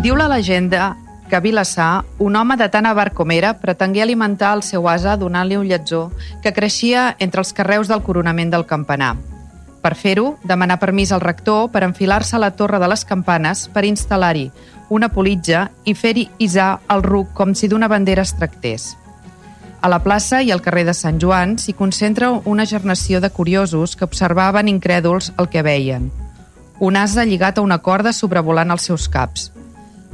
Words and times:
Diu 0.00 0.14
la 0.16 0.30
legenda 0.32 0.96
que 1.28 1.38
Vilassar, 1.40 2.06
un 2.18 2.34
home 2.34 2.54
de 2.56 2.70
tant 2.72 2.86
avar 2.88 3.10
com 3.12 3.28
era 3.34 3.50
pretengué 3.60 4.00
alimentar 4.00 4.54
el 4.56 4.62
seu 4.64 4.86
asa 4.88 5.12
donant-li 5.20 5.58
un 5.60 5.66
lletzó 5.68 6.06
que 6.40 6.54
creixia 6.56 7.02
entre 7.20 7.44
els 7.44 7.52
carreus 7.52 7.90
del 7.90 8.00
coronament 8.06 8.48
del 8.48 8.64
campanar. 8.64 9.10
Per 9.84 9.92
fer-ho, 9.92 10.38
demanar 10.42 10.78
permís 10.80 11.12
al 11.12 11.20
rector 11.20 11.68
per 11.68 11.84
enfilar-se 11.84 12.38
a 12.38 12.40
la 12.40 12.50
torre 12.56 12.80
de 12.80 12.88
les 12.88 13.04
campanes 13.04 13.66
per 13.74 13.84
instal·lar-hi 13.84 14.46
una 14.88 15.12
politja 15.12 15.66
i 15.84 15.92
fer-hi 15.92 16.30
isar 16.48 16.70
el 16.88 17.04
ruc 17.04 17.36
com 17.36 17.52
si 17.52 17.68
d'una 17.68 17.92
bandera 17.92 18.24
es 18.24 18.32
tractés. 18.40 18.96
A 19.84 19.92
la 19.92 20.00
plaça 20.00 20.40
i 20.40 20.48
al 20.48 20.64
carrer 20.64 20.86
de 20.88 20.96
Sant 20.96 21.20
Joan 21.20 21.58
s'hi 21.60 21.76
concentra 21.76 22.32
una 22.32 22.64
gernació 22.64 23.20
de 23.20 23.28
curiosos 23.28 23.96
que 24.00 24.08
observaven 24.08 24.72
incrèduls 24.72 25.34
el 25.36 25.52
que 25.52 25.60
veien. 25.60 26.08
Un 26.80 26.96
asa 26.96 27.28
lligat 27.28 27.58
a 27.58 27.68
una 27.68 27.82
corda 27.84 28.16
sobrevolant 28.16 28.72
els 28.72 28.88
seus 28.88 29.04
caps– 29.06 29.50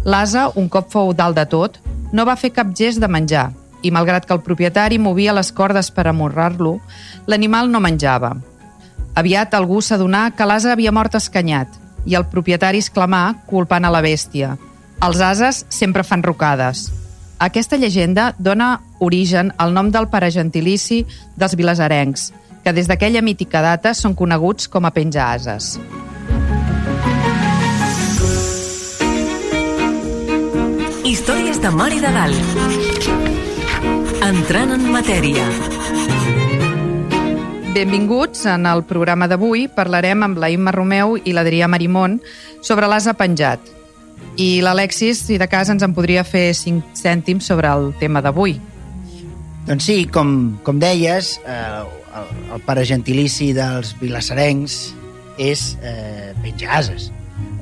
L'asa, 0.07 0.53
un 0.55 0.69
cop 0.71 0.87
fou 0.93 1.11
dalt 1.19 1.35
de 1.35 1.45
tot, 1.51 1.81
no 2.15 2.25
va 2.29 2.37
fer 2.39 2.53
cap 2.55 2.71
gest 2.79 3.03
de 3.03 3.09
menjar 3.11 3.49
i, 3.83 3.91
malgrat 3.91 4.27
que 4.27 4.35
el 4.37 4.43
propietari 4.45 5.01
movia 5.03 5.35
les 5.35 5.51
cordes 5.53 5.91
per 5.91 6.07
amorrar-lo, 6.07 6.77
l'animal 7.27 7.71
no 7.73 7.83
menjava. 7.83 8.37
Aviat 9.19 9.57
algú 9.59 9.81
s'adonà 9.83 10.29
que 10.37 10.47
l'asa 10.47 10.71
havia 10.73 10.95
mort 10.95 11.19
escanyat 11.19 11.75
i 12.07 12.15
el 12.15 12.29
propietari 12.31 12.79
exclamà, 12.79 13.43
culpant 13.51 13.85
a 13.85 13.91
la 13.91 14.03
bèstia. 14.05 14.55
Els 15.03 15.21
ases 15.21 15.65
sempre 15.75 16.07
fan 16.07 16.23
rocades. 16.23 16.87
Aquesta 17.43 17.77
llegenda 17.77 18.31
dona 18.39 18.77
origen 19.03 19.51
al 19.59 19.75
nom 19.75 19.91
del 19.91 20.07
pare 20.09 20.31
gentilici 20.31 21.03
dels 21.37 21.59
vilasarencs, 21.59 22.31
que 22.63 22.73
des 22.73 22.87
d'aquella 22.87 23.27
mítica 23.27 23.61
data 23.61 23.93
són 23.95 24.15
coneguts 24.15 24.71
com 24.71 24.87
a 24.87 24.95
penja-ases. 24.95 25.77
Històries 25.77 26.16
de 31.67 31.73
Mar 31.75 31.91
i 31.91 31.99
de 31.99 32.11
Dalt. 32.15 32.59
Entrant 34.23 34.71
en 34.77 34.85
matèria. 34.95 35.43
Benvinguts. 37.75 38.45
En 38.53 38.69
el 38.71 38.85
programa 38.87 39.27
d'avui 39.27 39.65
parlarem 39.75 40.23
amb 40.23 40.39
la 40.39 40.53
Imma 40.55 40.71
Romeu 40.77 41.17
i 41.19 41.35
l'Adrià 41.35 41.67
Marimón 41.67 42.21
sobre 42.63 42.87
l'asa 42.87 43.17
penjat. 43.19 43.59
I 44.39 44.61
l'Alexis, 44.63 45.25
si 45.27 45.41
de 45.43 45.51
cas, 45.51 45.73
ens 45.75 45.83
en 45.83 45.97
podria 45.97 46.23
fer 46.23 46.53
cinc 46.55 46.95
cèntims 46.95 47.51
sobre 47.51 47.75
el 47.75 47.91
tema 47.99 48.23
d'avui. 48.23 48.61
Doncs 49.67 49.91
sí, 49.91 50.05
com, 50.07 50.61
com 50.63 50.79
deies, 50.79 51.35
eh, 51.43 51.61
el, 51.83 52.33
el 52.55 52.67
pare 52.69 52.87
gentilici 52.87 53.51
dels 53.59 53.97
vilassarencs 53.99 54.81
és 55.43 55.73
eh, 55.83 56.31
penjar-ases. 56.47 57.11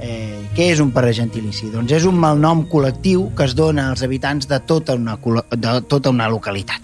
Eh, 0.01 0.43
què 0.55 0.71
és 0.73 0.81
un 0.83 0.91
paragentilici? 0.95 1.71
Doncs 1.73 1.95
és 1.97 2.07
un 2.09 2.19
malnom 2.21 2.65
col·lectiu 2.71 3.29
que 3.37 3.47
es 3.49 3.55
dona 3.59 3.89
als 3.91 4.05
habitants 4.07 4.49
de 4.51 4.59
tota 4.67 4.97
una, 4.99 5.17
de 5.51 5.75
tota 5.91 6.13
una 6.15 6.29
localitat. 6.29 6.83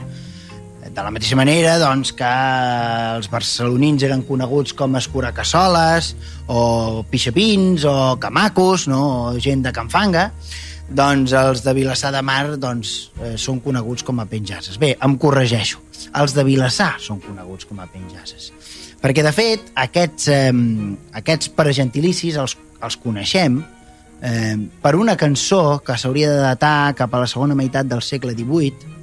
De 0.91 1.05
la 1.07 1.13
mateixa 1.15 1.37
manera 1.39 1.77
doncs, 1.79 2.11
que 2.19 2.31
els 3.17 3.29
barcelonins 3.31 4.03
eren 4.03 4.25
coneguts 4.27 4.75
com 4.75 4.97
escuracassoles, 4.99 6.15
o 6.51 7.05
pixapins, 7.11 7.85
o 7.87 8.17
camacos, 8.19 8.89
no? 8.91 9.05
o 9.31 9.39
gent 9.39 9.63
de 9.63 9.73
Canfanga, 9.77 10.31
doncs 10.91 11.33
els 11.39 11.63
de 11.63 11.75
Vilassar 11.77 12.11
de 12.11 12.23
Mar 12.27 12.57
doncs, 12.59 13.13
eh, 13.23 13.37
són 13.39 13.61
coneguts 13.63 14.03
com 14.03 14.19
a 14.19 14.27
penjasses. 14.27 14.81
Bé, 14.83 14.97
em 14.99 15.15
corregeixo. 15.17 15.79
Els 16.19 16.35
de 16.35 16.43
Vilassar 16.45 16.97
són 16.99 17.21
coneguts 17.23 17.69
com 17.71 17.79
a 17.79 17.87
penjasses. 17.87 18.51
Perquè, 19.01 19.23
de 19.25 19.33
fet, 19.33 19.71
aquests, 19.81 20.29
eh, 20.29 20.53
aquests 21.17 21.49
paragentilicis 21.57 22.37
els 22.37 22.57
els 22.81 22.97
coneixem 23.01 23.61
eh, 24.23 24.57
per 24.83 24.95
una 24.97 25.17
cançó 25.17 25.81
que 25.85 25.97
s'hauria 25.99 26.31
de 26.31 26.41
datar 26.41 26.95
cap 26.97 27.15
a 27.15 27.23
la 27.23 27.29
segona 27.31 27.57
meitat 27.57 27.89
del 27.89 28.03
segle 28.03 28.35
XVIII, 28.37 28.99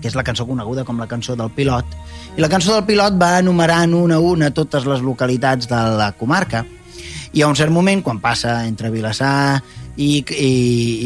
que 0.00 0.08
és 0.08 0.16
la 0.16 0.24
cançó 0.24 0.46
coneguda 0.48 0.84
com 0.88 1.00
la 1.00 1.08
cançó 1.08 1.36
del 1.36 1.52
Pilot, 1.52 1.96
i 2.36 2.40
la 2.40 2.48
cançó 2.48 2.74
del 2.74 2.86
Pilot 2.88 3.18
va 3.20 3.38
enumerant 3.40 3.94
una 3.96 4.16
a 4.16 4.24
una 4.24 4.52
totes 4.54 4.86
les 4.88 5.02
localitats 5.04 5.68
de 5.68 5.80
la 6.00 6.12
comarca, 6.16 6.64
i 7.32 7.42
a 7.42 7.48
un 7.48 7.54
cert 7.54 7.70
moment, 7.70 8.02
quan 8.02 8.18
passa 8.18 8.64
entre 8.66 8.90
Vilassar 8.90 9.60
i, 9.96 10.24
i, 10.34 10.54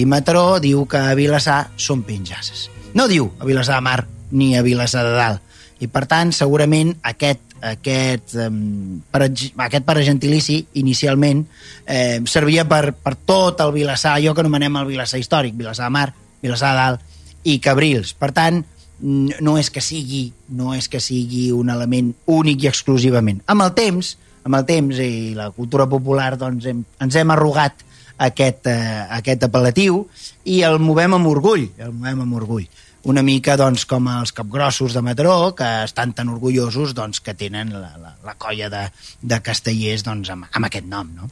i 0.00 0.04
Mataró, 0.08 0.60
diu 0.62 0.86
que 0.88 1.00
a 1.10 1.16
Vilassar 1.18 1.66
són 1.76 2.04
penjasses. 2.06 2.70
No 2.94 3.08
diu 3.10 3.28
a 3.40 3.44
Vilassar 3.44 3.76
de 3.76 3.84
Mar 3.84 3.98
ni 4.30 4.54
a 4.56 4.62
Vilassar 4.64 5.02
de 5.04 5.12
Dalt. 5.18 5.42
I, 5.82 5.88
per 5.90 6.06
tant, 6.08 6.30
segurament 6.32 6.94
aquest 7.04 7.53
aquest, 7.64 8.34
um, 8.36 9.00
per, 9.10 9.28
aquest 9.28 9.86
paragentilici 9.86 10.58
inicialment 10.80 11.44
eh, 11.86 12.20
servia 12.28 12.66
per, 12.68 12.92
per 12.92 13.14
tot 13.16 13.62
el 13.64 13.72
Vilassar, 13.74 14.18
allò 14.18 14.34
que 14.34 14.44
anomenem 14.44 14.76
el 14.82 14.90
Vilassar 14.92 15.20
històric, 15.22 15.56
Vilassar 15.56 15.88
de 15.88 15.96
Mar, 15.96 16.10
Vilassar 16.44 16.74
de 16.74 16.82
Dalt 16.82 17.48
i 17.48 17.58
Cabrils. 17.64 18.12
Per 18.18 18.30
tant, 18.36 18.60
no 19.04 19.56
és 19.58 19.70
que 19.74 19.82
sigui 19.82 20.28
no 20.54 20.74
és 20.76 20.86
que 20.88 21.00
sigui 21.02 21.48
un 21.52 21.72
element 21.72 22.12
únic 22.30 22.64
i 22.64 22.70
exclusivament. 22.70 23.42
Amb 23.50 23.66
el 23.66 23.74
temps, 23.76 24.14
amb 24.44 24.60
el 24.60 24.68
temps 24.68 25.00
i 25.02 25.34
la 25.36 25.50
cultura 25.56 25.88
popular 25.90 26.34
doncs 26.40 26.68
hem, 26.70 26.84
ens 27.02 27.18
hem 27.18 27.32
arrugat 27.34 27.82
aquest, 28.24 28.68
eh, 28.70 29.04
aquest 29.18 29.48
apel·latiu 29.48 30.04
i 30.46 30.62
el 30.62 30.78
movem 30.78 31.16
amb 31.16 31.32
orgull, 31.32 31.66
el 31.78 31.92
movem 31.92 32.22
amb 32.22 32.38
orgull 32.38 32.68
una 33.10 33.22
mica 33.22 33.56
doncs, 33.60 33.84
com 33.88 34.08
els 34.08 34.32
capgrossos 34.32 34.94
de 34.96 35.02
Mataró, 35.04 35.52
que 35.56 35.68
estan 35.84 36.14
tan 36.16 36.30
orgullosos 36.32 36.94
doncs, 36.96 37.20
que 37.20 37.34
tenen 37.36 37.72
la, 37.74 37.92
la, 38.00 38.14
la 38.24 38.34
colla 38.40 38.70
de, 38.72 38.84
de 39.20 39.40
castellers 39.44 40.04
doncs, 40.06 40.30
amb, 40.32 40.48
amb 40.50 40.68
aquest 40.70 40.88
nom. 40.88 41.10
No? 41.18 41.30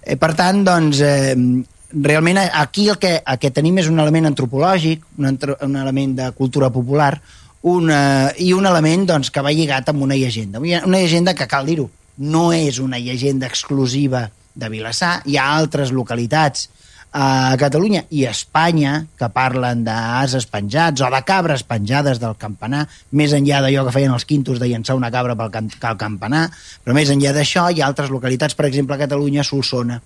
Eh, 0.00 0.16
per 0.20 0.32
tant, 0.38 0.62
doncs, 0.64 1.02
eh, 1.04 1.36
realment 1.94 2.40
aquí 2.46 2.88
el 2.88 2.98
que, 2.98 3.18
el 3.20 3.40
que 3.40 3.52
tenim 3.54 3.82
és 3.82 3.90
un 3.92 4.00
element 4.00 4.30
antropològic, 4.32 5.04
un, 5.20 5.36
un 5.68 5.76
element 5.82 6.16
de 6.22 6.30
cultura 6.38 6.72
popular, 6.72 7.12
una, 7.64 7.98
i 8.40 8.52
un 8.56 8.66
element 8.68 9.06
doncs, 9.12 9.30
que 9.32 9.44
va 9.44 9.52
lligat 9.52 9.92
amb 9.92 10.04
una 10.04 10.16
llegenda. 10.16 10.60
Una 10.60 11.00
llegenda 11.00 11.36
que, 11.36 11.48
cal 11.48 11.68
dir-ho, 11.68 11.90
no 12.24 12.48
és 12.56 12.80
una 12.80 13.00
llegenda 13.00 13.48
exclusiva 13.48 14.28
de 14.54 14.68
Vilassar, 14.70 15.18
hi 15.26 15.36
ha 15.36 15.50
altres 15.56 15.92
localitats 15.92 16.68
a 17.14 17.54
Catalunya 17.54 18.02
i 18.10 18.24
a 18.26 18.32
Espanya 18.34 19.04
que 19.14 19.28
parlen 19.30 19.84
d'ases 19.86 20.48
penjats 20.50 20.98
o 20.98 21.10
de 21.14 21.20
cabres 21.22 21.62
penjades 21.62 22.18
del 22.18 22.34
campanar, 22.34 22.88
més 23.14 23.30
enllà 23.36 23.60
d'allò 23.62 23.84
que 23.86 23.94
feien 23.94 24.14
els 24.16 24.26
quintos 24.26 24.58
de 24.58 24.66
llançar 24.66 24.96
una 24.98 25.12
cabra 25.14 25.36
pel 25.38 25.52
can 25.54 25.70
campanar, 26.00 26.48
però 26.82 26.96
més 26.98 27.12
enllà 27.14 27.30
d'això 27.36 27.68
hi 27.70 27.78
ha 27.78 27.86
altres 27.86 28.10
localitats, 28.10 28.58
per 28.58 28.66
exemple 28.66 28.98
a 28.98 29.02
Catalunya, 29.04 29.44
a 29.44 29.46
Solsona, 29.46 30.00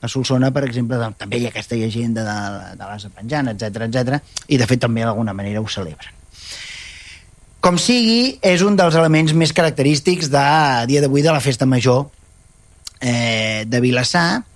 a 0.00 0.08
Solsona, 0.08 0.48
per 0.48 0.64
exemple, 0.64 0.96
també 1.20 1.42
hi 1.42 1.44
ha 1.44 1.52
aquesta 1.52 1.76
llegenda 1.76 2.24
de, 2.24 2.40
de 2.80 2.88
l'asa 2.88 3.12
penjant, 3.12 3.52
etc 3.52 3.84
etc 3.90 4.18
i 4.48 4.56
de 4.56 4.72
fet 4.72 4.80
també 4.80 5.04
d'alguna 5.04 5.36
manera 5.36 5.60
ho 5.60 5.68
celebren. 5.68 6.16
Com 7.60 7.76
sigui, 7.76 8.38
és 8.40 8.64
un 8.64 8.80
dels 8.80 8.96
elements 8.96 9.36
més 9.36 9.52
característics 9.52 10.32
de 10.32 10.48
dia 10.88 11.04
d'avui 11.04 11.20
de 11.20 11.32
la 11.36 11.44
festa 11.44 11.68
major 11.68 12.06
eh, 13.00 13.64
de 13.68 13.80
Vilassar, 13.84 14.46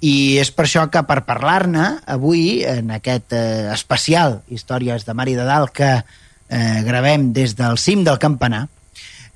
i 0.00 0.40
és 0.40 0.50
per 0.56 0.64
això 0.64 0.86
que 0.92 1.02
per 1.04 1.20
parlar-ne 1.28 1.86
avui, 2.08 2.62
en 2.64 2.90
aquest 2.96 3.34
eh, 3.36 3.68
especial 3.74 4.40
Històries 4.48 5.04
de 5.04 5.14
Mar 5.14 5.28
i 5.28 5.36
de 5.36 5.44
Dalt 5.44 5.74
que 5.76 5.90
eh, 6.00 6.82
gravem 6.86 7.30
des 7.36 7.54
del 7.56 7.76
cim 7.78 8.04
del 8.04 8.18
campanar, 8.18 8.66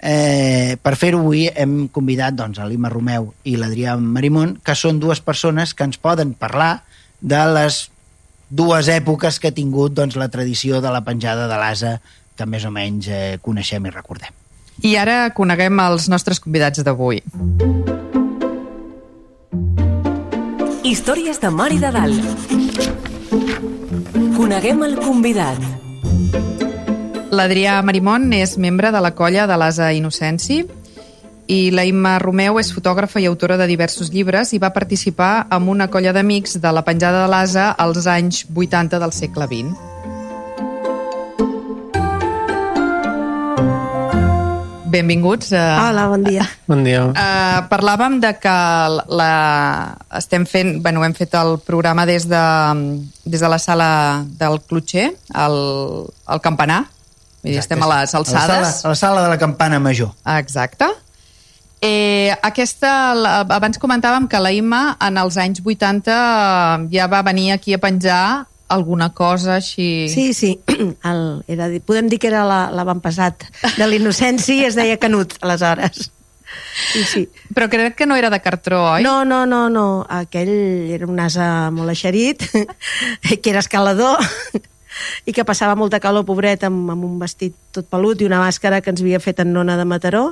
eh, 0.00 0.76
per 0.80 0.96
fer-ho 0.96 1.20
avui 1.20 1.46
hem 1.52 1.88
convidat 1.92 2.36
doncs, 2.36 2.58
a 2.58 2.68
l'Ima 2.68 2.92
Romeu 2.92 3.32
i 3.44 3.58
l'Adrià 3.60 3.96
Marimón, 4.00 4.58
que 4.64 4.76
són 4.76 5.00
dues 5.00 5.20
persones 5.20 5.74
que 5.74 5.84
ens 5.84 6.00
poden 6.00 6.32
parlar 6.32 6.84
de 7.20 7.42
les 7.52 7.88
dues 8.48 8.88
èpoques 8.88 9.40
que 9.40 9.50
ha 9.50 9.56
tingut 9.56 9.96
doncs, 9.96 10.16
la 10.16 10.30
tradició 10.32 10.80
de 10.80 10.92
la 10.92 11.04
penjada 11.04 11.48
de 11.50 11.60
l'asa 11.60 11.98
que 12.36 12.46
més 12.46 12.64
o 12.64 12.72
menys 12.74 13.08
eh, 13.08 13.36
coneixem 13.42 13.84
i 13.84 13.92
recordem. 13.92 14.32
I 14.82 14.96
ara 14.98 15.28
coneguem 15.36 15.78
els 15.84 16.08
nostres 16.10 16.42
convidats 16.42 16.82
d'avui. 16.82 17.22
Històries 20.84 21.38
de 21.40 21.48
Mar 21.48 21.70
i 21.72 21.78
de 21.80 21.88
Dalt. 21.88 22.50
Coneguem 24.36 24.82
el 24.84 24.98
convidat. 25.00 25.62
L'Adrià 27.32 27.78
Marimón 27.80 28.28
és 28.36 28.58
membre 28.60 28.90
de 28.92 29.00
la 29.00 29.14
colla 29.16 29.46
de 29.48 29.56
l'Asa 29.56 29.88
Innocenci 29.96 30.58
i 31.48 31.58
la 31.72 31.86
Imma 31.88 32.18
Romeu 32.20 32.60
és 32.60 32.74
fotògrafa 32.76 33.24
i 33.24 33.30
autora 33.30 33.56
de 33.56 33.70
diversos 33.72 34.12
llibres 34.12 34.52
i 34.52 34.60
va 34.60 34.74
participar 34.76 35.46
en 35.56 35.72
una 35.72 35.88
colla 35.88 36.12
d'amics 36.12 36.60
de 36.60 36.76
la 36.76 36.84
penjada 36.84 37.24
de 37.24 37.32
l'Asa 37.32 37.70
als 37.72 38.04
anys 38.04 38.44
80 38.52 39.00
del 39.00 39.16
segle 39.16 39.48
XX. 39.48 39.93
Benvinguts. 44.94 45.50
Uh, 45.50 45.90
Hola, 45.90 46.06
bon 46.06 46.22
dia. 46.22 46.46
Bon 46.70 46.84
dia. 46.86 47.02
Uh, 47.10 47.60
parlàvem 47.66 48.20
de 48.22 48.30
que 48.38 48.56
la, 49.10 49.30
estem 50.14 50.46
fent, 50.46 50.76
bueno, 50.84 51.02
hem 51.02 51.16
fet 51.18 51.34
el 51.34 51.56
programa 51.66 52.06
des 52.06 52.28
de, 52.30 52.42
des 53.26 53.42
de 53.42 53.50
la 53.50 53.58
sala 53.58 53.88
del 54.38 54.60
Clotxer, 54.62 55.08
al, 55.34 55.56
al 56.30 56.42
Campanar. 56.44 56.84
Vull 57.42 57.56
dir, 57.56 57.58
estem 57.60 57.82
a 57.82 57.90
les 57.90 58.14
alçades. 58.14 58.54
A 58.54 58.60
la, 58.62 58.70
sala, 58.70 58.86
a 58.86 58.94
la 58.94 59.00
sala 59.00 59.24
de 59.26 59.34
la 59.34 59.40
campana 59.42 59.82
major. 59.82 60.14
Exacte. 60.38 60.86
Eh, 61.84 62.30
aquesta, 62.46 63.12
la, 63.18 63.32
abans 63.58 63.82
comentàvem 63.82 64.30
que 64.30 64.38
la 64.40 64.54
Imma 64.54 64.94
en 65.02 65.18
els 65.20 65.36
anys 65.42 65.60
80 65.60 66.14
ja 66.94 67.08
va 67.10 67.20
venir 67.26 67.50
aquí 67.52 67.74
a 67.74 67.82
penjar 67.82 68.46
alguna 68.74 69.12
cosa 69.14 69.56
així... 69.56 70.08
Sí, 70.12 70.32
sí, 70.34 70.58
el, 71.10 71.22
era, 71.48 71.70
podem 71.86 72.10
dir 72.10 72.20
que 72.20 72.30
era 72.32 72.44
l'avantpassat 72.44 73.46
de 73.78 73.88
l'innocència 73.88 74.58
i 74.58 74.68
es 74.68 74.78
deia 74.78 75.00
Canut, 75.00 75.38
aleshores. 75.40 76.10
Sí, 76.92 77.02
sí. 77.06 77.22
Però 77.54 77.68
crec 77.70 77.96
que 77.98 78.06
no 78.06 78.16
era 78.18 78.30
de 78.30 78.40
cartró, 78.42 78.82
oi? 78.96 79.02
No, 79.02 79.24
no, 79.24 79.44
no, 79.46 79.68
no. 79.70 80.04
Aquell 80.10 80.52
era 80.94 81.06
un 81.06 81.18
ase 81.22 81.46
molt 81.74 81.94
eixerit, 81.94 82.44
que 83.42 83.50
era 83.50 83.62
escalador, 83.62 84.22
i 85.28 85.34
que 85.34 85.46
passava 85.46 85.78
molta 85.78 86.00
calor, 86.02 86.26
pobret, 86.26 86.66
amb, 86.66 86.90
amb 86.94 87.06
un 87.06 87.18
vestit 87.22 87.56
tot 87.74 87.88
pelut 87.90 88.22
i 88.22 88.28
una 88.28 88.42
màscara 88.42 88.80
que 88.82 88.92
ens 88.94 89.02
havia 89.02 89.22
fet 89.22 89.42
en 89.42 89.54
nona 89.54 89.78
de 89.80 89.86
Mataró. 89.88 90.26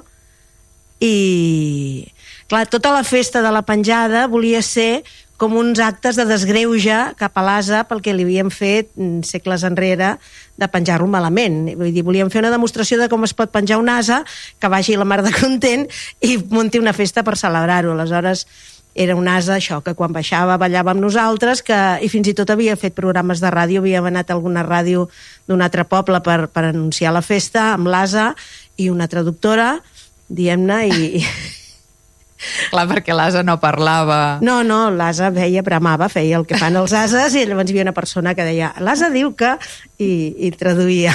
I, 1.02 2.06
clar, 2.46 2.68
tota 2.70 2.92
la 2.94 3.02
festa 3.02 3.42
de 3.42 3.50
la 3.50 3.64
penjada 3.66 4.28
volia 4.30 4.62
ser 4.62 5.02
com 5.42 5.56
uns 5.58 5.80
actes 5.82 6.14
de 6.14 6.22
desgreuja 6.22 7.16
cap 7.18 7.34
a 7.34 7.42
l'asa 7.42 7.80
pel 7.90 7.98
que 7.98 8.12
li 8.14 8.22
havien 8.22 8.50
fet 8.54 8.92
mm, 8.94 9.24
segles 9.26 9.64
enrere 9.66 10.12
de 10.54 10.66
penjar-lo 10.70 11.08
malament. 11.10 11.64
Vull 11.80 11.90
dir, 11.90 12.04
volíem 12.06 12.28
fer 12.30 12.44
una 12.44 12.52
demostració 12.52 13.00
de 13.00 13.08
com 13.10 13.26
es 13.26 13.34
pot 13.34 13.50
penjar 13.50 13.80
un 13.80 13.90
asa, 13.90 14.20
que 14.62 14.70
vagi 14.70 14.94
la 14.94 15.06
mar 15.08 15.18
de 15.26 15.32
content 15.34 15.88
i 16.22 16.36
munti 16.52 16.78
una 16.78 16.94
festa 16.94 17.24
per 17.26 17.34
celebrar-ho. 17.40 17.90
Aleshores, 17.90 18.44
era 18.94 19.16
un 19.18 19.26
asa, 19.26 19.56
això, 19.56 19.80
que 19.82 19.96
quan 19.98 20.14
baixava 20.14 20.54
ballava 20.62 20.92
amb 20.94 21.02
nosaltres, 21.02 21.64
que, 21.66 21.80
i 21.98 22.10
fins 22.12 22.30
i 22.30 22.36
tot 22.38 22.52
havia 22.54 22.76
fet 22.78 22.94
programes 22.94 23.42
de 23.42 23.50
ràdio, 23.50 23.82
havíem 23.82 24.06
anat 24.12 24.30
a 24.30 24.36
alguna 24.36 24.62
ràdio 24.62 25.08
d'un 25.50 25.64
altre 25.66 25.82
poble 25.90 26.22
per, 26.22 26.52
per 26.54 26.68
anunciar 26.68 27.16
la 27.16 27.24
festa, 27.26 27.72
amb 27.72 27.90
l'asa 27.90 28.30
i 28.78 28.92
una 28.94 29.10
traductora, 29.10 29.72
diem-ne, 30.30 30.78
i, 30.86 31.26
Clar, 32.70 32.86
perquè 32.90 33.14
l'asa 33.16 33.42
no 33.46 33.58
parlava. 33.62 34.38
No, 34.44 34.60
no, 34.66 34.84
l'asa 34.94 35.30
veia, 35.34 35.62
bramava, 35.66 36.08
feia 36.12 36.38
el 36.40 36.46
que 36.48 36.58
fan 36.58 36.76
els 36.80 36.94
ases 36.96 37.36
i 37.38 37.44
llavors 37.46 37.70
hi 37.70 37.76
havia 37.76 37.86
una 37.88 37.96
persona 37.96 38.34
que 38.38 38.46
deia 38.46 38.72
l'asa 38.82 39.10
diu 39.14 39.34
que... 39.38 39.54
i, 40.02 40.12
i 40.48 40.50
traduïa. 40.58 41.12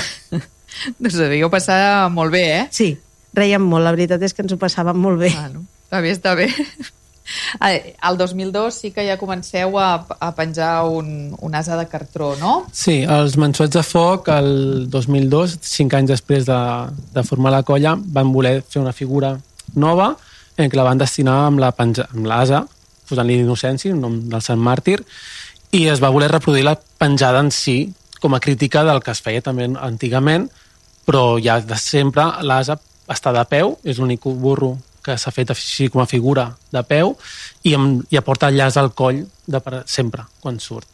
Doncs 1.00 1.16
ho 1.18 1.26
devíeu 1.26 1.50
passar 1.52 1.80
molt 2.14 2.32
bé, 2.32 2.44
eh? 2.60 2.68
Sí, 2.72 2.92
reiem 3.36 3.66
molt, 3.66 3.86
la 3.86 3.96
veritat 3.96 4.22
és 4.24 4.36
que 4.36 4.46
ens 4.46 4.54
ho 4.54 4.60
passàvem 4.62 4.98
molt 5.02 5.20
bé. 5.24 5.34
Bueno, 5.34 5.66
està 5.88 6.04
bé, 6.04 6.14
està 6.16 6.38
bé. 6.38 6.48
Al 7.60 8.18
2002 8.18 8.74
sí 8.74 8.92
que 8.96 9.04
ja 9.04 9.18
comenceu 9.20 9.76
a, 9.82 10.06
a 10.20 10.30
penjar 10.36 10.88
un, 10.88 11.36
un 11.44 11.56
asa 11.60 11.76
de 11.76 11.88
cartró, 11.92 12.36
no? 12.40 12.54
Sí, 12.72 13.02
els 13.04 13.36
Mansuets 13.40 13.76
de 13.76 13.84
Foc, 13.84 14.30
el 14.32 14.88
2002, 14.94 15.58
cinc 15.68 15.98
anys 15.98 16.14
després 16.16 16.48
de, 16.48 16.62
de 17.14 17.26
formar 17.28 17.52
la 17.58 17.66
colla, 17.68 17.98
van 18.00 18.32
voler 18.32 18.62
fer 18.64 18.80
una 18.84 18.96
figura 18.96 19.36
nova 19.76 20.14
en 20.58 20.72
què 20.72 20.78
la 20.78 20.88
van 20.88 21.00
destinar 21.00 21.38
amb 21.48 21.62
la 21.62 21.72
penja, 21.76 22.08
amb 22.14 22.28
l'asa, 22.30 22.64
posant-li 23.08 23.38
d'innocència, 23.40 23.94
el 23.94 24.02
nom 24.02 24.18
del 24.30 24.44
Sant 24.44 24.60
Màrtir, 24.62 25.00
i 25.78 25.86
es 25.92 26.02
va 26.04 26.12
voler 26.14 26.32
reproduir 26.32 26.66
la 26.66 26.76
penjada 26.76 27.44
en 27.44 27.52
si 27.52 27.80
com 28.22 28.34
a 28.34 28.42
crítica 28.42 28.84
del 28.84 29.02
que 29.04 29.14
es 29.14 29.22
feia 29.22 29.44
també 29.46 29.68
antigament, 29.86 30.48
però 31.06 31.38
ja 31.44 31.60
de 31.62 31.78
sempre 31.80 32.26
l'asa 32.44 32.80
està 33.08 33.32
de 33.36 33.44
peu, 33.48 33.78
és 33.88 34.00
l'únic 34.02 34.26
burro 34.26 34.76
que 35.06 35.16
s'ha 35.16 35.32
fet 35.32 35.54
així 35.54 35.88
com 35.92 36.02
a 36.04 36.10
figura 36.10 36.50
de 36.74 36.82
peu 36.84 37.14
i, 37.64 37.76
amb, 37.78 38.02
i 38.12 38.18
aporta 38.20 38.50
el 38.52 38.58
llaç 38.60 38.80
al 38.82 38.92
coll 38.98 39.22
de 39.48 39.62
per, 39.64 39.84
sempre, 39.88 40.26
quan 40.44 40.60
surt, 40.60 40.90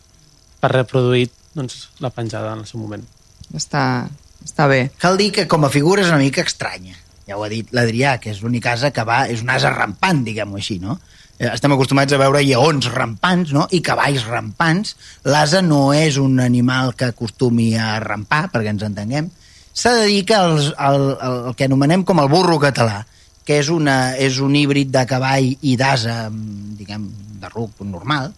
per 0.61 0.73
reproduir 0.75 1.29
doncs, 1.55 1.87
la 2.03 2.11
penjada 2.13 2.53
en 2.53 2.61
el 2.61 2.69
seu 2.69 2.81
moment. 2.83 3.01
Està, 3.55 4.05
està 4.43 4.67
bé. 4.69 4.83
Cal 5.01 5.17
dir 5.17 5.31
que 5.33 5.47
com 5.49 5.65
a 5.65 5.71
figura 5.73 6.03
és 6.03 6.11
una 6.11 6.21
mica 6.21 6.45
estranya 6.45 6.99
ja 7.27 7.37
ho 7.37 7.43
ha 7.45 7.51
dit 7.51 7.69
l'Adrià, 7.75 8.17
que 8.21 8.31
és 8.33 8.41
l'únic 8.43 8.67
asa 8.71 8.91
que 8.91 9.05
va, 9.07 9.23
és 9.31 9.43
un 9.43 9.51
asa 9.53 9.71
rampant, 9.73 10.23
diguem-ho 10.25 10.59
així, 10.59 10.79
no? 10.83 10.97
Eh, 11.39 11.49
estem 11.49 11.73
acostumats 11.73 12.13
a 12.13 12.19
veure 12.21 12.43
lleons 12.45 12.87
rampants 12.93 13.53
no? 13.55 13.65
i 13.73 13.81
cavalls 13.85 14.27
rampants. 14.29 14.93
L'asa 15.25 15.63
no 15.65 15.87
és 15.97 16.19
un 16.21 16.37
animal 16.43 16.93
que 16.97 17.09
acostumi 17.09 17.73
a 17.75 17.97
rampar, 18.03 18.45
perquè 18.53 18.73
ens 18.73 18.85
entenguem. 18.85 19.31
S'ha 19.73 19.95
de 19.97 20.05
dir 20.11 20.21
que 20.29 20.37
els, 20.37 20.69
el, 20.77 21.07
el, 21.15 21.39
el 21.49 21.57
que 21.57 21.65
anomenem 21.65 22.05
com 22.05 22.21
el 22.21 22.29
burro 22.29 22.59
català, 22.61 23.01
que 23.43 23.57
és, 23.59 23.71
una, 23.73 24.15
és 24.15 24.37
un 24.39 24.53
híbrid 24.55 24.91
de 24.93 25.03
cavall 25.09 25.49
i 25.61 25.73
d'asa, 25.79 26.27
diguem, 26.77 27.09
de 27.41 27.49
ruc 27.51 27.81
normal, 27.83 28.29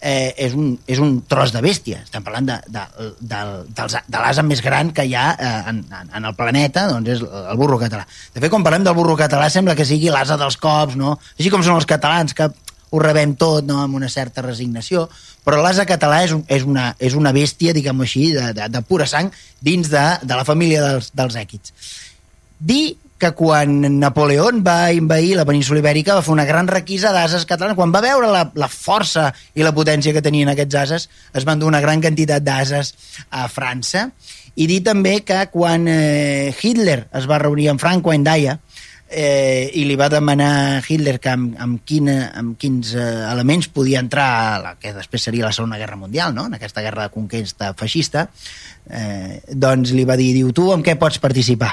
eh, 0.00 0.32
és, 0.36 0.54
un, 0.56 0.72
és 0.88 1.00
un 1.02 1.20
tros 1.28 1.52
de 1.52 1.60
bèstia. 1.64 2.00
Estem 2.04 2.24
parlant 2.24 2.48
de, 2.48 2.56
de, 2.72 2.84
de, 3.20 3.42
de, 3.68 3.86
de 4.08 4.22
l'asa 4.22 4.44
més 4.46 4.62
gran 4.64 4.94
que 4.96 5.04
hi 5.06 5.14
ha 5.14 5.26
eh, 5.36 5.52
en, 5.72 5.84
en 5.92 6.30
el 6.30 6.34
planeta, 6.38 6.88
doncs 6.90 7.14
és 7.16 7.22
el 7.22 7.60
burro 7.60 7.78
català. 7.80 8.06
De 8.34 8.40
fet, 8.40 8.50
quan 8.52 8.64
parlem 8.66 8.86
del 8.86 8.96
burro 8.96 9.18
català 9.20 9.50
sembla 9.52 9.76
que 9.78 9.88
sigui 9.88 10.10
l'asa 10.12 10.40
dels 10.40 10.58
cops, 10.60 10.96
no? 10.98 11.18
Així 11.38 11.52
com 11.52 11.64
són 11.66 11.78
els 11.80 11.88
catalans, 11.88 12.34
que 12.36 12.48
ho 12.90 12.98
rebem 12.98 13.36
tot 13.38 13.66
no? 13.66 13.78
amb 13.84 13.94
una 13.94 14.08
certa 14.10 14.42
resignació, 14.42 15.06
però 15.46 15.60
l'asa 15.62 15.86
català 15.86 16.24
és, 16.26 16.34
un, 16.34 16.42
és, 16.48 16.64
una, 16.66 16.90
és 16.98 17.14
una 17.14 17.32
bèstia, 17.36 17.74
diguem-ho 17.76 18.06
així, 18.06 18.32
de, 18.34 18.50
de, 18.56 18.66
de 18.72 18.82
pura 18.86 19.06
sang 19.06 19.30
dins 19.62 19.92
de, 19.92 20.06
de 20.24 20.38
la 20.38 20.46
família 20.48 20.82
dels, 20.82 21.12
dels 21.14 21.38
èquids. 21.38 21.76
Dir 22.58 22.96
que 23.20 23.30
quan 23.36 23.82
Napoleó 24.00 24.48
va 24.64 24.92
invair 24.96 25.36
la 25.36 25.44
península 25.44 25.82
ibèrica 25.82 26.16
va 26.16 26.24
fer 26.24 26.32
una 26.32 26.48
gran 26.48 26.68
requisa 26.70 27.12
d'ases 27.12 27.44
catalanes. 27.46 27.76
Quan 27.78 27.92
va 27.92 28.02
veure 28.04 28.30
la, 28.32 28.46
la 28.56 28.68
força 28.72 29.28
i 29.54 29.66
la 29.66 29.74
potència 29.76 30.14
que 30.16 30.24
tenien 30.24 30.48
aquests 30.50 30.78
ases, 30.80 31.08
es 31.36 31.46
van 31.46 31.60
dur 31.60 31.68
una 31.68 31.82
gran 31.84 32.00
quantitat 32.00 32.42
d'ases 32.46 32.94
a 33.30 33.46
França. 33.52 34.08
I 34.56 34.66
dir 34.66 34.80
també 34.84 35.20
que 35.22 35.44
quan 35.52 35.86
eh, 35.88 36.50
Hitler 36.56 37.04
es 37.16 37.28
va 37.30 37.38
reunir 37.42 37.68
amb 37.70 37.80
Franco 37.80 38.12
en 38.16 38.24
Daia, 38.26 38.58
eh, 39.10 39.70
i 39.74 39.84
li 39.84 39.96
va 39.98 40.08
demanar 40.08 40.80
Hitler 40.86 41.18
que 41.20 41.32
amb, 41.32 41.54
amb, 41.60 41.82
quina, 41.86 42.30
amb 42.38 42.56
quins 42.60 42.94
eh, 42.94 43.04
elements 43.30 43.68
podia 43.74 44.00
entrar 44.00 44.28
a 44.30 44.58
la 44.62 44.74
que 44.80 44.94
després 44.96 45.26
seria 45.28 45.48
la 45.48 45.52
Segona 45.52 45.78
Guerra 45.80 45.98
Mundial, 45.98 46.34
no? 46.34 46.46
en 46.46 46.54
aquesta 46.56 46.82
guerra 46.84 47.08
de 47.08 47.14
conquesta 47.14 47.72
feixista, 47.78 48.28
eh, 48.88 49.40
doncs 49.50 49.92
li 49.96 50.06
va 50.08 50.16
dir, 50.20 50.32
diu, 50.38 50.52
tu 50.56 50.70
amb 50.72 50.86
què 50.86 50.96
pots 51.00 51.20
participar? 51.22 51.72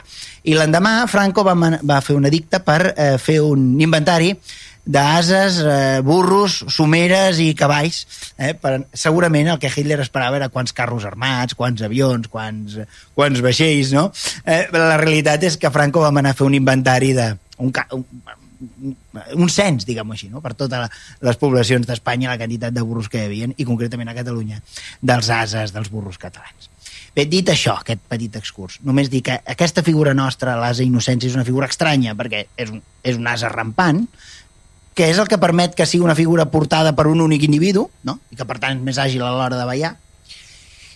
I 0.49 0.57
l'endemà 0.57 0.99
Franco 1.11 1.45
va, 1.45 1.55
va 1.55 2.01
fer 2.01 2.17
un 2.17 2.25
edicte 2.29 2.61
per 2.65 2.81
eh, 2.95 3.13
fer 3.21 3.39
un 3.45 3.69
inventari 3.81 4.33
d'ases, 4.87 5.59
eh, 5.61 5.99
burros, 6.05 6.63
someres 6.73 7.41
i 7.43 7.51
cavalls. 7.59 8.05
Eh? 8.39 8.53
Per, 8.57 8.73
segurament 8.95 9.51
el 9.51 9.59
que 9.61 9.71
Hitler 9.73 9.99
esperava 10.03 10.39
era 10.39 10.49
quants 10.53 10.73
carros 10.73 11.05
armats, 11.05 11.57
quants 11.59 11.83
avions, 11.85 12.31
quants, 12.31 12.79
quants 13.17 13.43
vaixells, 13.43 13.93
no? 13.95 14.07
Eh, 14.45 14.63
la 14.73 14.97
realitat 14.97 15.43
és 15.43 15.59
que 15.59 15.73
Franco 15.73 16.05
va 16.05 16.13
anar 16.15 16.33
a 16.33 16.39
fer 16.39 16.47
un 16.47 16.57
inventari 16.57 17.13
de... 17.17 17.33
Un, 17.57 17.73
un, 17.91 18.05
un 19.33 19.49
cens, 19.49 19.85
diguem-ho 19.85 20.15
així, 20.15 20.29
no? 20.33 20.41
per 20.41 20.53
totes 20.57 20.89
les 21.25 21.37
poblacions 21.41 21.85
d'Espanya, 21.89 22.31
la 22.31 22.39
quantitat 22.39 22.73
de 22.73 22.85
burros 22.85 23.09
que 23.09 23.21
hi 23.21 23.27
havia, 23.29 23.51
i 23.57 23.67
concretament 23.67 24.09
a 24.09 24.17
Catalunya, 24.17 24.61
dels 25.01 25.29
ases 25.33 25.73
dels 25.75 25.91
burros 25.93 26.17
catalans. 26.21 26.71
Bé, 27.17 27.25
dit 27.25 27.47
això, 27.49 27.79
aquest 27.81 28.03
petit 28.09 28.35
excurs, 28.37 28.77
només 28.85 29.09
dir 29.09 29.23
que 29.25 29.39
aquesta 29.53 29.81
figura 29.81 30.13
nostra, 30.13 30.53
l'asa 30.59 30.85
innocència, 30.85 31.31
és 31.31 31.37
una 31.37 31.45
figura 31.47 31.69
estranya, 31.69 32.13
perquè 32.17 32.43
és 32.61 32.69
un, 32.73 32.81
és 33.01 33.17
un 33.17 33.29
asa 33.29 33.49
rampant, 33.49 34.03
que 34.97 35.11
és 35.11 35.19
el 35.21 35.29
que 35.29 35.37
permet 35.37 35.75
que 35.77 35.85
sigui 35.85 36.03
una 36.03 36.17
figura 36.17 36.47
portada 36.49 36.95
per 36.97 37.05
un 37.05 37.21
únic 37.21 37.43
individu, 37.45 37.85
no? 38.03 38.17
i 38.33 38.37
que 38.37 38.47
per 38.49 38.57
tant 38.57 38.79
és 38.79 38.83
més 38.83 38.97
àgil 38.97 39.21
a 39.21 39.29
l'hora 39.29 39.59
de 39.59 39.67
ballar, 39.69 39.93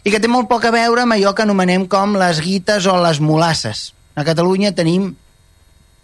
i 0.02 0.10
que 0.10 0.20
té 0.20 0.30
molt 0.32 0.50
poc 0.50 0.66
a 0.66 0.72
veure 0.74 1.04
amb 1.04 1.14
allò 1.14 1.36
que 1.38 1.46
anomenem 1.46 1.86
com 1.90 2.18
les 2.18 2.42
guites 2.42 2.88
o 2.90 2.98
les 3.04 3.22
molasses. 3.22 3.92
A 4.18 4.26
Catalunya 4.26 4.74
tenim, 4.74 5.12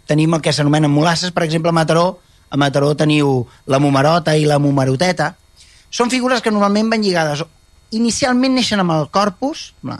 tenim 0.06 0.38
el 0.38 0.44
que 0.44 0.54
s'anomenen 0.54 0.94
molasses, 0.94 1.34
per 1.34 1.42
exemple, 1.42 1.74
a 1.74 1.74
Mataró, 1.74 2.20
a 2.48 2.56
Mataró 2.56 2.92
teniu 2.96 3.42
la 3.66 3.80
mumarota 3.82 4.36
i 4.38 4.46
la 4.46 4.60
mumaroteta. 4.62 5.32
Són 5.90 6.12
figures 6.14 6.40
que 6.44 6.54
normalment 6.54 6.92
van 6.94 7.02
lligades 7.02 7.42
inicialment 7.90 8.54
neixen 8.54 8.78
amb 8.84 8.94
el 8.94 9.08
corpus, 9.10 9.72
la, 9.82 9.98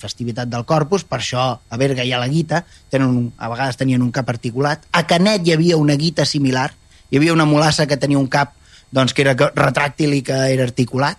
festivitat 0.00 0.50
del 0.50 0.64
corpus, 0.68 1.04
per 1.08 1.20
això 1.20 1.44
a 1.56 1.78
Berga 1.80 2.04
hi 2.04 2.12
ha 2.12 2.20
la 2.20 2.28
guita, 2.28 2.62
tenen 2.92 3.08
un, 3.08 3.30
a 3.38 3.48
vegades 3.52 3.78
tenien 3.80 4.02
un 4.04 4.12
cap 4.14 4.28
articulat. 4.28 4.84
A 4.92 5.06
Canet 5.08 5.46
hi 5.46 5.54
havia 5.54 5.78
una 5.80 5.96
guita 5.96 6.26
similar, 6.28 6.68
hi 7.10 7.18
havia 7.18 7.34
una 7.34 7.46
molassa 7.48 7.86
que 7.86 7.98
tenia 8.00 8.18
un 8.18 8.28
cap 8.28 8.54
doncs, 8.90 9.14
que 9.14 9.24
era 9.24 9.34
retràctil 9.34 10.14
i 10.16 10.22
que 10.26 10.36
era 10.52 10.66
articulat. 10.66 11.18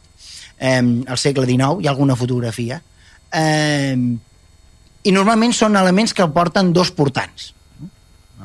Eh, 0.58 0.82
al 0.82 1.20
segle 1.22 1.46
XIX 1.46 1.84
hi 1.84 1.88
ha 1.88 1.94
alguna 1.94 2.16
fotografia. 2.16 2.82
Eh, 3.34 3.96
I 5.08 5.14
normalment 5.14 5.54
són 5.56 5.78
elements 5.80 6.14
que 6.14 6.28
porten 6.34 6.74
dos 6.74 6.92
portants. 6.92 7.54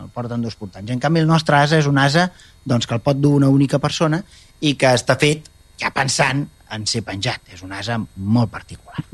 el 0.03 0.09
porten 0.09 0.43
dos 0.43 0.57
portants. 0.57 0.91
En 0.91 0.99
canvi, 0.99 1.21
el 1.21 1.27
nostre 1.27 1.57
asa 1.57 1.79
és 1.79 1.87
un 1.87 1.99
asa 1.99 2.31
doncs, 2.65 2.87
que 2.87 2.95
el 2.95 3.01
pot 3.01 3.17
dur 3.21 3.37
una 3.37 3.49
única 3.49 3.79
persona 3.79 4.23
i 4.61 4.75
que 4.75 4.91
està 4.99 5.19
fet 5.21 5.47
ja 5.79 5.93
pensant 5.95 6.47
en 6.73 6.87
ser 6.87 7.03
penjat. 7.07 7.41
És 7.55 7.63
un 7.63 7.73
asa 7.73 8.01
molt 8.17 8.51
particular. 8.51 9.05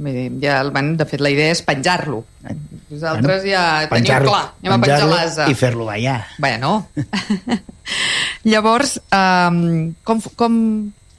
Vull 0.00 0.16
dir, 0.16 0.28
ja, 0.40 0.60
el, 0.64 0.70
bueno, 0.72 0.94
de 0.96 1.04
fet, 1.08 1.20
la 1.20 1.28
idea 1.32 1.52
és 1.52 1.60
penjar-lo. 1.66 2.22
Vosaltres 2.88 3.44
ja 3.44 3.64
teniu 3.90 4.24
clar, 4.24 4.46
anem 4.62 4.72
a 4.72 4.78
penjar 4.80 5.08
l'asa. 5.10 5.48
I 5.52 5.56
fer-lo 5.58 5.84
ballar. 5.90 6.22
Bueno. 6.40 6.72
Llavors, 8.50 8.96
um, 9.12 9.92
com, 10.06 10.22
com, 10.40 10.56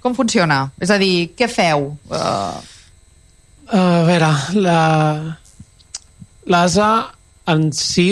com 0.01 0.17
funciona? 0.17 0.63
És 0.81 0.89
a 0.89 0.97
dir, 1.01 1.31
què 1.37 1.49
feu? 1.51 1.91
Uh, 2.09 2.57
A 3.71 3.83
veure, 4.09 4.31
la... 4.59 4.79
l'ASA 6.49 6.89
en 7.51 7.69
si, 7.75 8.09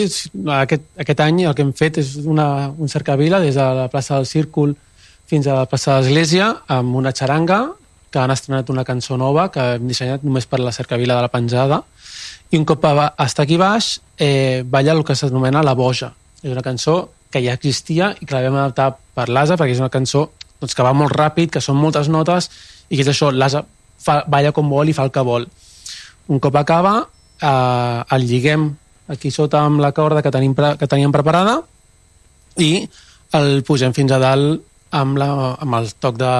aquest, 0.53 0.85
aquest 1.01 1.23
any 1.25 1.43
el 1.47 1.55
que 1.57 1.65
hem 1.65 1.73
fet 1.75 1.99
és 2.01 2.13
una, 2.21 2.69
un 2.77 2.91
cercavila 2.91 3.41
des 3.41 3.57
de 3.57 3.65
la 3.81 3.89
plaça 3.91 4.15
del 4.15 4.29
Círcul 4.29 4.75
fins 5.29 5.47
a 5.47 5.59
la 5.61 5.67
plaça 5.69 5.95
de 5.95 6.05
l'Església 6.05 6.53
amb 6.77 6.95
una 7.01 7.13
xaranga 7.15 7.59
que 8.09 8.19
han 8.19 8.31
estrenat 8.33 8.69
una 8.73 8.85
cançó 8.85 9.17
nova 9.17 9.49
que 9.53 9.63
hem 9.75 9.87
dissenyat 9.89 10.23
només 10.25 10.47
per 10.49 10.59
la 10.63 10.73
cercavila 10.73 11.17
de 11.17 11.25
la 11.25 11.31
penjada 11.33 11.83
i 12.49 12.57
un 12.57 12.65
cop 12.65 12.85
estar 12.85 13.45
aquí 13.45 13.57
baix 13.61 13.99
eh, 14.17 14.63
balla 14.65 14.95
el 14.95 15.03
que 15.05 15.15
s'anomena 15.15 15.63
La 15.63 15.75
Boja. 15.77 16.13
És 16.41 16.51
una 16.51 16.65
cançó 16.65 17.11
que 17.29 17.43
ja 17.45 17.53
existia 17.53 18.15
i 18.19 18.25
que 18.25 18.35
la 18.35 18.41
vam 18.47 18.57
adaptar 18.57 18.95
per 19.13 19.27
l'ASA 19.29 19.57
perquè 19.59 19.75
és 19.75 19.83
una 19.83 19.93
cançó 19.93 20.29
doncs, 20.59 20.73
que 20.75 20.83
va 20.83 20.93
molt 20.93 21.13
ràpid, 21.13 21.51
que 21.53 21.61
són 21.61 21.77
moltes 21.77 22.09
notes 22.09 22.49
i 22.89 22.97
que 22.97 23.03
és 23.05 23.11
això, 23.13 23.29
l'ASA 23.31 23.63
fa, 24.01 24.23
balla 24.27 24.51
com 24.55 24.69
vol 24.69 24.89
i 24.89 24.95
fa 24.97 25.05
el 25.05 25.13
que 25.13 25.23
vol. 25.25 25.45
Un 26.29 26.41
cop 26.41 26.55
acaba, 26.57 27.03
eh, 27.41 28.15
el 28.15 28.25
lliguem 28.25 28.71
aquí 29.09 29.31
sota 29.31 29.61
amb 29.65 29.81
la 29.81 29.91
corda 29.93 30.23
que 30.25 30.31
tenim, 30.33 30.55
que 30.55 30.87
teníem 30.87 31.13
preparada 31.13 31.59
i 32.57 32.87
el 33.37 33.61
pugem 33.65 33.93
fins 33.93 34.11
a 34.13 34.19
dalt 34.21 34.65
amb, 34.91 35.17
la, 35.21 35.29
amb 35.61 35.77
el 35.77 35.91
toc 36.01 36.17
de, 36.17 36.33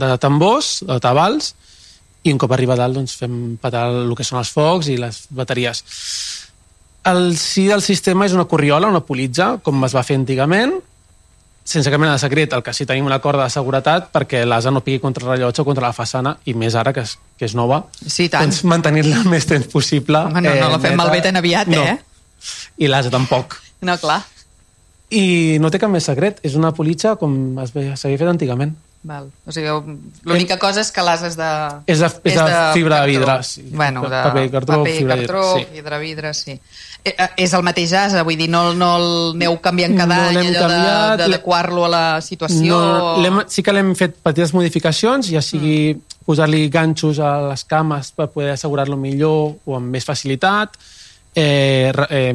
de 0.00 0.16
tambors, 0.22 0.78
de 0.86 0.98
tabals, 1.02 1.54
i 2.24 2.32
un 2.32 2.40
cop 2.40 2.52
arriba 2.56 2.74
a 2.74 2.80
dalt 2.80 2.96
doncs, 2.96 3.18
fem 3.20 3.56
petar 3.60 3.88
el 3.92 4.14
que 4.16 4.24
són 4.24 4.40
els 4.40 4.50
focs 4.54 4.88
i 4.88 4.96
les 5.00 5.24
bateries. 5.34 5.84
El 7.04 7.36
sí 7.36 7.66
del 7.68 7.84
sistema 7.84 8.24
és 8.24 8.32
una 8.32 8.48
corriola, 8.48 8.88
una 8.88 9.04
politja, 9.04 9.58
com 9.62 9.84
es 9.84 9.94
va 9.96 10.04
fer 10.06 10.16
antigament, 10.16 10.78
sense 11.64 11.88
cap 11.90 12.00
mena 12.00 12.12
de 12.12 12.20
secret, 12.20 12.52
el 12.52 12.62
que 12.62 12.74
sí 12.76 12.84
tenim 12.88 13.06
una 13.08 13.18
corda 13.24 13.46
de 13.48 13.52
seguretat 13.52 14.10
perquè 14.12 14.42
l'asa 14.44 14.72
no 14.72 14.82
pigui 14.84 15.00
contra 15.00 15.24
el 15.24 15.30
rellotge 15.32 15.62
o 15.62 15.66
contra 15.68 15.86
la 15.86 15.96
façana, 15.96 16.34
i 16.44 16.52
més 16.56 16.76
ara, 16.76 16.92
que 16.92 17.04
és, 17.04 17.16
que 17.40 17.48
és 17.48 17.54
nova, 17.56 17.82
sí, 18.04 18.28
tant. 18.32 18.44
doncs 18.44 18.62
mantenir-la 18.68 19.22
el 19.22 19.30
més 19.32 19.48
temps 19.48 19.68
possible. 19.72 20.20
Home, 20.28 20.44
no, 20.44 20.54
no 20.60 20.70
la 20.74 20.80
fem 20.80 20.96
malbé 21.00 21.22
tan 21.24 21.40
aviat, 21.40 21.72
no. 21.72 21.80
eh? 21.80 21.98
I 22.84 22.90
l'asa 22.92 23.12
tampoc. 23.12 23.56
No, 23.84 23.96
clar. 24.00 24.20
I 25.12 25.56
no 25.60 25.70
té 25.72 25.80
cap 25.80 25.92
més 25.92 26.04
secret, 26.08 26.40
és 26.44 26.56
una 26.56 26.72
politja 26.76 27.16
com 27.20 27.56
es 27.64 27.72
s'havia 27.72 28.20
fet 28.20 28.28
antigament. 28.28 28.76
Val. 29.04 29.28
O 29.44 29.52
sigui, 29.52 29.68
l'única 30.24 30.56
cosa 30.56 30.80
és 30.80 30.88
que 30.88 31.02
l'asa 31.04 31.28
és 31.28 31.34
de... 31.36 31.48
És 31.92 32.00
de, 32.00 32.08
és 32.30 32.38
de, 32.38 32.60
fibra 32.72 33.02
de 33.02 33.10
vidre. 33.12 33.34
Sí. 33.44 33.66
Bueno, 33.68 34.06
de 34.08 34.20
paper, 34.24 34.44
cartró, 34.54 34.78
paper, 34.80 34.94
fibra 34.96 35.16
cartró, 35.18 35.42
vidre. 35.44 35.66
Sí. 35.66 35.74
fibra 35.76 35.98
de 35.98 36.04
vidre, 36.04 36.30
sí. 36.38 36.54
Eh, 37.04 37.12
eh, 37.12 37.26
és 37.44 37.52
el 37.52 37.66
mateix 37.66 37.92
asa, 38.00 38.22
vull 38.24 38.40
dir, 38.40 38.48
no, 38.48 38.62
no 38.72 38.88
el 38.96 39.08
aneu 39.34 39.58
canviant 39.60 39.92
cada 39.98 40.16
No 40.22 40.30
any, 40.30 40.38
allò 40.40 40.62
canviat, 40.64 41.18
d'adequar-lo 41.20 41.84
a 41.84 41.90
la 41.92 42.04
situació... 42.24 42.78
No, 43.20 43.44
sí 43.52 43.66
que 43.66 43.74
l'hem 43.76 43.92
fet 43.98 44.16
petites 44.24 44.54
modificacions, 44.56 45.28
ja 45.28 45.44
sigui 45.44 45.76
mm. 45.92 46.24
posar-li 46.24 46.64
ganxos 46.72 47.20
a 47.20 47.34
les 47.50 47.66
cames 47.68 48.08
per 48.16 48.30
poder 48.32 48.54
assegurar-lo 48.56 48.96
millor 48.96 49.58
o 49.68 49.76
amb 49.76 49.92
més 49.92 50.08
facilitat. 50.08 50.80
Eh, 51.36 51.92
eh, 51.92 52.32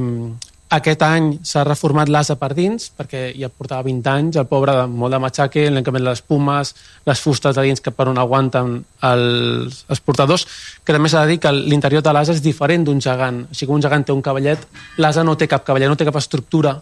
aquest 0.69 1.01
any 1.01 1.29
s'ha 1.41 1.63
reformat 1.65 2.11
l'asa 2.13 2.35
per 2.37 2.51
dins, 2.53 2.91
perquè 2.93 3.31
ja 3.33 3.49
portava 3.49 3.81
20 3.87 4.09
anys, 4.11 4.37
el 4.37 4.45
pobre 4.49 4.75
de 4.77 4.85
molt 4.89 5.15
de 5.15 5.19
matxaque, 5.23 5.63
l'hem 5.69 5.85
canviat 5.85 6.05
les 6.05 6.21
pumes, 6.21 6.73
les 7.09 7.23
fustes 7.25 7.55
de 7.57 7.63
dins 7.65 7.81
que 7.81 7.93
per 7.95 8.05
on 8.11 8.21
aguanten 8.21 8.75
els, 9.09 9.79
els 9.89 10.03
portadors, 10.05 10.45
que 10.85 10.93
també 10.93 11.09
s'ha 11.09 11.25
de 11.25 11.33
dir 11.33 11.39
que 11.41 11.53
l'interior 11.57 12.05
de 12.05 12.13
l'asa 12.13 12.37
és 12.37 12.43
diferent 12.45 12.85
d'un 12.85 13.01
gegant. 13.01 13.47
Que 13.49 13.71
un 13.73 13.81
gegant 13.81 14.05
té 14.05 14.13
un 14.13 14.21
cavallet, 14.21 14.61
l'asa 15.01 15.25
no 15.25 15.35
té 15.37 15.49
cap 15.49 15.65
cavallet, 15.65 15.89
no 15.89 15.97
té 15.97 16.05
cap 16.05 16.21
estructura. 16.21 16.77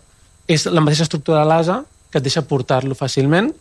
És 0.48 0.68
la 0.68 0.84
mateixa 0.84 1.08
estructura 1.08 1.46
de 1.46 1.48
l'asa 1.48 1.82
que 2.12 2.20
et 2.20 2.28
deixa 2.28 2.44
portar-lo 2.48 2.96
fàcilment 2.96 3.54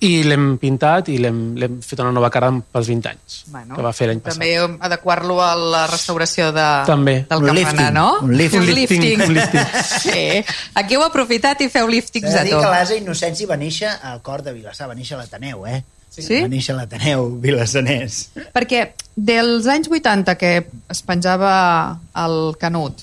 i 0.00 0.22
l'hem 0.26 0.58
pintat 0.58 1.08
i 1.08 1.18
l'hem 1.22 1.54
l'hem 1.56 1.76
fet 1.80 2.00
una 2.02 2.10
nova 2.12 2.28
cara 2.30 2.50
pels 2.72 2.88
20 2.90 3.08
anys 3.08 3.36
Bueno, 3.46 3.76
que 3.76 3.82
va 3.86 3.92
fer 3.96 4.08
l'any 4.10 4.20
passat. 4.20 4.40
També 4.42 4.58
adequar-lo 4.88 5.38
a 5.40 5.54
la 5.56 5.86
restauració 5.86 6.50
de, 6.52 6.66
També. 6.86 7.14
del 7.30 7.38
Un 7.42 7.46
campanar, 7.46 7.54
lifting, 7.54 7.94
no? 7.94 8.08
un 8.22 8.36
lifting. 8.36 8.60
Un 8.60 8.68
Un 8.68 8.74
lifting, 8.74 9.22
un 9.28 9.34
lifting. 9.34 9.66
Sí. 10.04 10.44
Aquí 10.74 10.94
heu 10.98 11.02
aprofitat 11.06 11.60
i 11.64 11.68
feu 11.72 11.88
liftings 11.88 12.28
S'ha 12.30 12.40
a 12.40 12.44
de 12.44 12.50
dir 12.50 12.56
tot. 12.58 12.62
que 12.66 12.70
l'Asa 12.74 12.94
Innocència 12.98 13.46
va 13.48 13.56
néixer 13.56 13.88
al 14.02 14.20
cor 14.22 14.42
de 14.42 14.52
Vilassar, 14.52 14.88
va 14.90 14.94
néixer 14.98 15.16
a 15.16 15.22
l'Ateneu, 15.22 15.66
eh? 15.66 15.82
Sí? 16.14 16.42
Va 16.42 16.46
néixer 16.48 16.74
a 16.74 16.78
l'Ateneu 16.78 17.24
vilassanès. 17.42 18.28
Perquè 18.54 18.84
dels 19.16 19.66
anys 19.66 19.88
80 19.90 20.36
que 20.38 20.52
es 20.90 21.00
penjava 21.02 21.98
el 22.14 22.54
Canut 22.60 23.02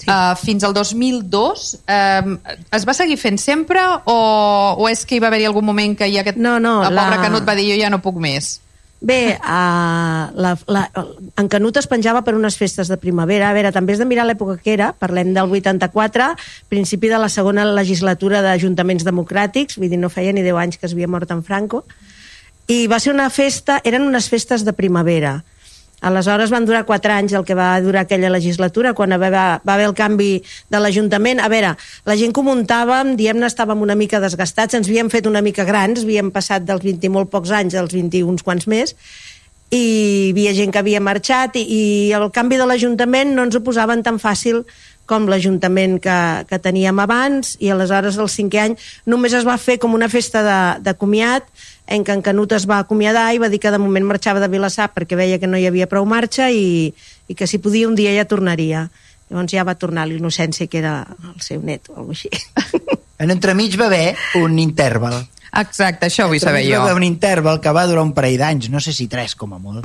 sí. 0.00 0.08
uh, 0.08 0.32
fins 0.40 0.64
al 0.66 0.74
2002 0.76 1.68
uh, 1.84 2.32
es 2.76 2.88
va 2.88 2.96
seguir 2.96 3.18
fent 3.20 3.38
sempre 3.40 3.84
o, 4.04 4.16
o 4.80 4.88
és 4.90 5.04
que 5.04 5.18
hi 5.18 5.22
va 5.22 5.28
haver-hi 5.28 5.46
algun 5.50 5.68
moment 5.68 5.94
que 5.98 6.08
ja 6.12 6.24
aquest, 6.24 6.40
No, 6.40 6.58
no, 6.60 6.80
el 6.82 6.96
pobre 6.96 7.20
la- 7.20 7.22
Canut 7.28 7.46
va 7.46 7.56
dir 7.58 7.70
jo 7.70 7.78
ja 7.80 7.92
no 7.92 8.02
puc 8.04 8.18
més 8.22 8.58
Bé, 9.00 9.38
uh, 9.40 10.28
la, 10.36 10.50
la, 10.68 10.82
en 11.40 11.46
Canut 11.48 11.78
es 11.80 11.86
penjava 11.88 12.20
per 12.20 12.34
unes 12.36 12.58
festes 12.60 12.90
de 12.92 12.98
primavera. 13.00 13.48
A 13.48 13.54
veure, 13.56 13.70
també 13.72 13.94
has 13.94 14.02
de 14.02 14.04
mirar 14.04 14.26
l'època 14.28 14.58
que 14.60 14.74
era. 14.74 14.90
Parlem 14.92 15.32
del 15.32 15.48
84, 15.56 16.26
principi 16.68 17.08
de 17.08 17.16
la 17.22 17.30
segona 17.32 17.64
legislatura 17.64 18.42
d'ajuntaments 18.44 19.06
democràtics, 19.08 19.78
vull 19.80 19.88
dir, 19.88 19.96
no 20.02 20.12
feia 20.12 20.34
ni 20.36 20.44
10 20.44 20.60
anys 20.60 20.76
que 20.76 20.84
es 20.90 20.92
havia 20.92 21.08
mort 21.08 21.32
en 21.32 21.40
Franco. 21.42 21.86
I 22.68 22.84
va 22.92 23.00
ser 23.00 23.14
una 23.16 23.30
festa, 23.32 23.80
eren 23.88 24.04
unes 24.04 24.28
festes 24.28 24.66
de 24.68 24.76
primavera. 24.76 25.38
Aleshores 26.00 26.52
van 26.52 26.64
durar 26.64 26.86
quatre 26.88 27.12
anys 27.12 27.34
el 27.36 27.44
que 27.44 27.56
va 27.56 27.74
durar 27.84 28.06
aquella 28.06 28.30
legislatura, 28.32 28.94
quan 28.96 29.12
va, 29.20 29.30
va, 29.30 29.46
haver 29.74 29.88
el 29.90 29.96
canvi 29.96 30.30
de 30.72 30.80
l'Ajuntament. 30.80 31.42
A 31.44 31.50
veure, 31.52 31.74
la 32.08 32.16
gent 32.16 32.32
que 32.36 32.44
muntàvem, 32.44 33.16
diem-ne, 33.20 33.48
estàvem 33.50 33.82
una 33.84 33.98
mica 33.98 34.22
desgastats, 34.22 34.78
ens 34.78 34.88
havíem 34.88 35.12
fet 35.12 35.28
una 35.28 35.44
mica 35.44 35.66
grans, 35.68 36.06
havíem 36.06 36.32
passat 36.32 36.64
dels 36.64 36.84
20 36.86 37.04
i 37.04 37.12
molt 37.12 37.32
pocs 37.32 37.52
anys 37.52 37.76
als 37.76 37.92
20 37.96 38.22
i 38.22 38.24
uns 38.24 38.46
quants 38.46 38.68
més, 38.70 38.96
i 39.70 39.80
hi 39.80 40.30
havia 40.32 40.52
gent 40.54 40.72
que 40.74 40.80
havia 40.82 41.00
marxat 41.00 41.54
i, 41.60 41.62
i 41.62 41.82
el 42.16 42.26
canvi 42.34 42.58
de 42.58 42.66
l'Ajuntament 42.66 43.36
no 43.36 43.44
ens 43.46 43.54
ho 43.54 43.62
posaven 43.62 44.02
tan 44.02 44.18
fàcil 44.18 44.64
com 45.10 45.26
l'Ajuntament 45.30 45.98
que, 46.02 46.18
que 46.50 46.58
teníem 46.62 46.98
abans 47.02 47.56
i 47.62 47.70
aleshores 47.70 48.18
el 48.18 48.30
cinquè 48.30 48.64
any 48.64 48.74
només 49.10 49.34
es 49.34 49.46
va 49.46 49.56
fer 49.62 49.78
com 49.82 49.94
una 49.94 50.10
festa 50.10 50.42
de, 50.46 50.60
de 50.86 50.94
comiat 50.98 51.46
en 51.90 52.04
què 52.06 52.14
en 52.14 52.22
Canut 52.22 52.52
es 52.54 52.66
va 52.70 52.78
acomiadar 52.84 53.26
i 53.34 53.40
va 53.42 53.50
dir 53.50 53.58
que 53.62 53.72
de 53.74 53.78
moment 53.82 54.06
marxava 54.06 54.40
de 54.40 54.48
Vilassar 54.48 54.92
perquè 54.94 55.18
veia 55.18 55.40
que 55.42 55.50
no 55.50 55.58
hi 55.58 55.66
havia 55.66 55.88
prou 55.90 56.06
marxa 56.06 56.48
i, 56.54 56.92
i 57.26 57.34
que 57.34 57.48
si 57.50 57.58
podia 57.58 57.88
un 57.88 57.98
dia 57.98 58.14
ja 58.14 58.28
tornaria. 58.30 58.86
Llavors 59.30 59.52
ja 59.52 59.66
va 59.66 59.76
tornar 59.78 60.06
a 60.06 60.10
l'innocència 60.10 60.70
que 60.70 60.78
era 60.78 60.94
el 61.18 61.42
seu 61.42 61.62
net 61.62 61.90
o 61.90 61.98
alguna 61.98 62.16
així. 62.16 62.30
En 63.20 63.28
entremig 63.34 63.74
va 63.76 63.90
haver 63.90 64.14
un 64.40 64.58
interval. 64.58 65.18
exacte, 65.60 66.06
això 66.06 66.24
ho 66.24 66.30
vull 66.30 66.40
saber 66.40 66.62
jo 66.64 66.78
Va 66.78 66.86
haver 66.88 67.02
un 67.02 67.04
interval 67.04 67.60
que 67.60 67.74
va 67.74 67.86
durar 67.90 68.06
un 68.06 68.14
parell 68.16 68.38
d'anys, 68.40 68.70
no 68.72 68.80
sé 68.80 68.94
si 68.96 69.10
tres 69.12 69.34
com 69.36 69.52
a 69.52 69.58
molt, 69.58 69.84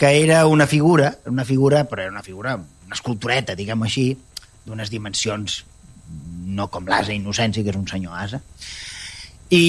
que 0.00 0.14
era 0.22 0.46
una 0.46 0.66
figura, 0.66 1.12
una 1.26 1.44
figura, 1.44 1.84
però 1.90 2.06
era 2.06 2.14
una 2.14 2.22
figura, 2.22 2.54
una 2.56 2.96
escultureta, 2.96 3.54
diguem-ho 3.58 3.84
així, 3.84 4.06
d'unes 4.64 4.90
dimensions 4.90 5.64
no 6.54 6.70
com 6.70 6.86
l'Asa 6.88 7.12
Innocència, 7.12 7.62
que 7.64 7.72
és 7.74 7.78
un 7.78 7.86
senyor 7.90 8.16
asa. 8.16 8.40
I, 9.54 9.60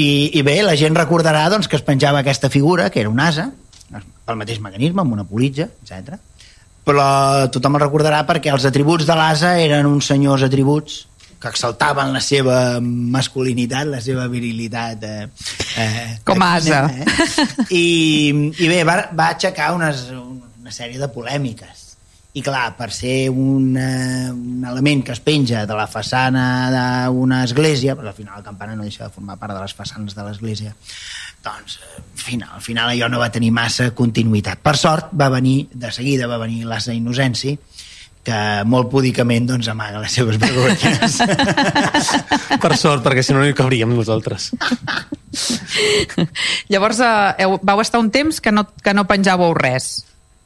i, 0.00 0.04
I 0.38 0.42
bé, 0.46 0.58
la 0.66 0.76
gent 0.78 0.96
recordarà 0.98 1.46
doncs, 1.52 1.68
que 1.70 1.78
es 1.78 1.86
penjava 1.86 2.20
aquesta 2.20 2.50
figura, 2.52 2.90
que 2.90 3.00
era 3.02 3.12
un 3.12 3.22
asa, 3.22 3.50
pel 4.24 4.38
mateix 4.40 4.60
mecanisme, 4.64 5.04
amb 5.04 5.16
una 5.16 5.24
politja, 5.28 5.68
etc. 5.84 6.18
Però 6.84 7.06
tothom 7.52 7.78
el 7.78 7.84
recordarà 7.86 8.24
perquè 8.28 8.52
els 8.52 8.66
atributs 8.68 9.06
de 9.08 9.16
l'asa 9.16 9.54
eren 9.62 9.88
uns 9.88 10.10
senyors 10.12 10.44
atributs 10.44 11.04
que 11.44 11.50
exaltaven 11.52 12.12
la 12.14 12.22
seva 12.24 12.58
masculinitat, 12.80 13.88
la 13.92 14.00
seva 14.00 14.24
virilitat. 14.32 15.02
Eh, 15.04 15.28
eh, 15.76 16.06
Com 16.24 16.40
a 16.40 16.54
asa. 16.56 16.86
Eh? 16.88 17.04
I, 17.68 17.84
I 18.64 18.70
bé, 18.70 18.80
va, 18.88 18.96
va 19.12 19.30
aixecar 19.34 19.74
unes, 19.76 20.06
una 20.14 20.72
sèrie 20.72 21.00
de 21.00 21.10
polèmiques. 21.12 21.84
I 22.34 22.42
clar, 22.42 22.72
per 22.74 22.88
ser 22.90 23.28
un, 23.30 23.76
eh, 23.78 24.30
un 24.32 24.64
element 24.66 25.04
que 25.06 25.12
es 25.14 25.20
penja 25.22 25.60
de 25.70 25.74
la 25.78 25.86
façana 25.86 26.42
d'una 27.14 27.44
església, 27.46 27.94
perquè 27.94 28.10
al 28.10 28.16
final 28.16 28.40
el 28.40 28.46
campanar 28.46 28.74
no 28.74 28.82
deixa 28.82 29.04
de 29.06 29.14
formar 29.14 29.36
part 29.38 29.54
de 29.54 29.60
les 29.62 29.74
façanes 29.78 30.16
de 30.16 30.24
l'església, 30.26 30.72
doncs 31.44 31.76
eh, 31.78 32.00
al 32.00 32.24
final, 32.24 32.48
al 32.56 32.64
final 32.64 32.90
allò 32.90 33.08
no 33.12 33.20
va 33.22 33.30
tenir 33.30 33.52
massa 33.54 33.92
continuïtat. 33.94 34.58
Per 34.66 34.74
sort 34.74 35.12
va 35.14 35.28
venir, 35.30 35.68
de 35.70 35.92
seguida 35.94 36.26
va 36.26 36.40
venir 36.42 36.64
l'Asa 36.66 36.96
Innocenci, 36.96 37.54
que 38.24 38.38
molt 38.66 38.88
púdicament 38.90 39.46
doncs, 39.46 39.68
amaga 39.70 40.00
les 40.02 40.16
seves 40.16 40.40
vergonyes. 40.40 41.18
Per 42.64 42.72
sort, 42.80 43.04
perquè 43.04 43.22
si 43.22 43.36
no 43.36 43.44
no 43.44 43.46
hi 43.46 43.54
cabríem 43.54 43.92
nosaltres. 43.94 44.48
llavors 46.72 46.98
eh, 47.04 47.46
vau 47.62 47.84
estar 47.84 48.02
un 48.02 48.10
temps 48.10 48.40
que 48.40 48.50
no, 48.50 48.66
que 48.82 48.96
no 48.96 49.06
penjàveu 49.06 49.54
res 49.54 49.92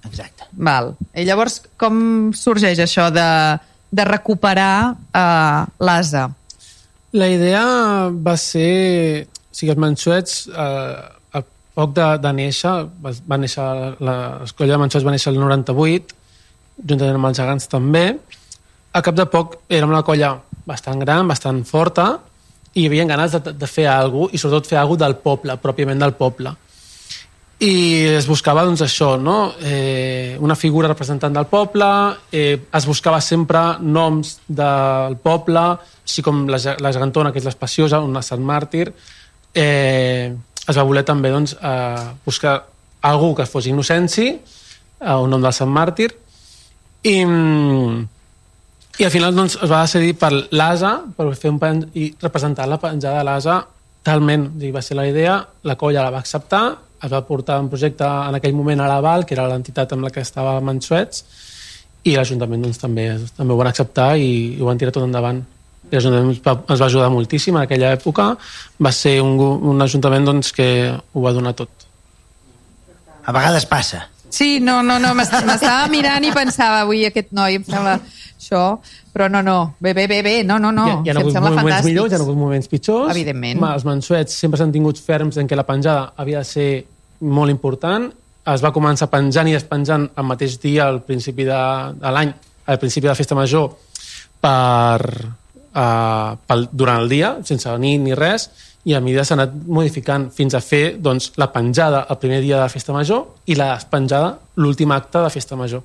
Exacte. 0.09 0.49
Val. 0.53 0.95
I 1.15 1.29
llavors, 1.29 1.61
com 1.81 2.33
sorgeix 2.37 2.81
això 2.83 3.09
de 3.15 3.29
de 3.91 4.05
recuperar 4.05 4.97
eh, 5.13 5.65
l'asa? 5.79 6.29
La 7.13 7.29
idea 7.29 7.65
va 8.13 8.37
ser... 8.37 9.27
O 9.49 9.59
sigui, 9.59 9.73
els 9.73 9.81
Manxuets, 9.81 10.35
eh, 10.53 11.39
a 11.39 11.43
poc 11.75 11.95
de, 11.97 12.07
de 12.23 12.33
néixer, 12.37 12.75
va, 13.03 13.13
va 13.27 13.39
néixer 13.41 13.65
l'escola 13.99 14.75
de 14.75 14.81
Manxuets 14.85 15.07
va 15.07 15.15
néixer 15.15 15.33
el 15.33 15.41
98, 15.41 16.15
juntament 16.85 17.19
amb 17.19 17.31
els 17.31 17.41
gegants 17.41 17.67
també. 17.73 18.05
A 18.95 19.03
cap 19.03 19.17
de 19.19 19.27
poc 19.31 19.59
érem 19.73 19.91
una 19.91 20.05
colla 20.07 20.37
bastant 20.69 21.01
gran, 21.01 21.27
bastant 21.27 21.65
forta, 21.67 22.11
i 22.77 22.85
hi 22.85 22.87
havia 22.87 23.09
ganes 23.09 23.35
de, 23.35 23.55
de 23.57 23.67
fer 23.71 23.89
alguna 23.91 24.29
cosa, 24.29 24.37
i 24.37 24.43
sobretot 24.43 24.71
fer 24.71 24.79
alguna 24.79 25.07
del 25.07 25.17
poble, 25.25 25.57
pròpiament 25.65 26.05
del 26.05 26.15
poble. 26.21 26.53
I 27.59 28.07
es 28.15 28.29
buscava, 28.31 28.63
doncs, 28.63 28.85
això, 28.87 29.17
no? 29.19 29.55
Eh, 29.59 30.37
una 30.39 30.55
figura 30.55 30.87
representant 30.87 31.35
del 31.35 31.49
poble, 31.51 31.89
eh, 32.31 32.55
es 32.55 32.87
buscava 32.87 33.19
sempre 33.21 33.61
noms 33.83 34.37
del 34.47 35.17
poble, 35.19 35.65
així 36.07 36.23
com 36.23 36.45
la, 36.47 36.61
la 36.79 36.93
gegantona, 36.95 37.33
que 37.35 37.43
és 37.43 37.49
l'espaciosa, 37.49 37.99
una 37.99 38.23
Sant 38.23 38.47
Màrtir, 38.47 38.87
eh, 39.59 40.31
es 40.69 40.79
va 40.79 40.87
voler 40.87 41.03
també 41.03 41.35
doncs, 41.35 41.57
eh, 41.59 42.07
buscar 42.25 42.61
algú 43.11 43.35
que 43.35 43.51
fos 43.51 43.67
Innocenci, 43.67 44.31
eh, 44.31 45.19
un 45.19 45.35
nom 45.35 45.43
del 45.43 45.57
Sant 45.57 45.75
Màrtir, 45.75 46.13
i, 47.03 47.19
i 47.19 49.05
al 49.05 49.15
final 49.15 49.35
doncs, 49.35 49.59
es 49.59 49.71
va 49.71 49.83
decidir 49.83 50.15
per 50.15 50.31
l'asa, 50.55 51.01
per 51.17 51.33
fer 51.35 51.51
un 51.51 51.59
pen 51.59 51.89
i 51.99 52.13
representar 52.23 52.71
la 52.71 52.79
penjada 52.79 53.19
de 53.19 53.27
l'asa 53.27 53.65
talment, 54.07 54.53
va 54.71 54.81
ser 54.81 54.95
la 54.97 55.11
idea, 55.11 55.41
la 55.67 55.75
colla 55.75 56.07
la 56.07 56.15
va 56.15 56.23
acceptar, 56.23 56.69
es 57.03 57.13
va 57.13 57.23
portar 57.27 57.61
un 57.63 57.69
projecte 57.71 58.07
en 58.07 58.39
aquell 58.39 58.57
moment 58.57 58.81
a 58.81 58.89
l'Aval, 58.91 59.25
que 59.27 59.37
era 59.37 59.47
l'entitat 59.51 59.95
amb 59.95 60.07
la 60.07 60.11
que 60.15 60.25
estava 60.25 60.59
Mansuets, 60.65 61.25
i 62.07 62.17
l'Ajuntament 62.17 62.65
doncs, 62.67 62.81
també, 62.81 63.09
també 63.37 63.55
ho 63.55 63.61
van 63.61 63.71
acceptar 63.71 64.11
i, 64.19 64.31
i 64.57 64.61
ho 64.61 64.69
van 64.69 64.81
tirar 64.81 64.95
tot 64.95 65.07
endavant. 65.07 65.41
L'Ajuntament 65.93 66.35
ens 66.35 66.43
ens 66.45 66.81
va 66.83 66.87
ajudar 66.87 67.11
moltíssim 67.15 67.57
en 67.57 67.65
aquella 67.65 67.93
època, 67.97 68.31
va 68.83 68.93
ser 68.93 69.19
un, 69.25 69.39
un 69.73 69.83
Ajuntament 69.85 70.29
doncs, 70.29 70.53
que 70.53 70.69
ho 70.91 71.25
va 71.25 71.35
donar 71.37 71.55
tot. 71.59 71.89
A 73.25 73.35
vegades 73.35 73.67
passa. 73.69 74.07
Sí, 74.31 74.59
no, 74.61 74.83
no, 74.83 74.99
no, 75.01 75.15
m'estava 75.17 75.87
mirant 75.93 76.25
i 76.27 76.33
pensava, 76.35 76.83
avui 76.85 77.07
aquest 77.09 77.31
noi 77.37 77.59
em 77.59 77.65
sembla 77.65 77.97
això, 77.99 78.63
però 79.13 79.29
no, 79.33 79.41
no, 79.43 79.57
bé, 79.81 79.95
bé, 79.97 80.07
bé, 80.11 80.21
bé, 80.23 80.35
no, 80.45 80.59
no, 80.63 80.71
no, 80.75 80.87
hi 80.87 80.93
ha, 80.93 81.01
hi 81.03 81.11
ha 81.11 81.17
hagut 81.17 81.35
moments 81.35 81.61
fantàstics. 81.63 81.89
millors, 81.89 82.13
hi 82.13 82.17
ha 82.17 82.21
hagut 82.23 82.39
moments 82.39 82.71
pitjors. 82.71 83.11
Evidentment. 83.17 83.65
Els 83.73 83.87
mansuets 83.89 84.37
sempre 84.45 84.61
s'han 84.61 84.75
tingut 84.75 85.01
ferms 85.03 85.41
en 85.41 85.49
què 85.49 85.59
la 85.59 85.67
penjada 85.69 86.13
havia 86.17 86.45
de 86.45 86.49
ser 86.49 86.71
molt 87.25 87.53
important. 87.53 88.09
Es 88.49 88.63
va 88.65 88.73
començar 88.73 89.11
penjant 89.13 89.49
i 89.51 89.57
despenjant 89.57 90.07
el 90.17 90.29
mateix 90.29 90.57
dia 90.63 90.87
al 90.89 91.03
principi 91.05 91.45
de, 91.49 91.59
de 91.99 92.15
l'any, 92.15 92.33
al 92.69 92.79
principi 92.81 93.09
de 93.09 93.13
la 93.13 93.19
festa 93.19 93.37
major, 93.37 93.73
per, 94.41 95.03
uh, 95.75 96.33
pel, 96.47 96.69
durant 96.73 97.03
el 97.03 97.13
dia, 97.13 97.35
sense 97.49 97.75
nit 97.83 98.01
ni 98.05 98.17
res, 98.17 98.49
i 98.89 98.95
a 98.97 99.01
mesura 99.05 99.25
s'ha 99.29 99.37
anat 99.37 99.53
modificant 99.69 100.31
fins 100.33 100.55
a 100.57 100.61
fer 100.65 100.97
doncs, 101.05 101.33
la 101.37 101.51
penjada 101.53 102.07
el 102.09 102.17
primer 102.23 102.41
dia 102.41 102.57
de 102.57 102.63
la 102.65 102.73
festa 102.73 102.95
major 102.97 103.27
i 103.47 103.57
la 103.59 103.75
despenjada 103.75 104.39
l'últim 104.57 104.93
acte 104.97 105.21
de 105.21 105.31
festa 105.35 105.57
major. 105.61 105.83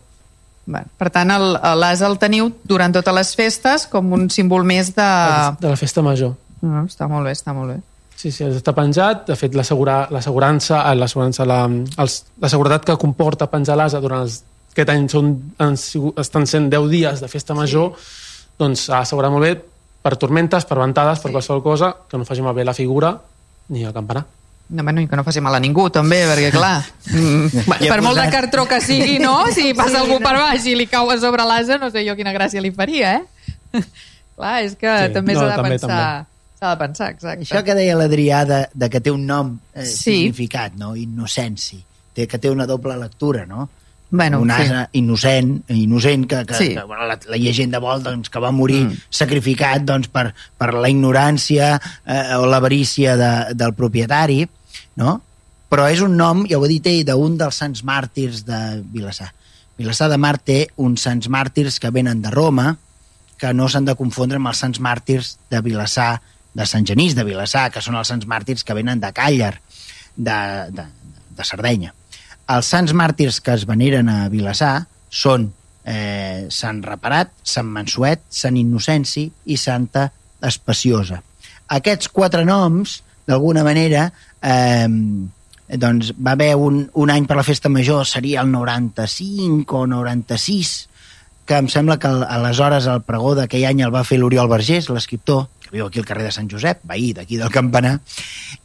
Per 0.98 1.10
tant, 1.12 1.32
el- 1.36 1.58
l'as 1.82 2.00
el 2.08 2.16
teniu 2.22 2.48
durant 2.64 2.94
totes 2.96 3.14
les 3.18 3.34
festes 3.36 3.84
com 3.92 4.14
un 4.16 4.30
símbol 4.32 4.64
més 4.64 4.94
de... 4.96 5.08
De 5.60 5.68
la 5.74 5.76
festa 5.76 6.02
major. 6.06 6.32
No, 6.64 6.86
està 6.88 7.10
molt 7.12 7.28
bé, 7.28 7.34
està 7.36 7.52
molt 7.54 7.74
bé. 7.74 7.82
Sí, 8.16 8.32
sí, 8.32 8.46
està 8.48 8.72
penjat. 8.72 9.26
De 9.28 9.36
fet, 9.36 9.52
l'assegura- 9.60 10.08
l'assegurança, 10.14 10.86
eh, 10.88 10.96
l'assegurança, 10.96 11.44
la, 11.50 11.66
els, 12.00 12.22
la 12.40 12.48
seguretat 12.54 12.86
que 12.88 12.96
comporta 13.02 13.50
penjar 13.52 13.76
l'asa 13.76 14.00
durant 14.00 14.24
els, 14.24 14.40
aquest 14.72 14.94
any 14.96 15.10
són, 15.12 15.34
han 15.60 15.76
estan 16.24 16.48
sent 16.48 16.70
10 16.72 16.88
dies 16.94 17.20
de 17.20 17.28
festa 17.28 17.54
major, 17.58 17.92
doncs 18.58 18.86
s'ha 18.88 19.02
d'assegurar 19.04 19.34
molt 19.36 19.44
bé 19.50 19.54
per 20.04 20.18
tormentes, 20.20 20.66
per 20.68 20.78
ventades, 20.82 21.22
per 21.24 21.32
qualsevol 21.32 21.64
cosa, 21.64 21.94
que 22.10 22.18
no 22.20 22.26
faci 22.28 22.44
malbé 22.44 22.66
la 22.68 22.74
figura 22.76 23.14
ni 23.70 23.86
el 23.88 23.94
campanar. 23.96 24.26
No, 24.74 24.84
bueno, 24.84 25.02
i 25.04 25.08
que 25.08 25.16
no 25.20 25.24
faci 25.28 25.42
mal 25.44 25.56
a 25.56 25.60
ningú, 25.62 25.90
també, 25.94 26.22
perquè, 26.28 26.50
clar, 26.56 26.78
mm, 27.14 27.66
per 27.84 28.00
molt 28.02 28.16
de 28.18 28.24
posat- 28.24 28.32
cartró 28.32 28.64
que 28.68 28.80
sigui, 28.82 29.18
no? 29.20 29.44
Si 29.56 29.74
passa 29.78 30.00
algú 30.02 30.20
per 30.24 30.36
baix 30.40 30.66
i 30.72 30.76
li 30.76 30.88
cau 30.92 31.12
a 31.12 31.18
sobre 31.22 31.46
l'asa, 31.48 31.78
no 31.82 31.90
sé 31.92 32.06
jo 32.08 32.16
quina 32.20 32.32
gràcia 32.36 32.62
li 32.64 32.72
faria, 32.76 33.18
eh? 33.20 33.84
clar, 34.38 34.62
és 34.64 34.76
que 34.80 34.92
Sí, 35.08 35.14
també 35.16 35.36
no, 35.36 35.42
s'ha 35.44 35.50
de 35.52 35.58
també, 35.60 35.74
pensar... 35.78 36.26
S'ha 36.64 36.70
de 36.72 36.80
pensar, 36.80 37.10
exacte. 37.12 37.44
Això 37.44 37.60
que 37.68 37.74
deia 37.76 37.96
l'Adrià 38.00 38.44
de, 38.48 38.60
de 38.74 38.88
que 38.90 39.02
té 39.04 39.12
un 39.12 39.26
nom 39.28 39.50
eh, 39.76 39.84
Sí. 39.84 40.14
significat, 40.24 40.78
no? 40.80 40.94
Innocenci. 40.96 41.82
Té, 42.16 42.24
que 42.30 42.40
té 42.40 42.48
una 42.54 42.64
doble 42.70 42.96
lectura, 43.02 43.44
no? 43.46 43.66
Bueno, 44.16 44.42
un 44.42 44.50
sí. 44.52 44.62
ase 44.62 44.90
innocent, 44.92 45.64
innocent 45.74 46.28
que, 46.30 46.46
que, 46.46 46.54
Sí. 46.54 46.68
que 46.76 46.84
bueno, 46.84 47.08
la, 47.08 47.18
la 47.26 47.38
llegenda 47.38 47.80
vol 47.82 48.04
doncs, 48.06 48.30
que 48.30 48.38
va 48.38 48.52
morir 48.54 48.84
mm. 48.86 48.98
sacrificat 49.10 49.82
doncs, 49.90 50.06
per, 50.14 50.28
per 50.54 50.68
la 50.76 50.92
ignorància 50.92 51.72
eh, 52.06 52.36
o 52.38 52.46
l'avarícia 52.46 53.16
de, 53.18 53.32
del 53.58 53.74
propietari, 53.74 54.44
no? 55.02 55.16
Però 55.66 55.88
és 55.90 56.04
un 56.06 56.14
nom, 56.14 56.44
ja 56.46 56.60
ho 56.60 56.68
he 56.68 56.70
dit 56.76 56.92
ell, 56.92 57.00
d'un 57.08 57.40
dels 57.40 57.58
sants 57.58 57.82
màrtirs 57.82 58.44
de 58.46 58.60
Vilassar. 58.94 59.32
Vilassar 59.82 60.12
de 60.14 60.22
Mar 60.22 60.36
té 60.38 60.60
uns 60.78 61.08
sants 61.10 61.26
màrtirs 61.34 61.82
que 61.82 61.90
venen 61.90 62.22
de 62.22 62.30
Roma, 62.30 62.76
que 63.42 63.50
no 63.58 63.66
s'han 63.66 63.90
de 63.90 63.98
confondre 63.98 64.38
amb 64.38 64.54
els 64.54 64.62
sants 64.62 64.78
màrtirs 64.78 65.40
de 65.50 65.64
Vilassar, 65.66 66.20
de 66.54 66.70
Sant 66.70 66.86
Genís 66.86 67.18
de 67.18 67.26
Vilassar, 67.26 67.72
que 67.74 67.82
són 67.82 67.98
els 67.98 68.14
sants 68.14 68.30
màrtirs 68.30 68.62
que 68.62 68.78
venen 68.78 69.02
de 69.02 69.10
Càller, 69.10 69.56
de, 70.16 70.40
de, 70.70 70.88
de 71.34 71.50
Sardenya. 71.50 71.96
Els 72.52 72.68
sants 72.68 72.92
màrtirs 72.94 73.40
que 73.42 73.54
es 73.56 73.64
veneren 73.70 74.10
a 74.12 74.28
Vilassar 74.30 74.86
són 75.10 75.52
eh, 75.86 76.48
Sant 76.52 76.82
Reparat, 76.84 77.32
Sant 77.44 77.70
Mansuet, 77.72 78.24
Sant 78.30 78.58
Innocenci 78.60 79.30
i 79.46 79.58
Santa 79.58 80.10
Espaciosa. 80.44 81.22
Aquests 81.74 82.10
quatre 82.12 82.44
noms, 82.46 83.02
d'alguna 83.28 83.64
manera, 83.64 84.10
eh, 84.44 84.88
doncs 85.80 86.12
va 86.20 86.34
haver 86.36 86.54
un, 86.60 86.84
un 86.94 87.10
any 87.10 87.26
per 87.26 87.38
la 87.40 87.46
festa 87.48 87.70
major, 87.72 88.06
seria 88.06 88.42
el 88.44 88.52
95 88.52 89.78
o 89.80 89.88
96, 89.88 90.74
que 91.48 91.58
em 91.60 91.68
sembla 91.72 91.98
que 92.00 92.08
al- 92.12 92.24
aleshores 92.28 92.86
el 92.92 93.02
pregó 93.08 93.34
d'aquell 93.36 93.66
any 93.72 93.82
el 93.84 93.92
va 93.96 94.04
fer 94.08 94.20
l'Oriol 94.20 94.52
Vergés, 94.52 94.90
l'escriptor, 94.92 95.48
que 95.64 95.72
viu 95.76 95.88
aquí 95.88 96.00
al 96.04 96.06
carrer 96.08 96.28
de 96.28 96.36
Sant 96.36 96.50
Josep, 96.52 96.84
veí 96.88 97.14
d'aquí 97.16 97.40
del 97.40 97.52
Campanar, 97.52 97.98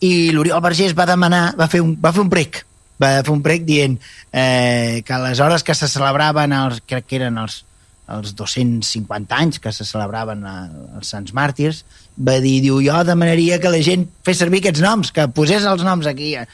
i 0.04 0.30
l'Oriol 0.34 0.62
Vergés 0.62 0.94
va 0.98 1.06
demanar, 1.08 1.52
va 1.58 1.70
fer 1.70 1.80
un, 1.82 1.94
va 1.98 2.12
fer 2.12 2.22
un 2.26 2.30
prec, 2.30 2.64
va 3.02 3.14
fer 3.22 3.34
un 3.34 3.42
prec 3.44 3.64
dient 3.68 3.96
eh, 4.32 5.02
que 5.06 5.22
les 5.24 5.40
hores 5.40 5.64
que 5.64 5.74
se 5.74 5.88
celebraven, 5.90 6.52
els, 6.52 6.82
crec 6.86 7.06
que 7.08 7.18
eren 7.20 7.38
els, 7.38 7.62
els 8.08 8.34
250 8.34 9.36
anys 9.36 9.60
que 9.62 9.72
se 9.74 9.84
celebraven 9.84 10.44
els 10.48 11.10
Sants 11.12 11.34
Màrtirs, 11.36 11.84
va 12.18 12.38
dir, 12.42 12.56
diu, 12.64 12.80
jo 12.82 12.96
demanaria 13.06 13.60
que 13.62 13.70
la 13.70 13.80
gent 13.84 14.06
fes 14.26 14.40
servir 14.42 14.62
aquests 14.62 14.82
noms, 14.82 15.12
que 15.14 15.28
posés 15.34 15.66
els 15.68 15.84
noms 15.86 16.08
aquí. 16.10 16.34
Eh, 16.34 16.46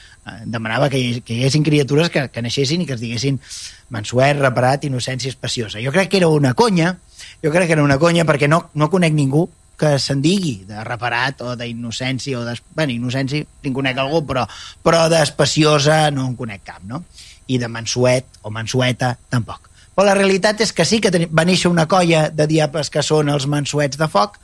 demanava 0.45 0.89
que 0.91 0.99
hi, 0.99 1.21
que 1.25 1.33
hi 1.33 1.43
haguessin 1.43 1.65
criatures 1.65 2.11
que, 2.13 2.27
que 2.33 2.43
naixessin 2.45 2.83
i 2.83 2.89
que 2.89 2.97
es 2.97 3.01
diguessin 3.01 3.39
Mansuet, 3.93 4.39
Reparat, 4.41 4.85
Innocència 4.89 5.31
Espaciosa. 5.31 5.81
Jo 5.81 5.93
crec 5.95 6.11
que 6.11 6.21
era 6.21 6.29
una 6.33 6.53
conya, 6.57 6.95
jo 7.43 7.53
crec 7.53 7.69
que 7.69 7.77
era 7.77 7.85
una 7.85 7.99
conya 8.01 8.25
perquè 8.27 8.49
no, 8.51 8.65
no 8.73 8.89
conec 8.93 9.13
ningú 9.13 9.47
que 9.79 9.95
se'n 9.99 10.21
digui 10.23 10.57
de 10.67 10.83
reparat 10.87 11.43
o 11.45 11.55
d'innocència 11.59 12.39
o 12.39 12.45
de... 12.47 12.55
Bueno, 12.75 12.95
innocència 12.95 13.45
en 13.67 13.75
conec 13.75 13.99
algú, 14.01 14.23
però, 14.27 14.45
però 14.83 15.05
d'espaciosa 15.11 16.09
no 16.15 16.27
en 16.29 16.35
conec 16.39 16.65
cap, 16.65 16.83
no? 16.87 17.03
I 17.47 17.59
de 17.61 17.69
Mansuet 17.69 18.41
o 18.43 18.51
Mansueta 18.53 19.15
tampoc. 19.29 19.69
Però 19.95 20.09
la 20.09 20.15
realitat 20.17 20.59
és 20.59 20.73
que 20.75 20.83
sí 20.83 20.99
que 20.99 21.11
va 21.31 21.45
néixer 21.47 21.69
una 21.71 21.87
colla 21.87 22.27
de 22.27 22.47
diables 22.51 22.91
que 22.91 23.03
són 23.05 23.31
els 23.31 23.47
Mansuets 23.47 23.99
de 23.99 24.09
Foc. 24.11 24.35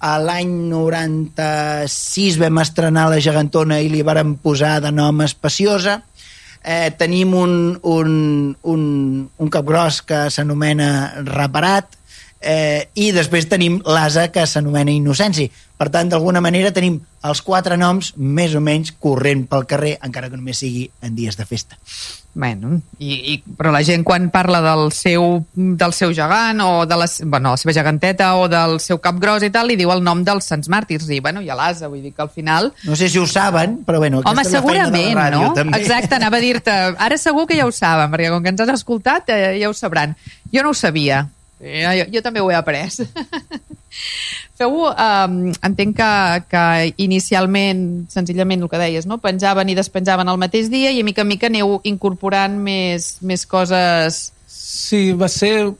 L'any 0.00 0.52
96 0.70 2.38
vam 2.40 2.60
estrenar 2.62 3.08
la 3.10 3.18
gegantona 3.20 3.80
i 3.82 3.90
li 3.90 4.04
vàrem 4.06 4.36
posar 4.38 4.78
de 4.84 4.94
nom 4.94 5.24
Espaciosa. 5.26 5.98
Eh, 6.62 6.92
tenim 6.94 7.34
un, 7.34 7.52
un, 7.82 8.12
un, 8.62 8.82
un 9.26 9.50
capgros 9.50 10.02
que 10.06 10.28
s'anomena 10.30 10.90
Reparat, 11.26 11.99
eh, 12.40 12.88
i 12.94 13.10
després 13.12 13.48
tenim 13.48 13.78
l'asa 13.84 14.30
que 14.32 14.46
s'anomena 14.48 14.92
Innocenci. 14.92 15.50
Per 15.80 15.88
tant, 15.92 16.10
d'alguna 16.12 16.42
manera 16.44 16.72
tenim 16.76 16.98
els 17.24 17.40
quatre 17.44 17.76
noms 17.80 18.14
més 18.16 18.52
o 18.56 18.60
menys 18.64 18.92
corrent 19.00 19.46
pel 19.48 19.64
carrer, 19.68 19.94
encara 20.04 20.28
que 20.28 20.36
només 20.36 20.60
sigui 20.60 20.88
en 21.04 21.14
dies 21.16 21.36
de 21.36 21.46
festa. 21.48 21.78
Bueno, 22.32 22.76
i, 23.02 23.14
i, 23.32 23.34
però 23.58 23.72
la 23.74 23.80
gent 23.82 24.04
quan 24.06 24.28
parla 24.30 24.60
del 24.62 24.92
seu, 24.94 25.40
del 25.56 25.94
seu 25.96 26.12
gegant 26.14 26.60
o 26.62 26.84
de 26.86 26.98
la, 27.00 27.08
bueno, 27.24 27.56
la 27.56 27.58
seva 27.58 27.74
geganteta 27.74 28.28
o 28.38 28.44
del 28.48 28.76
seu 28.80 29.00
cap 29.02 29.18
gros 29.18 29.42
i 29.42 29.50
tal, 29.50 29.66
li 29.66 29.78
diu 29.80 29.90
el 29.90 30.04
nom 30.06 30.22
dels 30.24 30.46
Sants 30.52 30.70
Màrtirs 30.70 31.08
i, 31.10 31.18
bueno, 31.24 31.42
i 31.42 31.50
a 31.50 31.58
l'asa, 31.58 31.88
vull 31.90 32.04
dir 32.04 32.12
que 32.14 32.22
al 32.22 32.30
final... 32.30 32.70
No 32.84 32.94
sé 32.94 33.08
si 33.10 33.18
ho 33.18 33.26
saben, 33.26 33.80
però 33.88 33.98
bueno... 34.04 34.22
Home, 34.22 34.36
aquesta 34.36 34.60
és 34.60 34.62
la 34.62 34.68
feina 34.68 34.86
de 34.86 34.92
la 34.92 35.00
segurament, 35.00 35.18
ràdio, 35.18 35.42
no? 35.48 35.58
També. 35.58 35.82
Exacte, 35.82 36.20
anava 36.20 36.38
a 36.38 36.44
dir-te, 36.44 36.78
ara 37.08 37.18
segur 37.18 37.48
que 37.50 37.58
ja 37.58 37.66
ho 37.66 37.74
saben, 37.74 38.14
perquè 38.14 38.30
com 38.30 38.46
que 38.46 38.54
ens 38.54 38.64
has 38.66 38.76
escoltat 38.78 39.34
eh, 39.34 39.42
ja 39.58 39.72
ho 39.72 39.74
sabran. 39.74 40.14
Jo 40.54 40.62
no 40.62 40.70
ho 40.70 40.78
sabia, 40.78 41.24
jo, 41.60 41.92
jo, 42.00 42.06
jo 42.16 42.22
també 42.24 42.40
ho 42.40 42.50
he 42.50 42.56
après. 42.56 42.88
Feu, 44.60 44.74
um, 44.88 45.36
entenc 45.66 45.96
que, 45.98 46.12
que 46.52 46.64
inicialment, 47.02 47.84
senzillament 48.12 48.62
el 48.64 48.70
que 48.72 48.80
deies, 48.80 49.06
no? 49.08 49.20
penjaven 49.22 49.72
i 49.72 49.76
despenjaven 49.76 50.28
el 50.28 50.40
mateix 50.40 50.70
dia 50.72 50.92
i 50.92 51.00
a 51.00 51.06
mica 51.06 51.24
en 51.24 51.30
mica 51.32 51.48
aneu 51.50 51.78
incorporant 51.88 52.58
més, 52.60 53.16
més 53.20 53.46
coses... 53.48 54.30
Sí, 54.50 55.12
va 55.16 55.28
ser 55.28 55.70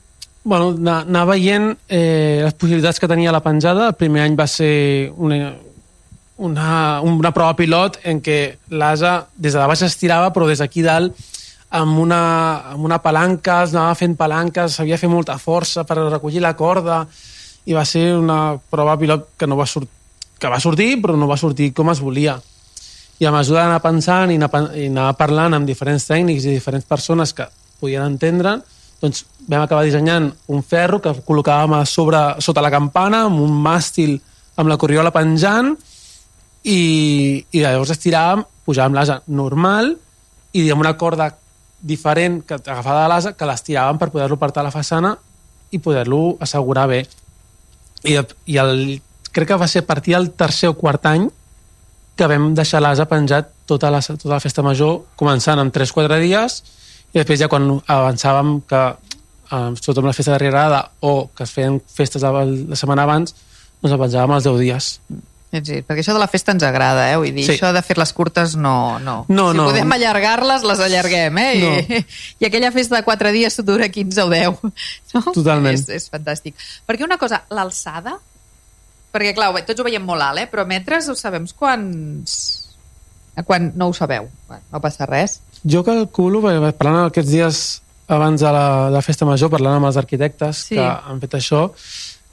bueno, 0.43 0.71
anar, 0.73 1.01
anar 1.05 1.25
veient 1.29 1.67
eh, 1.87 2.41
les 2.43 2.55
possibilitats 2.57 2.99
que 2.99 3.09
tenia 3.09 3.33
la 3.33 3.43
penjada. 3.45 3.91
El 3.91 3.99
primer 3.99 4.23
any 4.25 4.37
va 4.37 4.47
ser 4.49 5.11
una, 5.17 5.53
una, 6.41 6.71
una 7.05 7.33
prova 7.35 7.53
pilot 7.57 8.01
en 8.09 8.21
què 8.25 8.39
l'asa 8.73 9.27
des 9.37 9.53
de 9.53 9.67
baix 9.69 9.85
estirava, 9.85 10.31
però 10.33 10.49
des 10.49 10.63
d'aquí 10.63 10.81
dalt 10.85 11.29
amb 11.71 11.99
una, 11.99 12.21
amb 12.73 12.83
una 12.83 12.99
palanca, 12.99 13.61
es 13.63 13.75
anava 13.75 13.95
fent 13.95 14.17
palanques, 14.19 14.75
sabia 14.75 14.99
fer 14.99 15.09
molta 15.09 15.37
força 15.39 15.85
per 15.87 15.97
recollir 16.01 16.43
la 16.43 16.55
corda 16.59 17.05
i 17.65 17.75
va 17.77 17.85
ser 17.87 18.11
una 18.17 18.57
prova 18.69 18.97
pilot 18.99 19.29
que 19.39 19.47
no 19.47 19.55
va 19.55 19.67
que 20.41 20.49
va 20.49 20.59
sortir, 20.59 20.95
però 21.01 21.15
no 21.15 21.29
va 21.29 21.37
sortir 21.37 21.69
com 21.77 21.91
es 21.93 22.01
volia. 22.01 22.35
I 23.21 23.27
a 23.29 23.31
mesura 23.31 23.61
d'anar 23.61 23.81
pensant 23.83 24.31
i 24.33 24.39
anar, 24.39 24.49
i 24.73 24.87
anar 24.89 25.11
parlant 25.15 25.53
amb 25.53 25.69
diferents 25.69 26.07
tècnics 26.09 26.47
i 26.47 26.55
diferents 26.55 26.87
persones 26.89 27.31
que 27.37 27.45
podien 27.79 28.03
entendre, 28.03 28.57
doncs 29.01 29.23
vam 29.47 29.63
acabar 29.63 29.85
dissenyant 29.85 30.31
un 30.53 30.63
ferro 30.65 30.99
que 31.01 31.13
col·locàvem 31.25 31.77
a 31.77 31.85
sobre, 31.85 32.19
sota 32.41 32.61
la 32.61 32.73
campana 32.73 33.25
amb 33.29 33.41
un 33.41 33.53
màstil 33.61 34.17
amb 34.57 34.69
la 34.69 34.77
corriola 34.81 35.13
penjant 35.13 35.71
i, 36.63 36.81
i 37.51 37.61
llavors 37.61 37.93
estiràvem, 37.95 38.43
pujàvem 38.65 38.97
l'asa 38.97 39.21
normal 39.27 39.95
i 40.57 40.67
amb 40.69 40.83
una 40.83 40.97
corda 40.99 41.31
diferent 41.81 42.41
que 42.45 42.55
agafada 42.55 43.03
de 43.03 43.09
l'asa 43.09 43.33
que 43.33 43.47
l'estiràvem 43.49 43.99
per 43.99 44.11
poder-lo 44.13 44.37
portar 44.39 44.61
a 44.61 44.69
la 44.69 44.73
façana 44.73 45.15
i 45.71 45.79
poder-lo 45.79 46.37
assegurar 46.39 46.87
bé. 46.91 47.01
I, 48.03 48.17
i 48.45 48.57
el, 48.61 49.01
crec 49.31 49.51
que 49.51 49.59
va 49.59 49.69
ser 49.69 49.83
a 49.83 49.87
partir 49.87 50.15
del 50.15 50.31
tercer 50.37 50.69
o 50.71 50.77
quart 50.77 51.05
any 51.09 51.29
que 52.17 52.27
vam 52.27 52.51
deixar 52.53 52.81
l'asa 52.83 53.07
penjat 53.09 53.49
tota 53.65 53.89
la, 53.93 54.01
tota 54.01 54.35
la 54.35 54.41
festa 54.43 54.63
major, 54.65 54.99
començant 55.17 55.59
amb 55.61 55.73
3-4 55.73 56.19
dies, 56.21 56.59
i 57.11 57.19
després 57.19 57.39
ja 57.41 57.49
quan 57.51 57.67
avançàvem 57.79 58.59
que, 58.67 58.81
eh, 59.47 59.69
sobretot 59.79 60.03
amb 60.03 60.11
la 60.11 60.15
festa 60.17 60.35
de 60.35 60.41
Rierada 60.43 60.83
o 60.99 61.29
que 61.35 61.47
es 61.47 61.55
feien 61.55 61.79
festes 61.87 62.21
la, 62.21 62.43
la 62.45 62.77
setmana 62.79 63.07
abans, 63.07 63.33
doncs 63.81 63.95
el 63.95 64.01
penjàvem 64.03 64.35
els 64.37 64.47
10 64.47 64.59
dies. 64.61 64.91
Sí, 65.51 65.81
perquè 65.83 65.99
això 65.99 66.13
de 66.15 66.19
la 66.21 66.29
festa 66.31 66.53
ens 66.55 66.63
agrada, 66.63 67.09
eh? 67.11 67.17
Vull 67.19 67.33
dir, 67.35 67.43
Sí. 67.43 67.57
això 67.57 67.73
de 67.75 67.81
fer-les 67.83 68.13
curtes 68.15 68.53
no... 68.55 68.99
no. 69.03 69.25
No, 69.27 69.49
si 69.51 69.57
no. 69.57 69.65
podem 69.67 69.91
allargar-les, 69.97 70.63
les 70.63 70.79
allarguem, 70.79 71.37
eh? 71.43 71.49
I, 71.59 72.01
I 72.39 72.47
aquella 72.47 72.71
festa 72.71 72.95
de 72.95 73.03
4 73.03 73.33
dies 73.35 73.59
dura 73.67 73.89
15 73.91 74.23
o 74.23 74.29
10. 74.31 74.61
No? 75.13 75.23
Totalment. 75.35 75.75
És, 75.75 75.89
és 75.91 76.07
fantàstic. 76.13 76.55
Perquè 76.87 77.03
una 77.03 77.17
cosa, 77.19 77.41
l'alçada, 77.51 78.15
perquè 79.11 79.33
clar, 79.35 79.51
tots 79.67 79.83
ho 79.83 79.83
veiem 79.83 80.05
molt 80.07 80.23
alt, 80.23 80.39
eh? 80.45 80.47
Però 80.47 80.63
metres 80.65 81.09
ho 81.11 81.15
sabem 81.19 81.45
quants... 81.59 82.39
Quan 83.47 83.71
no 83.79 83.87
ho 83.89 83.93
sabeu, 83.95 84.25
bueno, 84.47 84.63
no 84.73 84.79
passa 84.83 85.05
res. 85.07 85.39
Jo 85.63 85.81
calculo, 85.87 86.41
parlant 86.43 87.05
aquests 87.07 87.31
dies 87.31 87.59
abans 88.11 88.41
de 88.43 88.49
la, 88.51 88.63
de 88.89 88.95
la 88.97 89.01
festa 89.01 89.25
major, 89.25 89.49
parlant 89.49 89.77
amb 89.79 89.87
els 89.87 89.97
arquitectes 89.97 90.65
Sí. 90.67 90.75
que 90.75 90.83
han 90.83 91.21
fet 91.23 91.37
això, 91.39 91.61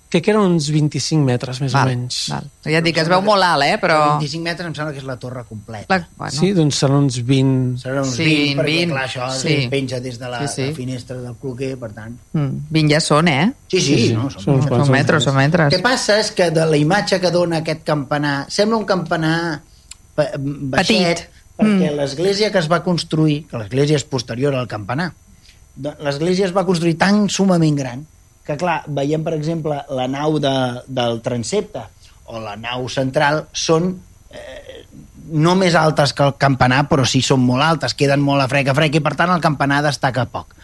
crec 0.08 0.24
que 0.24 0.30
eren 0.32 0.40
uns 0.40 0.70
25 0.72 1.20
metres, 1.24 1.58
més 1.60 1.72
val, 1.76 1.88
o 1.90 1.92
menys. 1.92 2.18
Val. 2.32 2.46
Ja 2.64 2.78
et 2.80 2.84
dic, 2.86 2.96
es 3.02 3.08
veu 3.12 3.20
molt 3.24 3.44
alt, 3.44 3.64
eh? 3.66 3.74
Però... 3.82 3.98
25 4.22 4.42
metres 4.44 4.66
em 4.70 4.74
sembla 4.78 4.94
que 4.96 5.02
és 5.02 5.06
la 5.08 5.16
torre 5.20 5.42
completa. 5.48 5.84
La, 5.92 5.98
bueno, 6.16 6.32
Sí, 6.32 6.52
doncs 6.56 6.78
seran 6.80 7.04
uns 7.04 7.18
20... 7.28 7.76
Serà 7.82 8.00
uns 8.02 8.14
Sí, 8.16 8.24
20, 8.24 8.56
perquè 8.62 8.76
20, 8.78 8.94
clar, 8.94 9.04
això 9.08 9.28
sí. 9.36 9.56
penja 9.70 10.00
des 10.00 10.16
de 10.18 10.30
la, 10.32 10.40
Sí, 10.46 10.54
sí. 10.54 10.66
la 10.70 10.76
finestra 10.78 11.18
del 11.20 11.36
cloquer, 11.42 11.74
per 11.78 11.92
tant... 11.92 12.16
mm, 12.32 12.66
20 12.72 12.94
ja 12.96 13.00
són, 13.04 13.28
eh? 13.28 13.46
Sí, 13.68 13.80
sí, 13.80 13.86
Sí, 13.94 14.06
sí, 14.08 14.14
no, 14.16 14.30
són 14.32 14.42
són, 14.46 14.58
uns 14.62 14.68
Són 14.86 14.92
metres, 14.96 15.24
són 15.28 15.36
metres. 15.36 15.68
El 15.72 15.76
que 15.76 15.84
passa 15.84 16.18
és 16.24 16.32
que 16.32 16.50
de 16.56 16.64
la 16.72 16.80
imatge 16.80 17.20
que 17.20 17.30
dona 17.34 17.60
aquest 17.60 17.84
campanar, 17.84 18.36
sembla 18.48 18.80
un 18.80 18.86
campanar 18.88 19.38
baixet, 20.16 20.72
Petit. 20.72 21.26
perquè 21.58 21.90
Mm. 21.90 21.96
l'església 21.98 22.52
que 22.52 22.58
es 22.58 22.68
va 22.70 22.82
construir, 22.84 23.42
que 23.50 23.58
l'església 23.58 23.96
és 23.98 24.04
posterior 24.06 24.54
al 24.54 24.68
campanar, 24.70 25.12
l'església 26.00 26.46
es 26.46 26.52
va 26.54 26.64
construir 26.66 26.96
tan 26.98 27.28
sumament 27.28 27.76
gran 27.78 28.06
que, 28.48 28.56
clar, 28.56 28.80
veiem, 28.96 29.20
per 29.24 29.34
exemple, 29.36 29.82
la 29.92 30.06
nau 30.08 30.38
de, 30.40 30.56
del 30.88 31.20
transepte 31.24 31.82
o 32.32 32.40
la 32.40 32.54
nau 32.56 32.86
central 32.88 33.42
són 33.52 33.90
eh, 34.32 34.84
no 35.28 35.52
més 35.60 35.76
altes 35.76 36.14
que 36.16 36.24
el 36.24 36.32
campanar, 36.40 36.86
però 36.88 37.04
sí 37.04 37.20
són 37.24 37.44
molt 37.44 37.66
altes, 37.66 37.92
queden 37.98 38.24
molt 38.24 38.40
a 38.40 38.48
frec 38.48 38.70
a 38.72 38.76
frec, 38.76 38.96
i 38.96 39.04
per 39.04 39.12
tant 39.18 39.34
el 39.34 39.44
campanar 39.44 39.82
destaca 39.84 40.24
poc. 40.32 40.56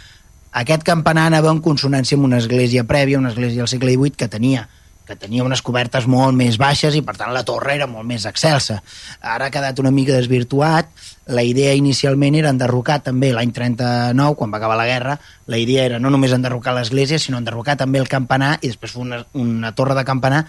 Aquest 0.57 0.87
campanar 0.87 1.27
anava 1.29 1.53
en 1.53 1.61
consonància 1.61 2.17
amb 2.17 2.25
una 2.31 2.41
església 2.41 2.87
prèvia, 2.89 3.21
una 3.21 3.35
església 3.35 3.65
del 3.65 3.69
segle 3.69 3.93
XVIII 3.99 4.17
que 4.17 4.31
tenia 4.33 4.65
que 5.07 5.17
tenia 5.21 5.45
unes 5.45 5.63
cobertes 5.63 6.07
molt 6.11 6.37
més 6.37 6.59
baixes 6.61 6.97
i 6.97 7.03
per 7.05 7.17
tant 7.19 7.33
la 7.35 7.45
torre 7.45 7.75
era 7.77 7.89
molt 7.91 8.09
més 8.09 8.25
excelsa. 8.29 8.81
Ara 9.21 9.49
ha 9.49 9.55
quedat 9.55 9.81
una 9.83 9.93
mica 9.95 10.17
desvirtuat, 10.17 10.91
la 11.27 11.45
idea 11.45 11.73
inicialment 11.77 12.37
era 12.41 12.53
enderrocar 12.53 13.01
també 13.05 13.33
l'any 13.33 13.53
39, 13.53 14.37
quan 14.41 14.53
va 14.53 14.61
acabar 14.61 14.77
la 14.81 14.89
guerra, 14.89 15.19
la 15.47 15.61
idea 15.61 15.85
era 15.89 15.99
no 16.01 16.13
només 16.13 16.33
enderrocar 16.37 16.75
l'església, 16.77 17.19
sinó 17.19 17.41
enderrocar 17.41 17.77
també 17.81 18.01
el 18.01 18.09
campanar 18.09 18.59
i 18.61 18.69
després 18.73 18.97
fer 18.97 19.03
una, 19.05 19.25
una 19.33 19.75
torre 19.77 19.97
de 19.97 20.05
campanar 20.09 20.47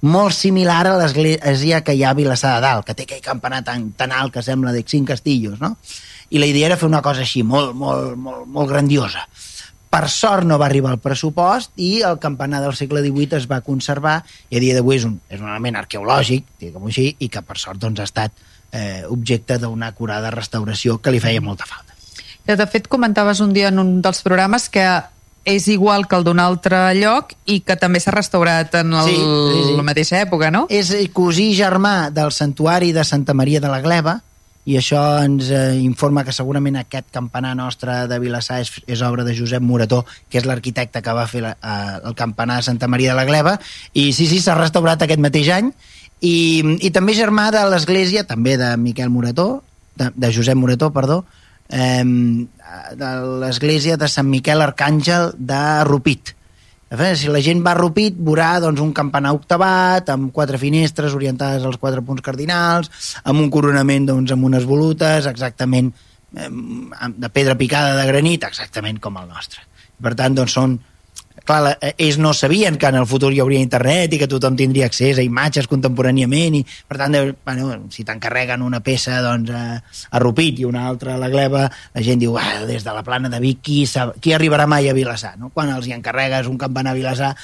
molt 0.00 0.34
similar 0.34 0.86
a 0.86 0.96
l'església 0.98 1.82
que 1.82 1.94
hi 1.96 2.04
ha 2.04 2.12
a 2.12 2.18
Vilassar 2.18 2.54
de 2.56 2.62
Dalt, 2.62 2.86
que 2.86 2.94
té 2.94 3.06
aquell 3.06 3.24
campanar 3.24 3.64
tan, 3.66 3.90
tan 3.98 4.12
alt 4.14 4.32
que 4.34 4.44
sembla 4.46 4.72
de 4.72 4.84
cinc 4.86 5.08
castillos, 5.10 5.58
no? 5.60 5.76
I 6.30 6.38
la 6.38 6.46
idea 6.46 6.68
era 6.68 6.76
fer 6.76 6.86
una 6.86 7.02
cosa 7.02 7.24
així, 7.24 7.42
molt, 7.42 7.74
molt, 7.74 8.14
molt, 8.16 8.46
molt 8.46 8.68
grandiosa. 8.70 9.24
Per 9.88 10.04
sort 10.12 10.44
no 10.44 10.58
va 10.60 10.66
arribar 10.68 10.92
el 10.92 11.00
pressupost 11.00 11.72
i 11.80 12.02
el 12.04 12.18
campanar 12.20 12.60
del 12.60 12.74
segle 12.76 13.00
XVIII 13.00 13.38
es 13.38 13.46
va 13.48 13.62
conservar 13.64 14.18
i 14.50 14.58
a 14.58 14.60
dia 14.60 14.74
d'avui 14.76 14.98
és, 14.98 15.06
un, 15.08 15.18
és 15.32 15.40
un 15.40 15.48
element 15.48 15.78
arqueològic, 15.80 16.44
diguem-ho 16.60 16.90
així, 16.92 17.14
i 17.18 17.28
que 17.32 17.40
per 17.42 17.56
sort 17.56 17.80
doncs, 17.80 18.00
ha 18.00 18.08
estat 18.08 18.32
eh, 18.72 19.04
objecte 19.08 19.56
d'una 19.58 19.88
acurada 19.94 20.30
restauració 20.34 20.98
que 21.00 21.14
li 21.14 21.20
feia 21.24 21.40
molta 21.40 21.64
falta. 21.68 21.96
De 22.48 22.66
fet 22.66 22.88
comentaves 22.88 23.40
un 23.44 23.52
dia 23.52 23.68
en 23.68 23.78
un 23.80 23.98
dels 24.04 24.22
programes 24.24 24.68
que 24.72 24.84
és 25.48 25.66
igual 25.72 26.06
que 26.08 26.16
el 26.16 26.24
d'un 26.24 26.40
altre 26.40 26.78
lloc 26.96 27.32
i 27.48 27.60
que 27.64 27.76
també 27.80 28.00
s'ha 28.00 28.12
restaurat 28.12 28.74
en 28.82 28.92
el, 28.92 29.08
Sí, 29.08 29.16
sí, 29.16 29.62
sí. 29.70 29.76
la 29.76 29.84
mateixa 29.86 30.20
època, 30.20 30.50
no? 30.52 30.66
És 30.68 30.92
cosí 31.16 31.54
germà 31.56 32.10
del 32.12 32.32
santuari 32.32 32.92
de 32.92 33.04
Santa 33.04 33.32
Maria 33.32 33.60
de 33.60 33.68
la 33.72 33.80
Gleva 33.80 34.18
i 34.68 34.76
això 34.76 35.00
ens 35.24 35.48
eh, 35.48 35.78
informa 35.80 36.26
que 36.26 36.34
segurament 36.36 36.76
aquest 36.76 37.08
campanar 37.14 37.54
nostre 37.56 38.02
de 38.10 38.18
Vilassar 38.20 38.60
és, 38.60 38.72
és 38.84 39.02
obra 39.06 39.24
de 39.24 39.32
Josep 39.36 39.64
Morató, 39.64 40.02
que 40.28 40.42
és 40.42 40.48
l'arquitecte 40.48 41.00
que 41.04 41.14
va 41.16 41.24
fer 41.30 41.40
la, 41.46 41.54
eh, 41.56 41.94
el 42.10 42.16
campanar 42.18 42.58
de 42.60 42.66
Santa 42.68 42.90
Maria 42.90 43.14
de 43.14 43.20
la 43.20 43.24
Gleva 43.28 43.56
i 43.94 44.10
sí, 44.12 44.28
sí, 44.28 44.42
s'ha 44.44 44.58
restaurat 44.58 45.02
aquest 45.04 45.24
mateix 45.24 45.48
any 45.56 45.72
i, 46.20 46.36
i 46.84 46.92
també 46.92 47.16
germà 47.16 47.48
de 47.54 47.64
l'església, 47.70 48.26
també 48.28 48.58
de 48.60 48.74
Miquel 48.76 49.08
Morató, 49.14 49.62
de, 49.96 50.10
de 50.14 50.32
Josep 50.34 50.58
Morató, 50.58 50.90
perdó, 50.92 51.22
eh, 51.70 52.04
de 52.98 53.12
l'església 53.40 53.96
de 53.96 54.08
Sant 54.10 54.28
Miquel 54.28 54.64
Arcàngel 54.64 55.32
de 55.38 55.62
Rupit. 55.88 56.34
Si 56.88 57.28
la 57.28 57.40
gent 57.44 57.60
va 57.60 57.74
a 57.74 57.76
Rupit, 57.76 58.16
veurà 58.16 58.54
doncs, 58.64 58.80
un 58.80 58.94
campanar 58.96 59.34
octavat, 59.36 60.08
amb 60.08 60.32
quatre 60.32 60.56
finestres 60.56 61.12
orientades 61.12 61.64
als 61.68 61.76
quatre 61.76 62.00
punts 62.00 62.24
cardinals, 62.24 62.88
amb 63.28 63.42
un 63.42 63.50
coronament 63.52 64.06
doncs, 64.08 64.32
amb 64.32 64.48
unes 64.48 64.64
volutes, 64.64 65.28
exactament 65.28 65.92
de 66.32 67.28
pedra 67.32 67.56
picada 67.60 67.92
de 67.96 68.06
granit, 68.08 68.44
exactament 68.48 69.00
com 69.04 69.20
el 69.20 69.28
nostre. 69.28 69.60
Per 70.00 70.14
tant, 70.16 70.34
doncs, 70.36 70.56
són 70.56 70.78
clar, 71.44 71.60
la- 71.64 71.78
eh, 71.80 71.94
ells 71.98 72.18
no 72.18 72.32
sabien 72.34 72.76
que 72.78 72.86
en 72.86 72.96
el 72.96 73.06
futur 73.06 73.32
hi 73.32 73.40
hauria 73.40 73.60
internet 73.60 74.12
i 74.14 74.18
que 74.18 74.28
tothom 74.28 74.56
tindria 74.56 74.86
accés 74.86 75.18
a 75.18 75.22
imatges 75.22 75.68
contemporàniament 75.70 76.58
i 76.58 76.64
per 76.88 76.98
tant, 76.98 77.12
de, 77.14 77.34
bueno, 77.44 77.86
si 77.90 78.04
t'encarreguen 78.04 78.62
una 78.62 78.80
peça 78.80 79.20
doncs, 79.24 79.50
a, 79.50 79.82
a 80.10 80.18
Rupit 80.22 80.58
i 80.60 80.64
una 80.68 80.86
altra 80.88 81.14
a 81.14 81.18
la 81.18 81.28
Gleva, 81.32 81.66
la 81.94 82.02
gent 82.04 82.20
diu 82.20 82.36
ah, 82.38 82.64
des 82.68 82.84
de 82.84 82.92
la 82.94 83.02
plana 83.06 83.28
de 83.28 83.40
Vic 83.40 83.60
qui, 83.62 83.84
sap, 83.86 84.16
qui 84.20 84.32
arribarà 84.36 84.66
mai 84.66 84.88
a 84.88 84.94
Vilassar 84.96 85.36
no? 85.38 85.50
quan 85.54 85.70
els 85.74 85.86
hi 85.86 85.92
encarregues 85.96 86.46
un 86.50 86.58
campanar 86.58 86.92
a 86.92 86.98
Vilassar 86.98 87.34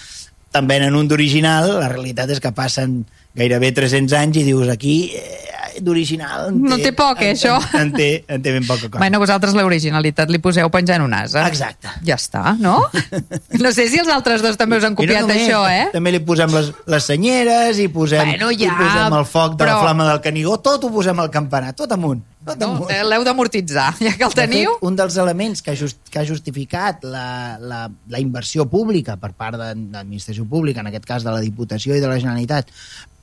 te'n 0.55 0.69
venen 0.71 0.95
un 0.95 1.09
d'original, 1.11 1.73
la 1.81 1.89
realitat 1.91 2.31
és 2.31 2.39
que 2.41 2.53
passen 2.55 3.01
gairebé 3.35 3.73
300 3.75 4.13
anys 4.21 4.37
i 4.39 4.45
dius 4.47 4.69
aquí 4.71 5.11
eh, 5.19 5.41
d'original 5.81 6.51
No 6.55 6.77
té 6.79 6.93
poc, 6.97 7.21
eh, 7.23 7.31
en, 7.31 7.37
això. 7.37 7.57
en, 7.75 7.81
en, 7.81 7.93
té, 7.97 8.09
en 8.29 8.43
té 8.43 8.53
ben 8.53 8.67
poca 8.67 8.89
cosa 8.89 8.99
Bueno, 9.03 9.19
vosaltres 9.23 9.55
l'originalitat 9.59 10.31
li 10.31 10.39
poseu 10.43 10.71
penjant 10.71 11.03
un 11.05 11.15
asa. 11.15 11.47
Exacte. 11.49 11.89
Ja 12.07 12.17
està, 12.21 12.57
no? 12.61 12.77
no 13.65 13.73
sé 13.73 13.89
si 13.89 13.99
els 14.03 14.09
altres 14.13 14.43
dos 14.45 14.57
també 14.61 14.79
us 14.79 14.85
han 14.89 14.95
copiat 14.99 15.23
només, 15.27 15.47
això, 15.49 15.65
eh? 15.71 15.89
També 15.95 16.13
li 16.15 16.21
posem 16.27 16.53
les, 16.55 16.71
les 16.87 17.05
senyeres 17.11 17.79
i 17.83 17.89
posem, 17.89 18.35
Bueno, 18.35 18.51
ja, 18.53 18.71
i 18.73 18.79
posem 18.79 19.19
el 19.21 19.27
foc 19.27 19.57
de 19.59 19.65
però- 19.65 19.79
la 19.79 19.83
flama 19.89 20.09
del 20.13 20.21
Canigó, 20.25 20.59
tot 20.65 20.85
ho 20.85 20.93
posem 20.95 21.21
al 21.21 21.31
campanar, 21.35 21.75
tot 21.75 21.93
amunt. 21.93 22.23
No, 22.45 22.71
eh, 22.93 23.01
L'heu 23.07 23.25
d'amortitzar, 23.25 23.95
ja 24.05 24.13
que 24.19 24.27
el 24.27 24.35
De 24.35 24.43
teniu. 24.43 24.75
Fet, 24.77 24.85
un 24.85 24.99
dels 24.99 25.17
elements 25.21 25.65
que 25.65 25.73
ha, 25.73 25.79
just, 25.79 26.03
que 26.13 26.21
ha 26.21 26.27
justificat 26.29 27.07
la, 27.09 27.57
la, 27.61 27.87
la 28.13 28.21
inversió 28.21 28.67
pública 28.69 29.17
per 29.21 29.33
part 29.33 29.57
de, 29.57 29.73
de 29.79 29.97
l'administració 29.97 30.45
pública, 30.49 30.85
en 30.85 30.93
aquest 30.93 31.09
cas 31.09 31.25
de 31.25 31.33
la 31.33 31.41
Diputació 31.45 31.97
i 31.97 32.03
de 32.05 32.11
la 32.11 32.19
Generalitat, 32.21 32.69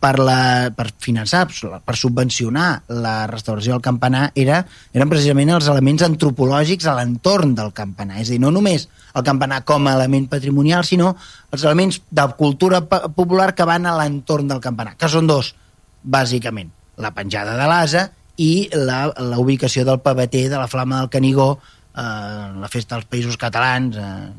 per, 0.01 0.15
la, 0.17 0.71
per 0.73 0.87
finançar, 0.97 1.43
per 1.85 1.95
subvencionar 1.95 2.69
la 3.03 3.27
restauració 3.29 3.75
del 3.75 3.83
campanar, 3.85 4.31
era, 4.33 4.63
eren 4.97 5.11
precisament 5.11 5.53
els 5.53 5.69
elements 5.69 6.01
antropològics 6.07 6.89
a 6.89 6.95
l'entorn 6.97 7.53
del 7.59 7.69
campanar. 7.77 8.17
És 8.23 8.31
a 8.31 8.35
dir, 8.35 8.41
no 8.41 8.49
només 8.53 8.87
el 9.13 9.27
campanar 9.27 9.61
com 9.69 9.85
a 9.85 9.93
element 9.99 10.25
patrimonial, 10.31 10.87
sinó 10.87 11.13
els 11.51 11.67
elements 11.67 12.01
de 12.09 12.25
cultura 12.39 12.81
popular 12.89 13.51
que 13.53 13.67
van 13.69 13.85
a 13.85 13.93
l'entorn 13.99 14.49
del 14.49 14.63
campanar, 14.63 14.97
que 14.97 15.11
són 15.11 15.29
dos, 15.29 15.53
bàsicament. 16.01 16.73
La 17.01 17.13
penjada 17.13 17.53
de 17.57 17.69
l'asa 17.69 18.07
i 18.37 18.69
la, 18.73 19.11
la 19.17 19.39
ubicació 19.39 19.83
del 19.85 19.99
paveter 19.99 20.47
de 20.49 20.57
la 20.57 20.67
Flama 20.71 20.99
del 21.01 21.09
Canigó 21.09 21.49
eh, 21.57 22.01
la 22.01 22.69
festa 22.71 22.95
dels 22.95 23.09
països 23.11 23.37
catalans 23.37 23.97
eh, 23.97 24.31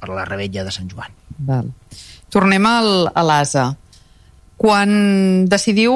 per 0.00 0.10
la 0.10 0.24
rebetlla 0.24 0.64
de 0.64 0.72
Sant 0.74 0.88
Joan. 0.90 1.10
Val. 1.46 1.68
Tornem 2.32 2.64
al, 2.66 3.08
a 3.14 3.22
l'ASA. 3.26 3.68
Quan 4.62 5.46
decidiu 5.50 5.92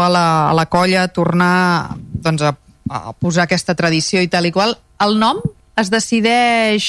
a 0.00 0.08
la, 0.12 0.24
a 0.50 0.54
la 0.56 0.66
colla 0.68 1.06
tornar 1.08 1.96
doncs, 1.96 2.42
a, 2.44 2.52
a 2.90 3.12
posar 3.16 3.46
aquesta 3.46 3.74
tradició 3.74 4.20
i 4.20 4.28
tal 4.28 4.46
i 4.48 4.52
qual, 4.52 4.74
el 5.00 5.16
nom 5.18 5.40
es 5.78 5.88
decideix 5.92 6.88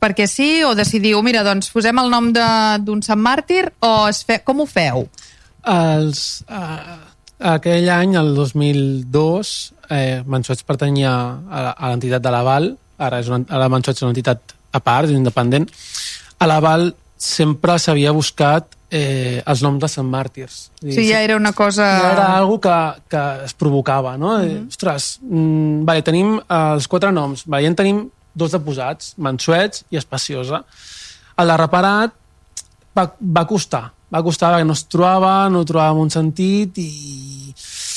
perquè 0.00 0.26
sí 0.28 0.62
o 0.64 0.74
decidiu, 0.76 1.20
mira, 1.24 1.42
doncs 1.46 1.70
posem 1.72 1.96
el 2.00 2.10
nom 2.12 2.32
de- 2.32 2.78
d'un 2.84 3.00
Sant 3.04 3.20
Màrtir 3.20 3.66
o 3.80 3.92
es 4.08 4.24
fe... 4.24 4.40
com 4.44 4.60
ho 4.60 4.66
feu? 4.68 5.06
Els, 5.64 6.44
uh, 6.48 7.13
aquell 7.38 7.88
any, 7.90 8.16
el 8.16 8.34
2002, 8.34 9.54
eh, 9.90 10.22
Mansuets 10.26 10.64
pertanyia 10.66 11.12
a, 11.48 11.88
l'entitat 11.90 12.22
de 12.22 12.32
l'Aval, 12.32 12.70
ara, 12.98 13.20
és 13.20 13.30
una, 13.30 13.42
ara 13.48 13.70
Mansuets 13.72 14.00
és 14.00 14.06
una 14.06 14.14
entitat 14.14 14.54
a 14.74 14.80
part, 14.80 15.10
independent. 15.10 15.68
A 16.38 16.48
l'Aval 16.50 16.90
sempre 17.16 17.78
s'havia 17.78 18.12
buscat 18.12 18.74
eh, 18.94 19.42
els 19.46 19.62
noms 19.64 19.80
de 19.82 19.90
Sant 19.90 20.08
Màrtirs. 20.10 20.58
Sigui, 20.80 21.08
ja 21.10 21.22
era 21.24 21.36
una 21.36 21.52
cosa... 21.56 21.86
Ja 22.02 22.10
era 22.12 22.26
algo 22.36 22.60
que, 22.62 22.74
que 23.10 23.22
es 23.46 23.54
provocava, 23.58 24.16
no? 24.16 24.38
Mm 24.38 24.48
-hmm. 24.48 24.68
Ostres, 24.68 25.18
mm, 25.22 25.84
vale, 25.84 26.02
tenim 26.02 26.36
eh, 26.38 26.74
els 26.74 26.88
quatre 26.88 27.12
noms, 27.12 27.46
vale, 27.46 27.64
ja 27.64 27.68
en 27.68 27.76
tenim 27.76 28.04
dos 28.34 28.50
de 28.50 28.60
posats, 28.60 29.14
Mansuets 29.16 29.84
i 29.90 29.96
Espaciosa. 29.96 30.64
El 31.36 31.48
de 31.48 31.56
reparat 31.56 32.12
va, 32.96 33.14
va 33.20 33.46
costar, 33.46 33.90
va 34.14 34.22
costar 34.22 34.52
perquè 34.54 34.66
no 34.68 34.76
es 34.78 34.84
trobava, 34.86 35.48
no 35.50 35.64
trobàvem 35.66 36.00
un 36.04 36.10
sentit 36.14 36.78
i... 36.78 36.88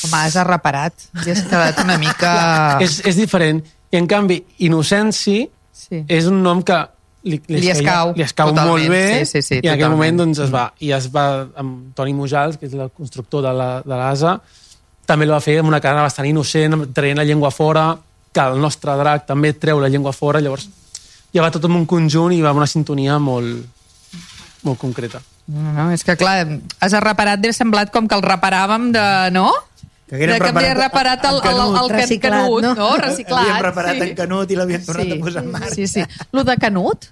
Home, 0.07 0.17
has 0.23 0.35
reparat. 0.47 0.93
Ja 1.23 1.31
has 1.33 1.43
quedat 1.45 1.79
una 1.83 1.97
mica... 2.01 2.31
És, 2.85 2.99
és 3.05 3.15
diferent. 3.17 3.61
I 3.93 3.97
en 4.01 4.07
canvi, 4.09 4.41
Innocenci 4.67 5.45
Sí. 5.77 6.01
és 6.09 6.25
un 6.27 6.39
nom 6.43 6.59
que 6.65 6.75
li, 7.29 7.37
Li 7.47 7.69
escau, 7.69 8.09
li 8.17 8.23
escau 8.25 8.49
totalment. 8.49 8.71
molt 8.73 8.89
bé 8.91 9.19
Sí, 9.21 9.37
sí, 9.37 9.41
sí, 9.45 9.59
i 9.61 9.67
en 9.69 9.75
aquell 9.75 9.91
moment 9.93 10.17
doncs, 10.19 10.39
es 10.43 10.49
va, 10.51 10.63
i 10.83 10.89
es 10.91 11.05
va 11.13 11.45
amb 11.55 11.93
Toni 11.95 12.15
Mujals, 12.17 12.57
que 12.57 12.65
és 12.65 12.73
el 12.73 12.89
constructor 12.97 13.43
de 13.45 13.53
la- 13.55 13.83
de 13.85 13.93
l'ASA 13.95 14.33
també 15.07 15.23
el 15.29 15.31
va 15.31 15.39
fer 15.39 15.59
amb 15.61 15.69
una 15.69 15.79
cara 15.79 16.01
bastant 16.03 16.27
innocent 16.27 16.89
traient 16.97 17.21
la 17.21 17.23
llengua 17.29 17.51
fora 17.55 17.85
que 18.33 18.41
el 18.41 18.59
nostre 18.59 18.97
drac 18.99 19.27
també 19.29 19.53
treu 19.53 19.79
la 19.79 19.87
llengua 19.87 20.11
fora 20.17 20.41
llavors 20.41 20.65
ja 21.31 21.45
va 21.45 21.51
tot 21.53 21.63
en 21.69 21.77
un 21.77 21.85
conjunt 21.85 22.33
i 22.35 22.41
va 22.41 22.49
amb 22.51 22.57
una 22.65 22.67
sintonia 22.67 23.15
molt, 23.19 23.63
molt 24.63 24.79
concreta 24.81 25.21
No, 25.47 25.71
no, 25.71 25.85
és 25.95 26.03
que 26.03 26.17
clar, 26.19 26.41
has 26.83 26.93
reparat, 26.99 27.39
deu 27.39 27.53
semblat 27.55 27.91
com 27.93 28.07
que 28.07 28.15
el 28.17 28.23
reparàvem 28.25 28.89
de... 28.91 29.05
no? 29.31 29.49
Que 30.07 30.15
de 30.23 30.27
que 30.27 30.49
havia 30.51 30.73
reparat 30.73 31.21
reparat 31.21 31.25
el, 31.27 31.37
el, 31.43 31.61
el, 31.67 31.77
el 31.81 31.89
Reciclat, 31.91 32.33
canut, 32.41 32.61
no? 32.63 32.73
no? 32.75 32.89
Reciclat. 32.99 33.43
Havíem 33.43 33.63
reparat 33.65 33.97
sí. 33.97 34.05
en 34.09 34.15
Canut 34.15 34.51
i 34.51 34.55
l'havíem 34.59 34.83
tornat 34.87 35.07
sí. 35.09 35.15
a 35.17 35.23
posar 35.23 35.43
en 35.43 35.49
marxa. 35.51 35.75
Sí, 35.75 35.87
sí. 35.87 36.03
Lo 36.31 36.43
de 36.47 36.55
Canut? 36.59 37.09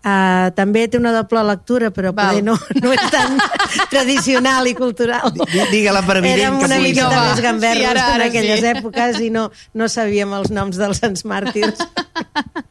Uh, 0.00 0.48
també 0.56 0.86
té 0.88 0.96
una 0.96 1.10
doble 1.12 1.42
lectura, 1.44 1.90
però 1.92 2.12
Val. 2.16 2.38
poder 2.38 2.44
no, 2.46 2.54
no 2.80 2.92
és 2.94 3.02
tan 3.12 3.34
tradicional 3.92 4.70
i 4.70 4.72
cultural. 4.78 5.28
Di- 5.34 5.66
Digue-la 5.74 6.00
per 6.06 6.16
evident 6.22 6.38
Érem 6.40 6.58
que 6.62 6.68
una 6.70 6.78
pugui 6.78 6.88
miqueta 6.94 7.10
ser. 7.10 7.26
més 7.26 7.42
gamberros 7.44 7.82
Sí, 7.82 7.90
ara- 7.90 8.06
en 8.06 8.14
ara 8.20 8.28
aquelles 8.30 8.62
sí. 8.62 8.70
èpoques 8.70 9.20
i 9.26 9.28
no, 9.34 9.48
no 9.76 9.88
sabíem 9.92 10.32
els 10.38 10.50
noms 10.54 10.78
dels 10.80 11.02
sants 11.02 11.26
màrtirs. 11.28 11.82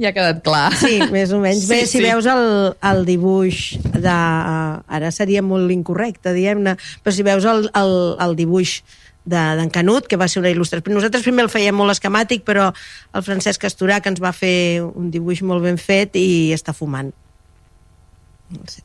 Ja 0.00 0.08
ha 0.10 0.14
quedat 0.16 0.38
clar. 0.46 0.68
Sí, 0.78 0.98
més 1.12 1.32
o 1.32 1.40
menys. 1.42 1.64
Sí, 1.64 1.66
Sí, 1.66 1.72
Bé, 1.74 1.80
si 1.86 1.98
sí. 1.98 2.04
veus 2.04 2.26
el, 2.30 2.74
el 2.92 3.04
dibuix 3.08 3.76
de... 3.92 4.14
Ara 4.98 5.10
seria 5.12 5.42
molt 5.44 5.70
incorrecte, 5.74 6.32
diguem-ne, 6.36 6.76
però 7.04 7.14
si 7.14 7.26
veus 7.26 7.44
el, 7.44 7.68
el, 7.76 7.94
el 8.24 8.34
dibuix 8.38 8.78
de- 9.28 9.44
d'en 9.58 9.68
Canut, 9.74 10.06
que 10.08 10.16
va 10.16 10.28
ser 10.28 10.40
una 10.40 10.48
il·lustració. 10.54 10.94
Nosaltres 10.94 11.26
primer 11.26 11.44
el 11.44 11.50
fèiem 11.52 11.76
molt 11.76 11.92
esquemàtic, 11.92 12.46
però 12.48 12.70
el 13.12 13.22
Francesc 13.26 13.66
Esturà, 13.68 14.00
que 14.00 14.08
ens 14.08 14.22
va 14.24 14.32
fer 14.32 14.80
un 14.88 15.10
dibuix 15.12 15.42
molt 15.44 15.62
ben 15.66 15.76
fet 15.76 16.16
i 16.16 16.50
està 16.56 16.72
fumant. 16.72 17.12
No 18.54 18.64
sé. 18.72 18.80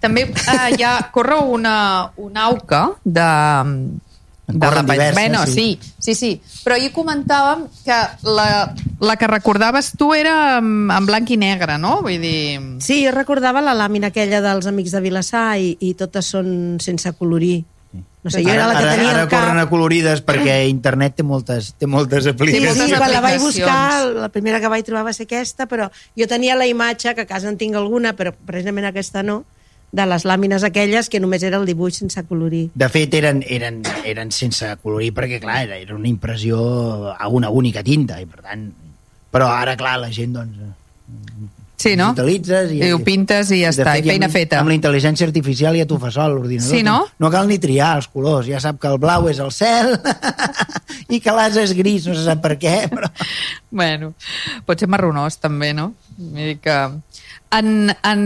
També 0.00 0.26
eh, 0.28 0.84
ha, 0.84 0.94
corre 1.12 1.36
una, 1.44 1.74
una 2.16 2.44
auca 2.48 2.82
de, 3.04 3.24
de 4.52 4.58
Pany- 4.58 4.90
diverses, 4.90 5.14
bueno, 5.14 5.46
sí. 5.46 5.52
sí. 5.80 5.92
sí, 5.98 6.14
sí, 6.14 6.30
però 6.64 6.76
ahir 6.76 6.92
comentàvem 6.92 7.66
que 7.84 7.98
la, 8.28 8.74
la 9.00 9.16
que 9.16 9.26
recordaves 9.26 9.92
tu 9.96 10.12
era 10.14 10.58
en, 10.58 10.90
en 10.90 11.06
blanc 11.06 11.30
i 11.30 11.36
negre, 11.40 11.78
no? 11.78 12.00
Vull 12.02 12.20
dir... 12.20 12.60
Sí, 12.84 13.02
jo 13.06 13.12
recordava 13.14 13.60
la 13.64 13.74
làmina 13.74 14.08
aquella 14.10 14.40
dels 14.44 14.66
Amics 14.66 14.92
de 14.96 15.00
Vilassar 15.04 15.58
i, 15.58 15.76
i 15.80 15.94
totes 15.94 16.32
són 16.36 16.78
sense 16.80 17.12
colorir. 17.18 17.62
No 18.22 18.28
sé, 18.28 18.42
jo 18.44 18.50
era 18.52 18.66
la 18.68 18.74
que 18.76 18.82
ara, 18.84 18.94
tenia 18.98 19.10
ara 19.14 19.22
cap. 19.24 19.30
corren 19.40 19.58
acolorides 19.62 20.20
perquè 20.26 20.58
internet 20.68 21.14
té 21.16 21.24
moltes, 21.24 21.70
té 21.80 21.86
moltes 21.88 22.26
Sí, 22.26 22.34
aplicacions. 22.34 22.74
sí, 22.74 22.80
moltes 22.82 22.98
quan 23.00 23.12
la 23.14 23.22
vaig 23.24 23.38
buscar, 23.40 23.78
la 24.12 24.28
primera 24.28 24.60
que 24.60 24.68
vaig 24.68 24.84
trobar 24.84 25.06
va 25.08 25.14
ser 25.16 25.24
aquesta, 25.24 25.64
però 25.66 25.86
jo 26.14 26.26
tenia 26.28 26.54
la 26.54 26.66
imatge, 26.68 27.14
que 27.16 27.24
a 27.24 27.30
casa 27.30 27.48
en 27.48 27.56
tinc 27.56 27.74
alguna, 27.80 28.12
però 28.18 28.34
precisament 28.36 28.90
aquesta 28.90 29.22
no, 29.24 29.38
de 29.90 30.06
les 30.06 30.24
làmines 30.28 30.64
aquelles 30.66 31.08
que 31.10 31.20
només 31.22 31.42
era 31.46 31.58
el 31.58 31.66
dibuix 31.66 31.98
sense 32.02 32.22
colorir. 32.28 32.68
De 32.78 32.88
fet, 32.92 33.14
eren, 33.18 33.42
eren, 33.46 33.80
eren 34.06 34.30
sense 34.34 34.68
colorir 34.82 35.10
perquè, 35.16 35.40
clar, 35.42 35.64
era, 35.66 35.78
era 35.82 35.96
una 35.96 36.08
impressió 36.10 36.60
a 37.12 37.28
una 37.28 37.50
única 37.50 37.82
tinta 37.86 38.20
i, 38.22 38.28
per 38.30 38.44
tant... 38.44 38.70
Però 39.30 39.46
ara, 39.46 39.76
clar, 39.78 39.96
la 40.02 40.10
gent, 40.10 40.34
doncs... 40.34 40.60
Sí, 41.80 41.94
no? 41.96 42.10
digitalitzes 42.12 42.74
I 42.76 42.90
ho 42.92 42.98
pintes 43.00 43.48
i 43.56 43.62
ja 43.62 43.70
de 43.72 43.80
està, 43.80 43.94
fet, 43.96 44.04
i 44.04 44.10
feina 44.12 44.26
amb, 44.28 44.34
feta. 44.34 44.58
Amb 44.60 44.68
la 44.68 44.74
intel·ligència 44.76 45.24
artificial 45.24 45.78
ja 45.78 45.86
t'ho 45.88 45.96
fa 46.02 46.10
sol, 46.12 46.34
l'ordinador. 46.36 46.68
Sí, 46.68 46.82
no? 46.84 46.98
No 47.22 47.30
cal 47.32 47.48
ni 47.48 47.56
triar 47.62 47.94
els 47.96 48.10
colors, 48.12 48.50
ja 48.50 48.60
sap 48.60 48.76
que 48.82 48.90
el 48.90 48.98
blau 49.00 49.30
és 49.30 49.40
el 49.40 49.48
cel 49.54 49.94
i 51.14 51.22
que 51.24 51.32
l'as 51.32 51.56
és 51.62 51.72
gris, 51.78 52.04
no 52.04 52.18
se 52.18 52.26
sap 52.26 52.42
per 52.44 52.58
què, 52.60 52.74
però... 52.92 53.08
Bueno, 53.72 54.12
pot 54.68 54.82
ser 54.82 54.90
marronós 54.92 55.40
també, 55.40 55.72
no? 55.76 55.94
Vull 56.18 56.52
dir 56.52 56.58
que... 56.60 56.76
En, 57.50 57.90
en 58.06 58.20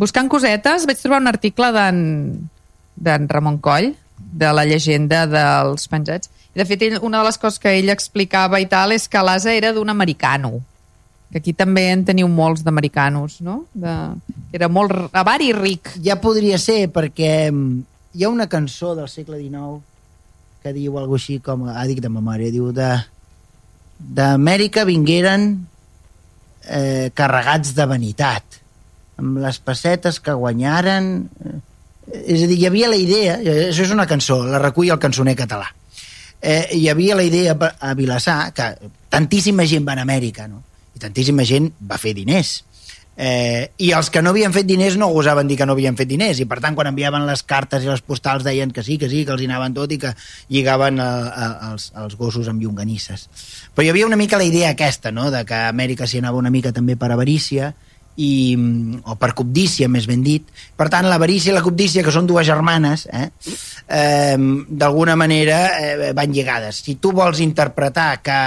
buscant 0.00 0.28
cosetes 0.28 0.84
vaig 0.88 0.98
trobar 1.00 1.22
un 1.22 1.30
article 1.30 1.70
d'en 1.72 3.28
Ramon 3.30 3.56
Coll, 3.64 3.94
de 4.16 4.50
la 4.52 4.64
llegenda 4.68 5.24
dels 5.28 5.86
penjats. 5.88 6.28
I 6.54 6.60
de 6.60 6.64
fet, 6.68 6.82
ell, 6.86 6.98
una 7.04 7.20
de 7.22 7.28
les 7.28 7.38
coses 7.40 7.60
que 7.60 7.72
ell 7.78 7.88
explicava 7.92 8.60
i 8.60 8.66
tal 8.68 8.92
és 8.96 9.08
que 9.12 9.22
l'asa 9.24 9.52
era 9.56 9.72
d'un 9.76 9.88
americano. 9.92 10.58
Que 11.32 11.40
aquí 11.42 11.52
també 11.56 11.88
en 11.92 12.04
teniu 12.06 12.28
molts 12.32 12.62
d'americanos, 12.64 13.40
no? 13.44 13.62
De, 13.74 13.92
era 14.56 14.68
molt 14.72 14.92
r- 14.94 15.08
avari 15.12 15.50
i 15.50 15.56
ric. 15.56 15.90
Ja 16.04 16.16
podria 16.22 16.56
ser, 16.60 16.86
perquè 16.92 17.50
mm, 17.50 17.80
hi 18.16 18.24
ha 18.24 18.30
una 18.32 18.46
cançó 18.48 18.94
del 18.96 19.08
segle 19.12 19.40
XIX 19.40 19.80
que 20.62 20.72
diu 20.76 20.96
alguna 20.98 21.20
així 21.20 21.38
com, 21.44 21.66
ah, 21.70 21.84
dic 21.86 22.00
de 22.04 22.08
memòria, 22.12 22.52
diu 22.52 22.72
de 22.74 22.92
d'Amèrica 23.96 24.84
vingueren 24.84 25.44
eh, 26.68 27.08
carregats 27.16 27.72
de 27.76 27.86
vanitat 27.88 28.58
amb 29.20 29.40
les 29.42 29.58
pessetes 29.64 30.20
que 30.20 30.36
guanyaren 30.36 31.10
eh, 31.44 31.56
és 32.36 32.44
a 32.44 32.50
dir, 32.50 32.60
hi 32.60 32.68
havia 32.68 32.92
la 32.92 33.00
idea 33.00 33.40
eh, 33.40 33.58
això 33.70 33.86
és 33.86 33.94
una 33.94 34.06
cançó, 34.06 34.42
la 34.46 34.62
recull 34.62 34.92
el 34.92 35.02
cançoner 35.02 35.36
català 35.38 35.68
eh, 36.40 36.68
hi 36.76 36.86
havia 36.92 37.18
la 37.18 37.26
idea 37.26 37.56
a 37.56 37.94
Vilassar 37.98 38.52
que 38.56 38.70
tantíssima 39.12 39.66
gent 39.66 39.86
va 39.88 39.96
a 39.96 40.06
Amèrica 40.06 40.48
no? 40.48 40.62
i 40.94 41.02
tantíssima 41.02 41.44
gent 41.48 41.72
va 41.80 42.00
fer 42.00 42.14
diners 42.16 42.60
Eh, 43.18 43.72
I 43.80 43.92
els 43.96 44.10
que 44.12 44.20
no 44.20 44.34
havien 44.34 44.52
fet 44.52 44.66
diners 44.68 44.98
no 45.00 45.06
gosaven 45.08 45.48
dir 45.48 45.56
que 45.56 45.64
no 45.64 45.72
havien 45.72 45.96
fet 45.96 46.08
diners 46.10 46.36
i 46.42 46.44
per 46.44 46.58
tant 46.60 46.74
quan 46.76 46.90
enviaven 46.90 47.24
les 47.24 47.40
cartes 47.48 47.80
i 47.80 47.88
les 47.88 48.02
postals 48.04 48.44
deien 48.44 48.74
que 48.76 48.84
sí, 48.84 48.98
que 49.00 49.08
sí, 49.08 49.22
que 49.24 49.32
els 49.32 49.40
hi 49.40 49.48
anaven 49.48 49.72
tot 49.72 49.94
i 49.94 49.96
que 50.02 50.10
lligaven 50.52 51.00
a, 51.00 51.08
a, 51.24 51.46
als, 51.70 51.88
als 51.96 52.18
gossos 52.20 52.50
amb 52.52 52.60
llonganisses. 52.60 53.24
Però 53.72 53.86
hi 53.86 53.94
havia 53.94 54.08
una 54.10 54.20
mica 54.20 54.36
la 54.36 54.44
idea 54.44 54.74
aquesta, 54.74 55.14
no?, 55.16 55.30
de 55.32 55.46
que 55.48 55.62
Amèrica 55.70 56.04
s'hi 56.04 56.20
anava 56.20 56.42
una 56.42 56.52
mica 56.52 56.74
també 56.76 56.98
per 57.00 57.08
avarícia 57.14 57.72
i, 58.16 58.56
o 59.04 59.16
per 59.20 59.32
cobdícia, 59.36 59.88
més 59.92 60.06
ben 60.08 60.22
dit. 60.24 60.44
Per 60.76 60.88
tant, 60.92 61.06
l'avarícia 61.08 61.52
i 61.52 61.56
la 61.56 61.64
cobdícia, 61.64 62.04
que 62.04 62.14
són 62.14 62.28
dues 62.28 62.46
germanes, 62.48 63.06
eh, 63.12 63.28
eh, 63.92 64.36
d'alguna 64.68 65.16
manera 65.20 65.60
eh, 65.78 66.12
van 66.16 66.32
lligades. 66.32 66.80
Si 66.86 66.96
tu 67.02 67.12
vols 67.16 67.42
interpretar 67.44 68.08
que 68.24 68.38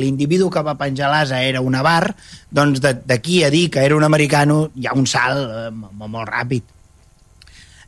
l'individu 0.00 0.50
que 0.50 0.64
va 0.64 0.78
penjar 0.80 1.12
l'asa 1.12 1.42
era 1.44 1.60
un 1.60 1.76
avar, 1.76 2.14
doncs 2.50 2.80
d'aquí 2.82 3.42
a 3.44 3.52
dir 3.52 3.68
que 3.70 3.84
era 3.84 3.96
un 3.96 4.04
americano 4.04 4.70
hi 4.74 4.88
ha 4.88 4.96
un 4.96 5.06
salt 5.06 5.44
eh, 5.44 5.68
molt, 5.70 6.08
molt 6.08 6.28
ràpid. 6.28 6.64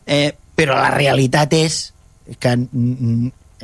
Eh, 0.04 0.30
però 0.54 0.76
la 0.78 0.92
realitat 0.92 1.56
és 1.56 1.80
que 2.38 2.52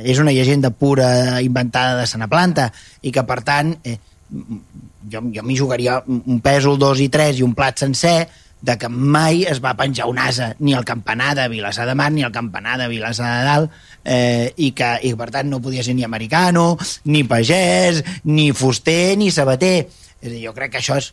és 0.01 0.19
una 0.19 0.33
llegenda 0.33 0.71
pura 0.71 1.41
inventada 1.41 1.99
de 1.99 2.07
sana 2.09 2.27
planta 2.31 2.71
i 3.01 3.11
que, 3.13 3.23
per 3.27 3.41
tant, 3.45 3.75
eh, 3.83 3.99
jo, 4.31 5.21
jo 5.33 5.43
m'hi 5.43 5.57
jugaria 5.57 6.01
un 6.07 6.39
pèsol, 6.43 6.79
dos 6.79 7.01
i 7.03 7.09
tres 7.11 7.39
i 7.39 7.43
un 7.43 7.55
plat 7.57 7.77
sencer 7.79 8.29
de 8.61 8.77
que 8.77 8.87
mai 8.89 9.41
es 9.49 9.59
va 9.63 9.73
penjar 9.77 10.05
un 10.07 10.19
asa 10.21 10.51
ni 10.59 10.75
al 10.77 10.85
campanar 10.85 11.33
de 11.35 11.47
Vilassar 11.49 11.87
de 11.89 11.95
Mar 11.97 12.11
ni 12.11 12.23
al 12.23 12.31
campanar 12.31 12.77
de 12.77 12.87
Vilassar 12.87 13.31
de 13.39 13.45
Dalt 13.45 13.71
eh, 14.05 14.53
i 14.57 14.71
que 14.77 14.91
i 15.03 15.13
per 15.17 15.31
tant 15.33 15.49
no 15.49 15.61
podia 15.61 15.83
ser 15.83 15.95
ni 15.97 16.05
americano, 16.05 16.77
ni 17.05 17.23
pagès, 17.25 18.03
ni 18.23 18.51
fuster, 18.53 19.17
ni 19.17 19.31
sabater. 19.33 19.89
És 20.21 20.29
dir, 20.29 20.43
jo 20.45 20.53
crec 20.53 20.75
que 20.75 20.81
això 20.81 20.99
és, 21.01 21.11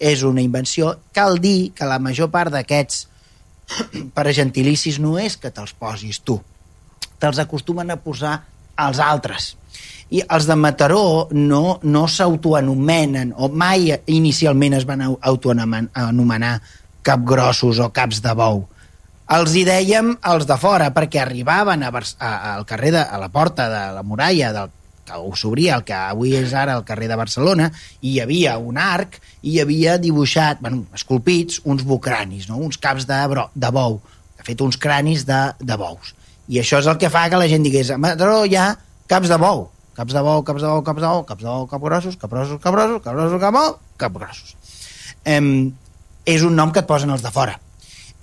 és, 0.00 0.24
una 0.24 0.40
invenció. 0.40 0.94
Cal 1.12 1.36
dir 1.44 1.72
que 1.76 1.88
la 1.88 2.00
major 2.00 2.32
part 2.32 2.54
d'aquests 2.54 3.04
per 4.16 4.32
gentilicis 4.32 4.98
no 5.02 5.18
és 5.20 5.36
que 5.36 5.52
te'ls 5.52 5.76
posis 5.76 6.22
tu. 6.24 6.40
Te'ls 7.20 7.40
acostumen 7.44 7.92
a 7.92 8.00
posar 8.00 8.38
als 8.76 9.00
altres. 9.00 9.54
I 10.10 10.20
els 10.30 10.46
de 10.46 10.54
Mataró 10.54 11.28
no, 11.34 11.78
no 11.82 12.04
s'autoanomenen, 12.06 13.32
o 13.36 13.48
mai 13.48 13.90
inicialment 14.06 14.76
es 14.78 14.86
van 14.86 15.02
au- 15.02 15.18
autoanomenar 15.20 16.60
capgrossos 17.02 17.78
o 17.82 17.90
caps 17.94 18.22
de 18.22 18.34
bou. 18.38 18.64
Els 19.34 19.54
hi 19.58 19.64
dèiem 19.66 20.12
els 20.30 20.46
de 20.46 20.56
fora, 20.62 20.92
perquè 20.94 21.18
arribaven 21.24 21.82
a, 21.82 21.90
a, 21.90 22.30
al 22.54 22.66
carrer 22.66 22.92
de, 22.94 23.02
a 23.02 23.18
la 23.18 23.28
porta 23.34 23.66
de 23.70 23.80
la 23.96 24.02
muralla 24.06 24.52
del 24.54 24.70
que 25.06 25.14
ho 25.18 25.32
s'obria, 25.38 25.76
el 25.78 25.84
que 25.86 25.94
avui 25.94 26.32
és 26.34 26.54
ara 26.54 26.74
el 26.78 26.84
carrer 26.86 27.06
de 27.10 27.18
Barcelona, 27.18 27.68
i 28.02 28.14
hi 28.16 28.20
havia 28.22 28.56
un 28.58 28.78
arc 28.78 29.20
i 29.42 29.52
hi 29.56 29.60
havia 29.62 29.98
dibuixat, 30.02 30.58
bueno, 30.62 30.84
esculpits, 30.94 31.60
uns 31.64 31.84
bucranis, 31.86 32.48
no? 32.50 32.58
uns 32.58 32.78
caps 32.78 33.06
de, 33.06 33.18
bro, 33.30 33.48
de 33.54 33.70
bou, 33.74 34.00
de 34.38 34.46
fet, 34.46 34.62
uns 34.62 34.78
cranis 34.78 35.22
de, 35.26 35.40
de 35.62 35.78
bous. 35.78 36.14
I 36.50 36.58
això 36.62 36.78
és 36.82 36.86
el 36.90 36.98
que 36.98 37.10
fa 37.10 37.26
que 37.30 37.38
la 37.38 37.46
gent 37.50 37.62
digués 37.66 37.90
a 37.90 37.98
Mataró 37.98 38.44
hi 38.46 38.54
ha 38.58 38.72
caps 39.10 39.30
de 39.30 39.38
bou, 39.38 39.68
caps 39.96 40.12
de 40.14 40.22
bou, 40.22 40.42
caps 40.44 40.62
de 40.62 40.68
bou, 40.68 40.82
caps 40.84 41.00
de 41.02 41.08
bou, 41.08 41.24
caps 41.24 41.42
de 41.42 41.48
bou, 41.48 41.66
capgrossos, 41.70 42.16
capgrossos, 42.20 42.60
capgrossos, 42.62 43.02
capgrossos, 43.02 43.40
capgrossos, 43.40 43.78
capgrossos. 43.96 44.56
Eh, 45.24 45.70
és 46.26 46.42
un 46.42 46.54
nom 46.58 46.70
que 46.74 46.82
et 46.84 46.86
posen 46.88 47.10
els 47.14 47.22
de 47.24 47.30
fora. 47.34 47.58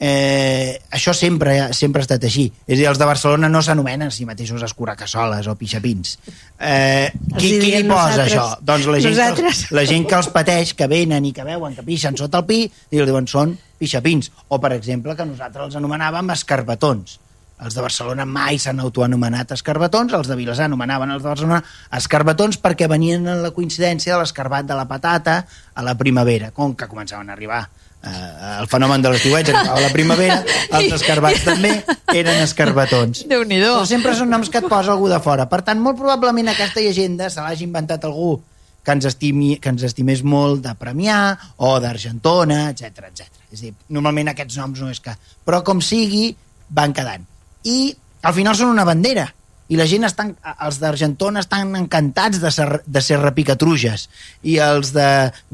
Eh, 0.06 0.82
això 0.92 1.14
sempre, 1.16 1.72
sempre 1.72 2.02
ha 2.02 2.04
estat 2.04 2.24
així. 2.28 2.48
És 2.68 2.74
a 2.76 2.80
dir, 2.82 2.88
els 2.90 2.98
de 3.00 3.06
Barcelona 3.08 3.48
no 3.48 3.62
s'anomenen 3.64 4.10
a 4.10 4.12
si 4.12 4.26
mateixos 4.28 4.64
escuracassoles 4.66 5.48
o 5.48 5.54
pixapins. 5.56 6.18
Eh, 6.60 7.08
qui, 7.38 7.54
qui 7.62 7.72
li 7.78 7.84
posa 7.88 8.26
això? 8.26 8.44
Doncs 8.60 8.90
la 8.90 9.00
gent, 9.00 9.16
que, 9.38 9.46
els- 9.48 9.72
la 9.72 9.86
gent 9.88 10.08
que 10.10 10.16
els 10.20 10.28
pateix, 10.36 10.74
que 10.76 10.88
venen 10.92 11.26
i 11.30 11.32
que 11.32 11.46
veuen 11.48 11.76
que 11.78 11.86
pixen 11.88 12.18
sota 12.20 12.42
el 12.42 12.46
pi, 12.50 12.60
i 12.92 13.00
li 13.00 13.06
diuen 13.08 13.30
són 13.32 13.56
pixapins. 13.80 14.32
O, 14.50 14.60
per 14.60 14.74
exemple, 14.76 15.16
que 15.16 15.26
nosaltres 15.30 15.70
els 15.70 15.80
anomenàvem 15.80 16.34
escarbatons. 16.36 17.20
Els 17.64 17.76
de 17.78 17.84
Barcelona 17.86 18.26
mai 18.26 18.58
s'han 18.60 18.82
autoanomenat 18.84 19.54
escarbatons, 19.56 20.14
els 20.18 20.28
de 20.28 20.36
Vilassar 20.36 20.66
anomenaven 20.66 21.14
els 21.14 21.24
de 21.24 21.30
Barcelona 21.30 21.62
escarbatons 21.96 22.58
perquè 22.64 22.90
venien 22.92 23.28
en 23.30 23.44
la 23.44 23.54
coincidència 23.56 24.16
de 24.16 24.20
l'escarbat 24.24 24.68
de 24.68 24.76
la 24.76 24.88
patata 24.90 25.44
a 25.74 25.86
la 25.86 25.96
primavera, 26.00 26.52
com 26.52 26.74
que 26.76 26.90
començaven 26.92 27.30
a 27.30 27.38
arribar 27.38 27.62
eh, 28.04 28.60
el 28.60 28.68
fenomen 28.68 29.02
de 29.02 29.10
arribava 29.10 29.78
a 29.78 29.82
la 29.82 29.92
primavera, 29.94 30.40
els 30.72 30.94
escarbats 31.00 31.44
també 31.46 31.76
eren 32.14 32.42
escarbatons. 32.44 33.26
Déu-n'hi-do. 33.30 33.76
Però 33.78 33.86
sempre 33.90 34.16
són 34.18 34.34
noms 34.34 34.50
que 34.50 34.60
et 34.60 34.70
posa 34.70 34.94
algú 34.94 35.08
de 35.12 35.22
fora. 35.24 35.48
Per 35.50 35.62
tant, 35.64 35.80
molt 35.80 36.00
probablement 36.00 36.52
aquesta 36.52 36.84
llegenda 36.84 37.30
se 37.30 37.42
l'hagi 37.42 37.68
inventat 37.70 38.10
algú 38.10 38.36
que 38.84 38.92
ens, 38.92 39.06
estimi, 39.08 39.56
que 39.64 39.72
ens 39.72 39.86
estimés 39.88 40.24
molt 40.28 40.66
de 40.66 40.74
Premià 40.76 41.20
o 41.64 41.78
d'Argentona, 41.80 42.66
etc 42.74 43.08
etc. 43.08 43.44
És 43.54 43.64
dir, 43.64 43.72
normalment 43.96 44.34
aquests 44.34 44.60
noms 44.60 44.84
no 44.84 44.92
és 44.92 45.00
que... 45.00 45.16
Però 45.48 45.62
com 45.64 45.80
sigui, 45.80 46.34
van 46.74 46.92
quedant. 46.96 47.24
I 47.64 47.96
al 48.24 48.36
final 48.36 48.56
són 48.58 48.74
una 48.74 48.86
bandera. 48.88 49.30
I 49.72 49.78
la 49.80 49.86
gent 49.88 50.04
estan, 50.04 50.34
els 50.62 50.76
d'Argentona 50.82 51.40
estan 51.42 51.72
encantats 51.80 52.42
de 52.44 52.50
ser, 52.52 52.66
de 52.84 53.02
ser 53.02 53.18
repicatruges. 53.22 54.10
I 54.44 54.58
els 54.62 54.92
de... 54.94 55.06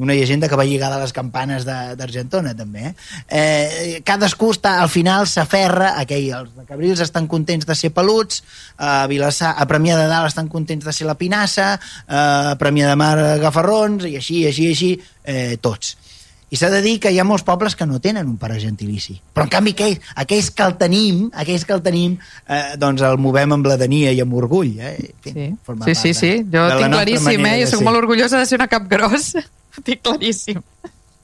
Una 0.02 0.16
llegenda 0.18 0.50
que 0.50 0.58
va 0.58 0.66
lligada 0.66 0.98
a 0.98 1.04
les 1.04 1.14
campanes 1.14 1.64
d'Argentona, 1.68 2.56
també. 2.58 2.90
Eh? 2.90 2.94
Eh, 3.30 4.02
cadascú 4.04 4.50
està, 4.56 4.80
al 4.82 4.90
final 4.90 5.30
s'aferra 5.30 5.94
aquell... 6.02 6.26
Els 6.40 6.58
de 6.58 6.66
Cabrils 6.68 7.06
estan 7.06 7.30
contents 7.32 7.70
de 7.70 7.78
ser 7.78 7.94
peluts, 7.96 8.42
a 8.82 9.06
Vilassar, 9.08 9.54
a 9.56 9.70
Premià 9.70 9.96
de 10.02 10.10
Dalt 10.10 10.34
estan 10.34 10.50
contents 10.50 10.90
de 10.90 10.96
ser 10.96 11.08
la 11.08 11.18
pinassa, 11.20 11.76
a 12.10 12.58
Premià 12.60 12.90
de 12.90 13.00
Mar 13.00 13.16
gafarrons, 13.46 14.10
i 14.10 14.18
així, 14.18 14.42
així, 14.50 14.72
així, 14.74 14.94
eh, 15.24 15.56
tots. 15.62 15.96
I 16.50 16.58
s'ha 16.58 16.70
de 16.74 16.82
dir 16.82 16.96
que 17.00 17.12
hi 17.14 17.20
ha 17.22 17.26
molts 17.28 17.44
pobles 17.46 17.76
que 17.78 17.86
no 17.86 18.00
tenen 18.02 18.28
un 18.28 18.38
pare 18.42 18.60
gentilici. 18.60 19.20
Però, 19.34 19.46
en 19.46 19.52
canvi, 19.54 19.76
aquells, 19.78 20.00
aquells 20.16 20.50
que 20.52 20.66
el 20.66 20.76
tenim, 20.82 21.20
aquells 21.34 21.66
que 21.66 21.76
el 21.78 21.84
tenim, 21.86 22.18
eh, 22.48 22.76
doncs 22.82 23.04
el 23.06 23.20
movem 23.22 23.54
amb 23.54 23.68
bladania 23.68 24.12
i 24.12 24.22
amb 24.24 24.34
orgull. 24.34 24.74
Eh? 24.80 24.96
En 24.98 25.22
fi, 25.22 25.34
Sí, 25.86 25.96
sí, 25.96 26.14
sí, 26.14 26.14
sí. 26.20 26.32
Jo 26.52 26.66
tinc 26.74 26.96
claríssim, 26.96 27.46
eh? 27.46 27.56
Jo 27.64 27.70
soc 27.76 27.86
molt 27.86 28.02
orgullosa 28.02 28.42
de 28.42 28.50
ser 28.50 28.58
una 28.58 28.68
cap 28.72 28.90
gros. 28.90 29.34
Tinc 29.86 30.02
claríssim. 30.02 30.64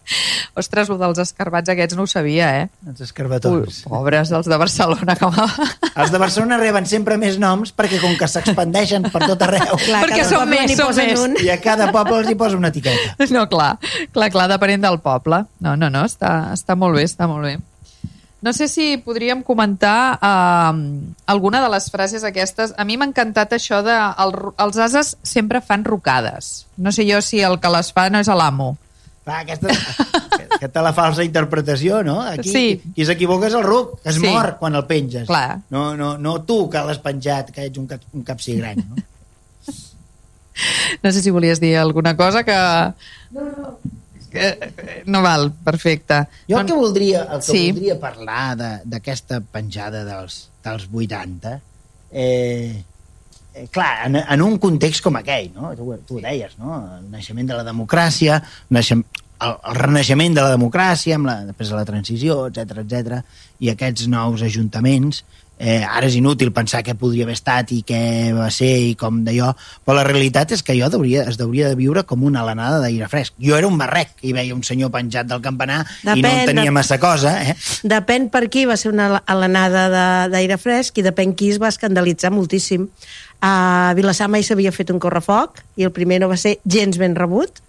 Ostres, 0.59 0.89
el 0.89 0.99
dels 1.01 1.19
escarbats 1.23 1.71
aquests 1.73 1.97
no 1.97 2.05
ho 2.05 2.09
sabia, 2.09 2.49
eh? 2.61 2.69
Els 2.87 3.01
Ui, 3.01 3.05
escarbatons. 3.07 3.81
pobres 3.89 4.31
dels 4.33 4.47
de 4.51 4.57
Barcelona, 4.61 5.15
com 5.19 5.35
a... 5.35 5.47
Els 6.01 6.11
de 6.11 6.19
Barcelona 6.21 6.57
reben 6.61 6.85
sempre 6.89 7.17
més 7.21 7.37
noms 7.41 7.71
perquè 7.75 7.99
com 8.03 8.15
que 8.19 8.27
s'expandeixen 8.29 9.09
per 9.13 9.23
tot 9.25 9.45
arreu 9.47 9.77
Clar, 9.85 10.01
Perquè 10.05 10.25
poble 10.27 10.45
més, 10.51 10.75
posen 10.79 11.11
més. 11.11 11.21
Un. 11.21 11.37
i 11.43 11.51
a 11.53 11.59
cada 11.63 11.89
poble 11.95 12.21
els 12.21 12.31
hi 12.31 12.35
posa 12.39 12.57
una 12.59 12.71
etiqueta. 12.73 13.15
No, 13.35 13.47
clar, 13.51 13.75
clar, 14.15 14.29
clar, 14.31 14.45
depenent 14.51 14.83
del 14.85 14.99
poble. 15.03 15.41
No, 15.63 15.73
no, 15.79 15.89
no, 15.91 16.05
està, 16.07 16.51
està 16.55 16.75
molt 16.79 16.95
bé, 16.95 17.03
està 17.07 17.27
molt 17.27 17.43
bé. 17.47 17.57
No 18.45 18.53
sé 18.53 18.67
si 18.69 18.97
podríem 19.01 19.41
comentar 19.41 20.19
eh, 20.21 20.73
alguna 21.25 21.63
de 21.63 21.69
les 21.73 21.89
frases 21.89 22.23
aquestes. 22.27 22.75
A 22.77 22.85
mi 22.85 22.95
m'ha 22.95 23.07
encantat 23.09 23.55
això 23.57 23.79
de 23.83 23.95
el, 23.95 24.35
els 24.61 24.77
ases 24.77 25.15
sempre 25.25 25.63
fan 25.65 25.83
rocades. 25.83 26.67
No 26.77 26.93
sé 26.93 27.07
jo 27.09 27.23
si 27.25 27.41
el 27.41 27.57
que 27.59 27.71
les 27.73 27.89
fa 27.95 28.05
no 28.13 28.21
és 28.21 28.29
l'amo. 28.29 28.75
Clar, 29.25 29.39
aquesta, 29.41 29.67
aquesta 30.59 30.81
la 30.85 30.91
falsa 30.93 31.23
interpretació, 31.25 32.03
no? 32.05 32.19
Aquí 32.21 32.51
Sí. 32.51 32.65
qui 32.93 33.05
s'equivoca 33.07 33.47
és 33.49 33.55
el 33.57 33.63
ruc, 33.65 33.95
que 34.03 34.09
es 34.13 34.19
Sí. 34.21 34.27
mor 34.27 34.57
quan 34.59 34.75
el 34.77 34.85
penges. 34.85 35.25
Clar. 35.27 35.61
No, 35.73 35.95
no, 35.97 36.17
no 36.21 36.35
tu 36.45 36.69
que 36.69 36.77
l'has 36.85 36.99
penjat, 37.01 37.49
que 37.51 37.65
ets 37.65 37.77
un, 37.81 37.87
cap, 37.89 38.01
un 38.13 38.23
capsigrany, 38.23 38.83
no? 38.85 38.95
No 41.03 41.11
sé 41.11 41.21
si 41.21 41.31
volies 41.31 41.59
dir 41.59 41.75
alguna 41.77 42.15
cosa 42.15 42.43
que... 42.45 42.53
No, 43.31 43.41
no. 43.41 43.77
No 45.05 45.21
val, 45.23 45.49
perfecte. 45.63 46.27
Jo 46.49 46.59
el 46.59 46.65
que 46.67 46.73
voldria, 46.75 47.21
el 47.23 47.39
que 47.39 47.45
Sí. 47.53 47.71
voldria 47.71 47.97
parlar 47.99 48.57
de- 48.59 48.81
d'aquesta 48.83 49.39
penjada 49.39 50.03
dels, 50.03 50.49
dels 50.63 50.89
80, 50.91 51.53
eh, 52.11 52.75
eh, 52.75 52.83
clar, 53.71 54.07
en, 54.07 54.17
en 54.21 54.41
un 54.45 54.57
context 54.61 55.03
com 55.05 55.15
aquell, 55.19 55.51
no? 55.55 55.73
tu, 55.77 55.87
tu 56.07 56.19
ho 56.19 56.23
deies, 56.23 56.57
no? 56.61 56.79
el 56.97 57.05
naixement 57.13 57.51
de 57.51 57.59
la 57.59 57.65
democràcia, 57.67 58.41
naixem, 58.75 59.03
el, 59.45 59.55
el 59.55 59.79
renaixement 59.79 60.35
de 60.35 60.43
la 60.43 60.51
democràcia, 60.55 61.19
amb 61.19 61.29
la, 61.29 61.37
després 61.47 61.71
de 61.71 61.79
la 61.79 61.87
transició, 61.87 62.45
etc 62.51 62.83
etc 62.83 63.21
i 63.63 63.71
aquests 63.71 64.09
nous 64.11 64.43
ajuntaments, 64.45 65.23
eh, 65.59 65.83
ara 65.83 66.07
és 66.07 66.15
inútil 66.19 66.51
pensar 66.55 66.81
què 66.85 66.95
podria 66.99 67.25
haver 67.25 67.35
estat 67.37 67.71
i 67.75 67.81
què 67.87 68.33
va 68.35 68.49
ser 68.53 68.71
i 68.89 68.93
com 68.99 69.21
d'allò, 69.25 69.53
però 69.85 69.97
la 69.99 70.05
realitat 70.07 70.51
és 70.55 70.63
que 70.65 70.75
jo 70.77 70.89
deuria, 70.91 71.25
es 71.29 71.39
deuria 71.39 71.69
de 71.71 71.79
viure 71.79 72.05
com 72.07 72.23
una 72.27 72.43
alenada 72.43 72.81
d'aire 72.83 73.09
fresc. 73.11 73.35
Jo 73.41 73.57
era 73.57 73.69
un 73.69 73.77
barrec 73.79 74.15
i 74.27 74.33
veia 74.35 74.55
un 74.55 74.63
senyor 74.67 74.91
penjat 74.93 75.29
del 75.29 75.43
campanar 75.45 75.83
i 76.03 76.07
no 76.09 76.15
Depèn, 76.15 76.39
en 76.41 76.51
tenia 76.53 76.75
massa 76.75 76.99
cosa, 77.01 77.37
eh? 77.43 77.55
Depèn 77.83 78.29
per 78.33 78.45
qui 78.51 78.65
va 78.69 78.77
ser 78.79 78.91
una 78.91 79.21
alenada 79.25 79.87
d'aire 80.31 80.59
fresc 80.61 80.99
i 80.99 81.05
depèn 81.05 81.35
qui 81.37 81.53
es 81.53 81.61
va 81.61 81.71
escandalitzar 81.71 82.33
moltíssim. 82.35 82.89
A 83.45 83.93
Vilassar 83.97 84.29
mai 84.31 84.43
s'havia 84.43 84.73
fet 84.73 84.91
un 84.91 84.99
correfoc 84.99 85.61
i 85.77 85.85
el 85.85 85.93
primer 85.95 86.21
no 86.23 86.31
va 86.31 86.39
ser 86.39 86.57
gens 86.65 86.97
ben 86.97 87.15
rebut. 87.15 87.61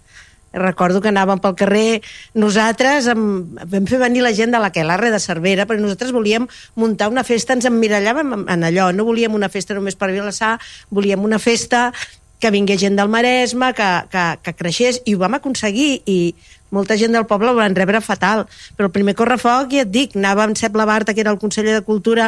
Recordo 0.57 0.99
que 1.01 1.11
anàvem 1.13 1.39
pel 1.43 1.55
carrer, 1.59 2.01
nosaltres 2.33 3.07
amb, 3.13 3.57
vam 3.71 3.87
fer 3.89 3.99
venir 4.01 4.23
la 4.25 4.33
gent 4.35 4.51
de 4.53 4.59
la 4.61 4.71
Quelarre 4.75 5.11
de 5.13 5.19
Cervera, 5.23 5.65
perquè 5.69 5.81
nosaltres 5.83 6.11
volíem 6.15 6.47
muntar 6.75 7.09
una 7.13 7.23
festa, 7.27 7.53
ens 7.53 7.65
emmirallàvem 7.69 8.33
en- 8.49 8.63
allò, 8.67 8.91
no 8.93 9.05
volíem 9.05 9.33
una 9.37 9.49
festa 9.49 9.73
només 9.77 9.95
per 9.95 10.11
Vilassar, 10.11 10.57
volíem 10.89 11.23
una 11.23 11.39
festa 11.39 11.91
que 12.39 12.51
vingués 12.53 12.77
gent 12.79 12.95
del 12.99 13.09
Maresme, 13.09 13.71
que, 13.73 13.87
que, 14.11 14.25
que 14.43 14.53
creixés, 14.53 15.01
i 15.09 15.15
ho 15.15 15.19
vam 15.23 15.33
aconseguir, 15.39 16.03
i 16.05 16.35
molta 16.69 16.97
gent 16.99 17.15
del 17.15 17.25
poble 17.25 17.49
ho 17.49 17.55
van 17.57 17.73
rebre 17.73 18.01
fatal. 18.01 18.43
Però 18.77 18.91
el 18.91 18.93
primer 18.93 19.15
correfoc, 19.17 19.71
ja 19.73 19.81
et 19.87 19.89
dic, 19.89 20.13
anava 20.19 20.43
amb 20.45 20.57
Cep 20.59 20.75
Labarta, 20.77 21.15
que 21.17 21.23
era 21.25 21.31
el 21.33 21.39
conseller 21.41 21.73
de 21.73 21.81
Cultura, 21.87 22.27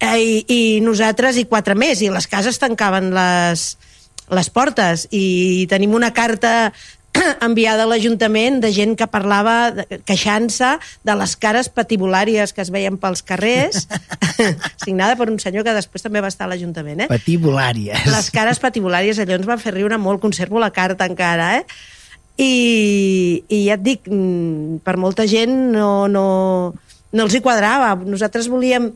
eh, 0.00 0.16
i, 0.22 0.38
i 0.48 0.80
nosaltres 0.80 1.36
i 1.36 1.44
quatre 1.44 1.74
més, 1.76 2.00
i 2.00 2.08
les 2.08 2.26
cases 2.32 2.56
tancaven 2.62 3.10
les, 3.12 3.66
les 4.32 4.48
portes, 4.48 5.04
i 5.12 5.66
tenim 5.68 5.92
una 6.00 6.14
carta 6.16 6.72
enviada 7.46 7.84
a 7.84 7.90
l'Ajuntament 7.90 8.60
de 8.62 8.70
gent 8.74 8.94
que 8.98 9.08
parlava 9.10 9.72
queixant-se 10.08 10.76
de 11.06 11.16
les 11.18 11.34
cares 11.40 11.70
patibulàries 11.72 12.54
que 12.54 12.64
es 12.64 12.70
veien 12.74 12.98
pels 13.00 13.24
carrers, 13.26 13.86
signada 14.84 15.16
per 15.18 15.30
un 15.32 15.40
senyor 15.42 15.66
que 15.66 15.76
després 15.76 16.06
també 16.06 16.22
va 16.24 16.30
estar 16.32 16.46
a 16.46 16.52
l'Ajuntament, 16.52 17.04
eh? 17.06 17.10
Patibulàries. 17.10 18.06
les 18.12 18.30
cares 18.34 18.62
patibulàries, 18.62 19.20
allò 19.22 19.38
ens 19.38 19.48
va 19.48 19.58
fer 19.60 19.74
riure 19.76 19.98
molt, 20.00 20.22
conservo 20.22 20.62
la 20.62 20.72
carta 20.74 21.08
encara, 21.08 21.56
eh? 21.60 21.66
I, 22.36 23.44
i 23.48 23.62
ja 23.64 23.78
et 23.78 23.84
dic, 23.84 24.08
mm, 24.10 24.82
per 24.84 24.98
molta 25.00 25.24
gent 25.28 25.54
no, 25.72 26.06
no, 26.12 26.26
no 27.12 27.24
els 27.24 27.36
hi 27.36 27.44
quadrava. 27.44 27.94
Nosaltres 28.04 28.50
volíem... 28.52 28.92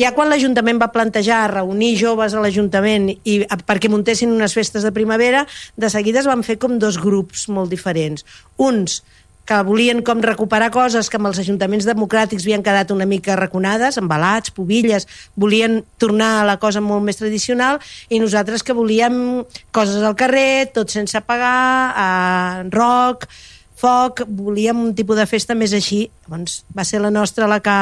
Ja 0.00 0.14
quan 0.16 0.30
l'Ajuntament 0.32 0.78
va 0.80 0.94
plantejar 0.94 1.42
reunir 1.50 1.90
joves 2.00 2.32
a 2.32 2.40
l'Ajuntament 2.40 3.10
i 3.28 3.34
perquè 3.68 3.90
muntessin 3.92 4.30
unes 4.32 4.54
festes 4.56 4.86
de 4.86 4.92
primavera, 4.96 5.42
de 5.76 5.90
seguida 5.92 6.22
es 6.22 6.28
van 6.30 6.44
fer 6.46 6.56
com 6.62 6.78
dos 6.80 6.96
grups 7.02 7.50
molt 7.52 7.68
diferents. 7.68 8.24
Uns 8.56 9.02
que 9.44 9.58
volien 9.66 10.00
com 10.06 10.22
recuperar 10.24 10.70
coses 10.72 11.10
que 11.10 11.18
amb 11.18 11.28
els 11.28 11.40
ajuntaments 11.42 11.84
democràtics 11.88 12.46
havien 12.46 12.64
quedat 12.64 12.94
una 12.94 13.04
mica 13.04 13.36
raconades, 13.36 13.98
embalats, 14.00 14.54
pobilles, 14.56 15.08
volien 15.36 15.82
tornar 15.98 16.30
a 16.38 16.48
la 16.48 16.56
cosa 16.62 16.80
molt 16.80 17.04
més 17.04 17.20
tradicional, 17.20 17.80
i 18.08 18.22
nosaltres 18.22 18.64
que 18.64 18.76
volíem 18.76 19.42
coses 19.74 20.00
al 20.06 20.16
carrer, 20.16 20.70
tot 20.72 20.88
sense 20.94 21.20
pagar, 21.26 21.92
eh, 21.92 22.70
rock, 22.72 23.28
foc, 23.76 24.24
volíem 24.28 24.80
un 24.80 24.94
tipus 24.94 25.18
de 25.18 25.26
festa 25.26 25.58
més 25.58 25.74
així. 25.76 26.06
Llavors 26.24 26.62
va 26.72 26.86
ser 26.88 27.02
la 27.02 27.10
nostra 27.10 27.50
la 27.50 27.60
que, 27.60 27.78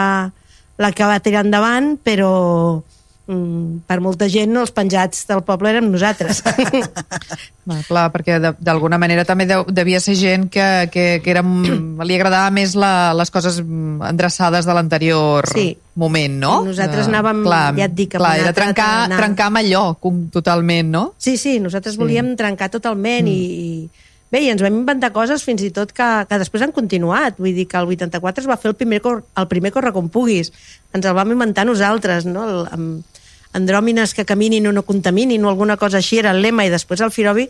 la 0.78 0.92
que 0.94 1.04
va 1.06 1.18
tirar 1.20 1.44
endavant, 1.44 1.96
però, 2.06 2.80
mm, 3.26 3.80
per 3.86 3.98
molta 4.00 4.28
gent 4.30 4.56
els 4.56 4.70
penjats 4.72 5.26
del 5.28 5.42
poble 5.46 5.70
érem 5.74 5.90
nosaltres. 5.92 6.42
Va, 7.68 7.76
clar, 7.84 8.06
perquè 8.14 8.38
de- 8.40 8.54
d'alguna 8.64 8.96
manera 8.96 9.26
també 9.28 9.44
deu, 9.44 9.66
devia 9.68 9.98
ser 10.00 10.14
gent 10.16 10.46
que, 10.48 10.88
que, 10.92 11.20
que 11.20 11.30
era, 11.34 11.42
mm, 11.44 12.00
li 12.08 12.14
agradava 12.16 12.48
més 12.54 12.72
la, 12.78 13.12
les 13.12 13.28
coses 13.34 13.58
mm, 13.60 14.00
endreçades 14.08 14.64
de 14.64 14.72
l'anterior 14.78 15.44
Sí. 15.52 15.76
moment, 16.00 16.38
no? 16.40 16.54
Nosaltres 16.64 17.10
anàvem, 17.10 17.42
ja 17.76 17.84
et 17.90 17.94
dic, 17.98 18.14
clar, 18.16 18.38
era 18.40 18.54
trencar, 18.56 19.08
trencar 19.12 19.50
amb 19.50 19.60
allò 19.60 19.82
com, 20.00 20.28
totalment, 20.32 20.88
no? 20.94 21.04
Sí, 21.18 21.36
sí, 21.36 21.58
nosaltres 21.60 21.98
sí. 21.98 22.00
volíem 22.00 22.32
trencar 22.40 22.70
totalment 22.72 23.26
mm. 23.26 23.28
i, 23.28 23.42
i 23.84 24.06
bé, 24.32 24.42
i 24.44 24.50
ens 24.52 24.62
vam 24.64 24.80
inventar 24.80 25.10
coses 25.14 25.44
fins 25.46 25.62
i 25.64 25.70
tot 25.74 25.92
que, 25.96 26.08
que 26.28 26.38
després 26.40 26.64
han 26.64 26.74
continuat. 26.76 27.38
Vull 27.40 27.56
dir 27.56 27.66
que 27.70 27.78
el 27.80 27.90
84 27.94 28.44
es 28.44 28.48
va 28.50 28.58
fer 28.60 28.72
el 28.72 28.76
primer, 28.78 29.00
cor, 29.04 29.22
el 29.38 29.48
primer 29.50 29.72
Corre 29.74 29.92
com 29.96 30.10
puguis. 30.12 30.52
Ens 30.94 31.06
el 31.06 31.16
vam 31.16 31.32
inventar 31.34 31.66
nosaltres, 31.68 32.26
no? 32.28 32.46
El, 32.48 32.66
amb 32.74 33.18
andròmines 33.58 34.12
que 34.14 34.26
caminin 34.28 34.68
o 34.68 34.74
no 34.76 34.84
contaminin 34.84 35.44
o 35.44 35.52
alguna 35.52 35.78
cosa 35.80 36.02
així 36.02 36.18
era 36.20 36.34
el 36.36 36.42
lema 36.44 36.66
i 36.66 36.72
després 36.72 37.00
el 37.00 37.14
Firobi, 37.14 37.48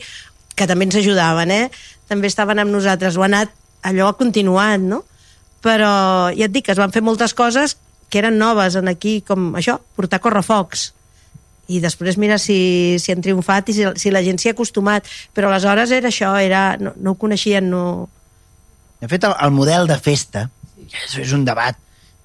que 0.54 0.66
també 0.70 0.86
ens 0.86 0.98
ajudaven, 1.00 1.50
eh? 1.50 1.70
També 2.10 2.30
estaven 2.30 2.62
amb 2.62 2.74
nosaltres. 2.74 3.18
Ho 3.18 3.26
ha 3.26 3.30
anat, 3.30 3.54
allò 3.86 4.10
ha 4.10 4.18
continuat, 4.18 4.82
no? 4.82 5.02
Però 5.64 5.90
ja 6.34 6.46
et 6.46 6.54
dic 6.54 6.68
que 6.68 6.74
es 6.76 6.80
van 6.80 6.94
fer 6.94 7.02
moltes 7.02 7.34
coses 7.34 7.76
que 8.08 8.22
eren 8.22 8.38
noves 8.38 8.78
en 8.78 8.88
aquí, 8.88 9.20
com 9.26 9.50
això, 9.58 9.76
portar 9.98 10.22
correfocs 10.24 10.92
i 11.68 11.80
després 11.84 12.16
mira 12.20 12.38
si, 12.40 12.96
si 13.00 13.12
han 13.12 13.24
triomfat 13.24 13.68
i 13.68 13.76
si, 13.76 13.88
si 14.00 14.12
la 14.12 14.22
gent 14.24 14.40
s'hi 14.40 14.52
ha 14.52 14.56
acostumat 14.56 15.08
però 15.36 15.50
aleshores 15.50 15.92
era 15.94 16.08
això, 16.12 16.32
era, 16.40 16.62
no, 16.80 16.94
no 16.96 17.14
ho 17.14 17.20
coneixien 17.20 17.68
no... 17.70 17.82
De 18.98 19.08
fet, 19.10 19.24
el, 19.28 19.36
el 19.44 19.52
model 19.54 19.86
de 19.90 19.98
festa 20.02 20.48
és, 20.88 21.18
és 21.22 21.34
un 21.36 21.44
debat, 21.46 21.76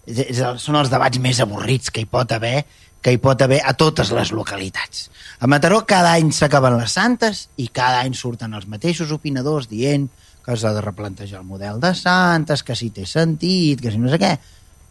és, 0.08 0.24
és, 0.30 0.42
són 0.64 0.80
els 0.80 0.92
debats 0.94 1.20
més 1.22 1.42
avorrits 1.44 1.94
que 1.94 2.04
hi 2.04 2.10
pot 2.10 2.32
haver 2.36 2.64
que 3.04 3.12
hi 3.12 3.20
pot 3.20 3.42
haver 3.44 3.60
a 3.68 3.74
totes 3.76 4.14
les 4.16 4.30
localitats. 4.32 5.10
A 5.44 5.48
Mataró 5.52 5.82
cada 5.84 6.14
any 6.16 6.30
s'acaben 6.32 6.78
les 6.80 6.94
santes 6.96 7.50
i 7.60 7.68
cada 7.68 8.00
any 8.00 8.16
surten 8.16 8.56
els 8.56 8.70
mateixos 8.72 9.12
opinadors 9.12 9.68
dient 9.68 10.08
que 10.44 10.56
s'ha 10.60 10.72
de 10.76 10.84
replantejar 10.84 11.42
el 11.42 11.48
model 11.48 11.82
de 11.84 11.92
santes, 12.00 12.64
que 12.64 12.76
si 12.80 12.94
té 12.96 13.04
sentit, 13.08 13.84
que 13.84 13.92
si 13.92 14.00
no 14.00 14.12
sé 14.12 14.20
què. 14.24 14.32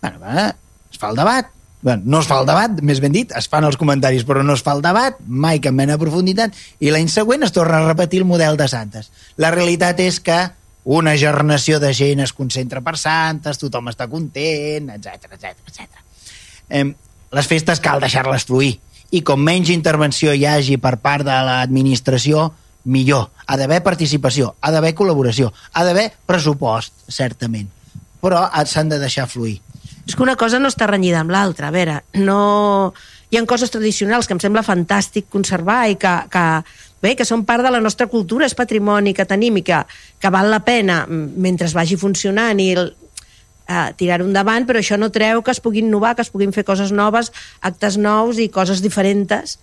Bueno, 0.05 0.21
eh, 0.29 0.51
es 0.93 1.01
fa 1.01 1.09
el 1.13 1.17
debat, 1.17 1.49
bueno, 1.83 2.03
no 2.07 2.21
es 2.23 2.29
fa 2.31 2.39
el 2.41 2.47
debat, 2.47 2.81
més 2.81 3.03
ben 3.03 3.13
dit, 3.13 3.33
es 3.37 3.49
fan 3.51 3.67
els 3.67 3.77
comentaris, 3.77 4.25
però 4.25 4.45
no 4.47 4.55
es 4.55 4.63
fa 4.63 4.77
el 4.77 4.83
debat, 4.85 5.19
mai 5.27 5.61
cap 5.63 5.75
mena 5.75 5.99
profunditat, 5.99 6.55
i 6.81 6.93
l'any 6.95 7.11
següent 7.11 7.43
es 7.43 7.53
torna 7.53 7.83
a 7.83 7.89
repetir 7.89 8.23
el 8.23 8.29
model 8.31 8.57
de 8.57 8.69
santes. 8.71 9.11
La 9.37 9.51
realitat 9.55 10.01
és 10.01 10.21
que 10.23 10.39
una 10.85 11.17
gernació 11.19 11.79
de 11.83 11.93
gent 11.95 12.23
es 12.23 12.33
concentra 12.33 12.83
per 12.83 12.97
santes, 12.99 13.59
tothom 13.59 13.91
està 13.91 14.09
content, 14.11 14.95
etc 14.95 15.29
etc 15.35 15.53
etc. 15.67 16.01
Eh, 16.71 16.87
les 17.33 17.51
festes 17.51 17.83
cal 17.83 18.03
deixar-les 18.03 18.47
fluir 18.47 18.77
i 19.13 19.21
com 19.27 19.43
menys 19.45 19.71
intervenció 19.71 20.33
hi 20.33 20.47
hagi 20.49 20.79
per 20.81 20.97
part 21.05 21.27
de 21.27 21.37
l'administració, 21.47 22.49
millor. 22.85 23.29
Ha 23.47 23.59
d'haver 23.61 23.83
participació, 23.85 24.55
ha 24.61 24.73
d'haver 24.73 24.95
col·laboració, 24.97 25.53
ha 25.73 25.85
d'haver 25.85 26.09
pressupost, 26.27 26.95
certament, 27.13 27.69
però 28.23 28.47
s'han 28.67 28.89
de 28.89 28.99
deixar 29.03 29.29
fluir. 29.29 29.61
És 30.07 30.17
que 30.17 30.23
una 30.23 30.37
cosa 30.37 30.59
no 30.59 30.71
està 30.73 30.89
renyida 30.91 31.21
amb 31.23 31.33
l'altra. 31.35 31.69
A 31.69 31.75
veure, 31.75 32.01
no... 32.19 32.93
hi 33.33 33.39
ha 33.39 33.45
coses 33.49 33.71
tradicionals 33.73 34.27
que 34.29 34.35
em 34.37 34.41
sembla 34.43 34.65
fantàstic 34.67 35.29
conservar 35.33 35.87
i 35.89 35.95
que, 35.97 36.11
que, 36.29 36.47
bé, 37.01 37.15
que 37.17 37.25
són 37.25 37.47
part 37.49 37.65
de 37.65 37.71
la 37.73 37.81
nostra 37.81 38.07
cultura, 38.07 38.45
és 38.45 38.57
patrimoni 38.59 39.15
que 39.17 39.25
tenim 39.29 39.57
i 39.57 39.65
que, 39.65 39.79
que 40.21 40.33
val 40.35 40.51
la 40.53 40.61
pena 40.67 41.07
mentre 41.09 41.71
es 41.71 41.73
vagi 41.73 41.97
funcionant 41.97 42.61
i 42.61 42.73
el, 42.77 42.93
eh, 43.73 43.89
tirar-ho 43.97 44.27
endavant, 44.29 44.67
però 44.69 44.83
això 44.83 44.99
no 45.01 45.11
treu 45.15 45.43
que 45.43 45.55
es 45.55 45.63
puguin 45.65 45.89
innovar, 45.89 46.15
que 46.17 46.27
es 46.27 46.33
puguin 46.33 46.53
fer 46.53 46.65
coses 46.69 46.93
noves, 46.93 47.33
actes 47.61 47.97
nous 47.97 48.39
i 48.43 48.51
coses 48.53 48.83
diferents 48.85 49.59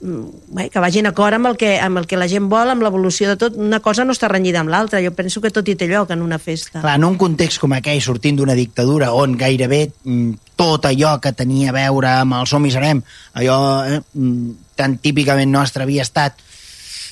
bé, 0.00 0.68
que 0.70 0.82
vagin 0.82 1.08
acord 1.08 1.36
amb 1.38 1.50
el, 1.50 1.56
que, 1.60 1.76
amb 1.80 2.00
el 2.00 2.06
que 2.08 2.18
la 2.18 2.28
gent 2.30 2.48
vol, 2.52 2.70
amb 2.72 2.84
l'evolució 2.84 3.30
de 3.30 3.38
tot. 3.40 3.56
Una 3.60 3.80
cosa 3.84 4.04
no 4.04 4.14
està 4.16 4.30
renyida 4.32 4.60
amb 4.62 4.72
l'altra. 4.72 5.02
Jo 5.04 5.14
penso 5.16 5.42
que 5.44 5.52
tot 5.54 5.68
hi 5.68 5.76
té 5.78 5.88
lloc 5.90 6.12
en 6.14 6.24
una 6.24 6.38
festa. 6.42 6.80
Clar, 6.80 6.96
en 6.98 7.06
un 7.08 7.18
context 7.20 7.62
com 7.62 7.76
aquell, 7.76 8.02
sortint 8.04 8.38
d'una 8.38 8.56
dictadura 8.58 9.12
on 9.16 9.36
gairebé 9.38 9.86
mm, 9.88 10.56
tot 10.56 10.88
allò 10.88 11.16
que 11.22 11.34
tenia 11.36 11.72
a 11.72 11.76
veure 11.76 12.16
amb 12.22 12.40
el 12.40 12.50
som 12.50 12.66
i 12.66 12.72
serem, 12.74 13.02
allò 13.36 13.60
eh, 13.84 14.00
mm, 14.00 14.74
tan 14.76 14.98
típicament 15.02 15.52
nostre 15.52 15.86
havia 15.86 16.04
estat 16.06 16.44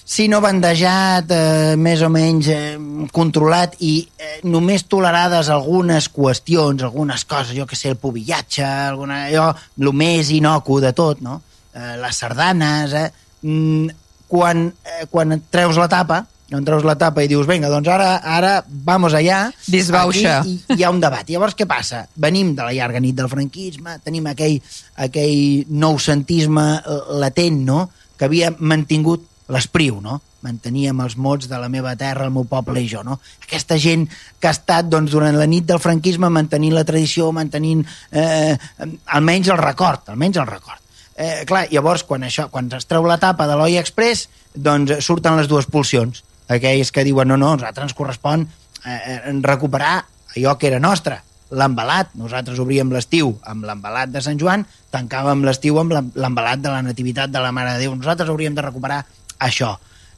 si 0.04 0.28
no 0.28 0.42
bandejat, 0.44 1.30
eh, 1.32 1.76
més 1.80 2.02
o 2.04 2.10
menys 2.12 2.48
eh, 2.52 2.76
controlat 3.12 3.78
i 3.80 3.94
eh, 4.04 4.34
només 4.44 4.84
tolerades 4.84 5.48
algunes 5.48 6.10
qüestions, 6.12 6.84
algunes 6.84 7.24
coses, 7.24 7.54
jo 7.56 7.64
que 7.66 7.76
sé, 7.76 7.94
el 7.94 7.96
pubillatge, 7.96 8.62
alguna, 8.62 9.24
allò, 9.30 9.48
el 9.80 9.92
més 9.96 10.28
inocu 10.36 10.76
de 10.84 10.92
tot, 10.92 11.24
no? 11.24 11.40
Eh, 11.74 11.96
les 11.98 12.16
sardanes, 12.22 12.92
eh? 12.94 13.08
Mm, 13.42 13.90
quan, 14.30 14.68
eh, 14.84 15.06
quan 15.10 15.34
treus 15.50 15.76
la 15.76 15.88
tapa, 15.90 16.20
quan 16.48 16.64
treus 16.64 16.84
la 16.86 16.94
tapa 16.94 17.24
i 17.24 17.28
dius, 17.28 17.48
vinga, 17.50 17.70
doncs 17.72 17.88
ara, 17.90 18.20
ara 18.22 18.52
vamos 18.68 19.14
allà. 19.16 19.48
Disbauxa. 19.66 20.38
Aquí 20.40 20.54
hi, 20.68 20.76
hi 20.78 20.84
ha 20.84 20.92
un 20.94 21.00
debat. 21.02 21.26
Llavors, 21.26 21.56
què 21.58 21.66
passa? 21.66 22.04
Venim 22.14 22.54
de 22.54 22.62
la 22.62 22.74
llarga 22.76 23.02
nit 23.02 23.16
del 23.18 23.30
franquisme, 23.32 23.98
tenim 24.04 24.28
aquell, 24.30 24.60
aquell 24.94 25.66
noucentisme 25.68 26.68
latent, 27.18 27.64
no?, 27.66 27.88
que 28.14 28.28
havia 28.28 28.52
mantingut 28.60 29.26
l'espriu, 29.50 29.98
no? 30.00 30.20
Manteníem 30.44 31.00
els 31.02 31.16
mots 31.18 31.48
de 31.50 31.58
la 31.58 31.70
meva 31.72 31.96
terra, 31.98 32.28
el 32.28 32.36
meu 32.36 32.44
poble 32.46 32.84
i 32.84 32.86
jo, 32.86 33.02
no? 33.02 33.18
Aquesta 33.42 33.80
gent 33.80 34.06
que 34.38 34.46
ha 34.46 34.54
estat, 34.54 34.86
doncs, 34.92 35.10
durant 35.10 35.34
la 35.34 35.48
nit 35.50 35.66
del 35.66 35.82
franquisme 35.82 36.30
mantenint 36.30 36.76
la 36.76 36.86
tradició, 36.86 37.32
mantenint 37.34 37.82
eh, 38.12 38.54
almenys 39.18 39.50
el 39.50 39.58
record, 39.58 40.14
almenys 40.14 40.38
el 40.38 40.46
record. 40.52 40.83
Eh, 41.16 41.44
clar, 41.46 41.66
llavors, 41.70 42.02
quan, 42.02 42.24
això, 42.26 42.48
quan 42.50 42.66
es 42.74 42.86
treu 42.90 43.04
la 43.06 43.18
tapa 43.22 43.46
de 43.46 43.54
l'Oi 43.58 43.76
Express, 43.78 44.28
doncs 44.54 44.98
surten 45.06 45.36
les 45.38 45.46
dues 45.50 45.66
pulsions. 45.70 46.24
Aquells 46.50 46.90
que 46.92 47.04
diuen, 47.06 47.28
no, 47.30 47.36
no, 47.40 47.52
a 47.52 47.56
nosaltres 47.60 47.86
ens 47.90 47.94
correspon 47.94 48.48
eh, 48.84 48.98
eh, 48.98 49.32
recuperar 49.46 50.02
allò 50.34 50.56
que 50.58 50.66
era 50.72 50.80
nostre, 50.82 51.20
l'embalat. 51.54 52.10
Nosaltres 52.18 52.58
obríem 52.58 52.90
l'estiu 52.90 53.30
amb 53.46 53.64
l'embalat 53.64 54.10
de 54.10 54.20
Sant 54.24 54.40
Joan, 54.40 54.66
tancàvem 54.90 55.44
l'estiu 55.46 55.78
amb 55.78 55.94
l'em- 55.94 56.10
l'embalat 56.18 56.58
de 56.64 56.72
la 56.74 56.82
Nativitat 56.82 57.30
de 57.30 57.38
la 57.40 57.52
Mare 57.54 57.76
de 57.76 57.84
Déu. 57.86 57.94
Nosaltres 57.94 58.28
hauríem 58.28 58.54
de 58.58 58.62
recuperar 58.66 59.04
això. 59.38 59.76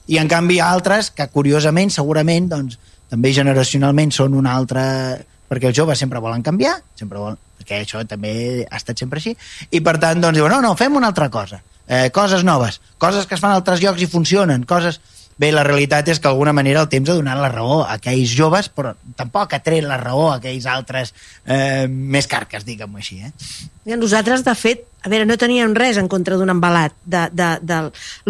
I 0.08 0.16
en 0.22 0.28
canvi 0.32 0.60
altres 0.64 1.10
que 1.10 1.28
curiosament, 1.28 1.90
segurament, 1.92 2.48
doncs, 2.48 2.78
també 3.10 3.32
generacionalment 3.36 4.10
són 4.16 4.34
una 4.34 4.54
altra... 4.56 5.18
perquè 5.50 5.70
els 5.70 5.76
joves 5.78 5.98
sempre 5.98 6.22
volen 6.22 6.44
canviar, 6.46 6.76
sempre 6.98 7.20
volen, 7.22 7.40
perquè 7.60 7.82
això 7.84 8.02
també 8.08 8.66
ha 8.66 8.80
estat 8.80 8.98
sempre 8.98 9.22
així, 9.22 9.36
i 9.70 9.80
per 9.80 9.96
tant, 10.02 10.20
doncs, 10.22 10.38
diuen, 10.38 10.52
no, 10.52 10.62
no, 10.64 10.74
fem 10.78 10.96
una 10.98 11.10
altra 11.12 11.30
cosa, 11.32 11.62
eh, 11.86 12.08
coses 12.14 12.44
noves, 12.44 12.80
coses 12.98 13.26
que 13.26 13.38
es 13.38 13.42
fan 13.42 13.54
a 13.54 13.60
altres 13.62 13.84
llocs 13.84 14.02
i 14.02 14.10
funcionen, 14.10 14.66
coses... 14.68 15.00
Bé, 15.36 15.50
la 15.52 15.66
realitat 15.66 16.06
és 16.08 16.16
que 16.16 16.30
d'alguna 16.30 16.54
manera 16.56 16.80
el 16.80 16.88
temps 16.88 17.10
ha 17.12 17.16
donat 17.18 17.36
la 17.36 17.50
raó 17.52 17.82
a 17.82 17.98
aquells 17.98 18.32
joves, 18.32 18.70
però 18.72 18.94
tampoc 19.18 19.52
ha 19.52 19.60
tret 19.60 19.84
la 19.84 19.98
raó 20.00 20.30
a 20.30 20.38
aquells 20.38 20.64
altres 20.72 21.12
eh, 21.44 21.84
més 21.88 22.28
carques, 22.30 22.64
diguem-ho 22.64 22.96
així. 22.96 23.20
Eh? 23.20 23.96
Nosaltres, 24.00 24.46
de 24.46 24.54
fet, 24.56 24.86
a 25.04 25.12
veure, 25.12 25.28
no 25.28 25.36
teníem 25.36 25.76
res 25.76 26.00
en 26.00 26.08
contra 26.08 26.38
d'un 26.40 26.50
embalat. 26.50 26.96
De, 27.04 27.26
de, 27.36 27.50
de, 27.60 27.82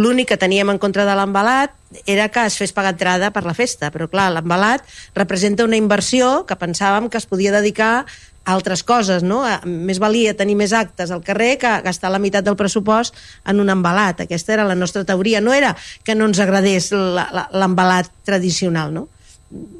L'únic 0.02 0.32
que 0.32 0.40
teníem 0.40 0.74
en 0.74 0.82
contra 0.82 1.06
de 1.06 1.14
l'embalat 1.14 1.72
era 2.10 2.26
que 2.28 2.42
es 2.50 2.58
fes 2.58 2.74
pagar 2.74 2.96
entrada 2.96 3.30
per 3.30 3.46
la 3.46 3.54
festa, 3.54 3.92
però 3.94 4.10
clar, 4.10 4.32
l'embalat 4.34 4.82
representa 5.14 5.64
una 5.64 5.78
inversió 5.78 6.42
que 6.48 6.58
pensàvem 6.58 7.06
que 7.08 7.22
es 7.22 7.30
podia 7.30 7.54
dedicar 7.54 8.04
altres 8.46 8.84
coses, 8.86 9.24
no? 9.26 9.40
A, 9.44 9.58
més 9.66 9.98
valia 9.98 10.32
tenir 10.38 10.54
més 10.56 10.72
actes 10.72 11.10
al 11.10 11.22
carrer 11.26 11.56
que 11.58 11.72
gastar 11.84 12.12
la 12.14 12.20
meitat 12.22 12.46
del 12.46 12.56
pressupost 12.56 13.14
en 13.44 13.58
un 13.60 13.70
embalat. 13.74 14.22
Aquesta 14.24 14.54
era 14.54 14.64
la 14.68 14.76
nostra 14.78 15.02
teoria. 15.04 15.40
No 15.42 15.52
era 15.52 15.74
que 16.06 16.14
no 16.14 16.28
ens 16.30 16.38
agradés 16.40 16.92
la- 16.94 17.28
la- 17.34 17.48
l'embalat 17.52 18.08
tradicional, 18.24 18.94
no? 18.94 19.08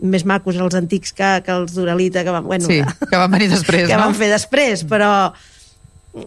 Més 0.03 0.25
macos 0.27 0.57
els 0.63 0.75
antics 0.79 1.13
que, 1.13 1.31
que 1.47 1.53
els 1.55 1.75
d'Uralita, 1.75 2.23
que 2.27 2.31
van... 2.35 2.45
Bueno, 2.47 2.67
Sí, 2.67 2.81
que 3.11 3.17
van 3.19 3.31
venir 3.31 3.49
després, 3.51 3.87
que 3.89 3.97
no? 3.97 4.05
van 4.05 4.15
fer 4.19 4.29
després, 4.31 4.85
però 4.87 5.33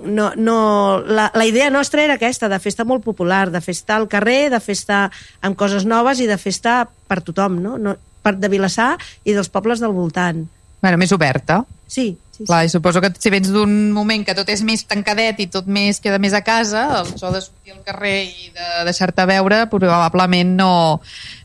no, 0.06 0.32
no, 0.36 1.02
la, 1.08 1.32
la 1.34 1.46
idea 1.46 1.70
nostra 1.74 2.04
era 2.04 2.16
aquesta, 2.20 2.50
de 2.52 2.60
festa 2.62 2.86
molt 2.86 3.04
popular, 3.04 3.50
de 3.50 3.62
festa 3.62 3.96
al 3.98 4.08
carrer, 4.12 4.50
de 4.54 4.60
festa 4.62 5.08
amb 5.42 5.58
coses 5.58 5.86
noves 5.88 6.20
i 6.22 6.28
de 6.30 6.38
festa 6.38 6.84
per 7.10 7.22
tothom, 7.26 7.58
no? 7.64 7.78
no 7.82 7.96
per 8.22 8.36
de 8.38 8.50
Vilassar 8.52 8.98
i 9.24 9.34
dels 9.34 9.50
pobles 9.50 9.80
del 9.82 9.96
voltant. 9.96 10.44
Bueno, 10.84 11.00
més 11.02 11.12
oberta. 11.16 11.64
Sí, 11.90 12.12
sí. 12.40 12.48
Clar, 12.48 12.64
i 12.66 12.72
suposo 12.72 13.02
que 13.04 13.12
si 13.20 13.32
vens 13.34 13.52
d'un 13.54 13.92
moment 13.94 14.26
que 14.26 14.36
tot 14.38 14.50
és 14.50 14.64
més 14.66 14.86
tancadet 14.90 15.44
i 15.44 15.48
tot 15.52 15.70
més 15.70 16.02
queda 16.02 16.20
més 16.22 16.34
a 16.34 16.42
casa, 16.46 17.04
això 17.04 17.32
de 17.36 17.44
sortir 17.44 17.76
al 17.76 17.84
carrer 17.86 18.18
i 18.26 18.50
de 18.56 18.86
deixar-te 18.88 19.28
veure 19.30 19.66
probablement 19.72 20.56
no, 20.58 20.74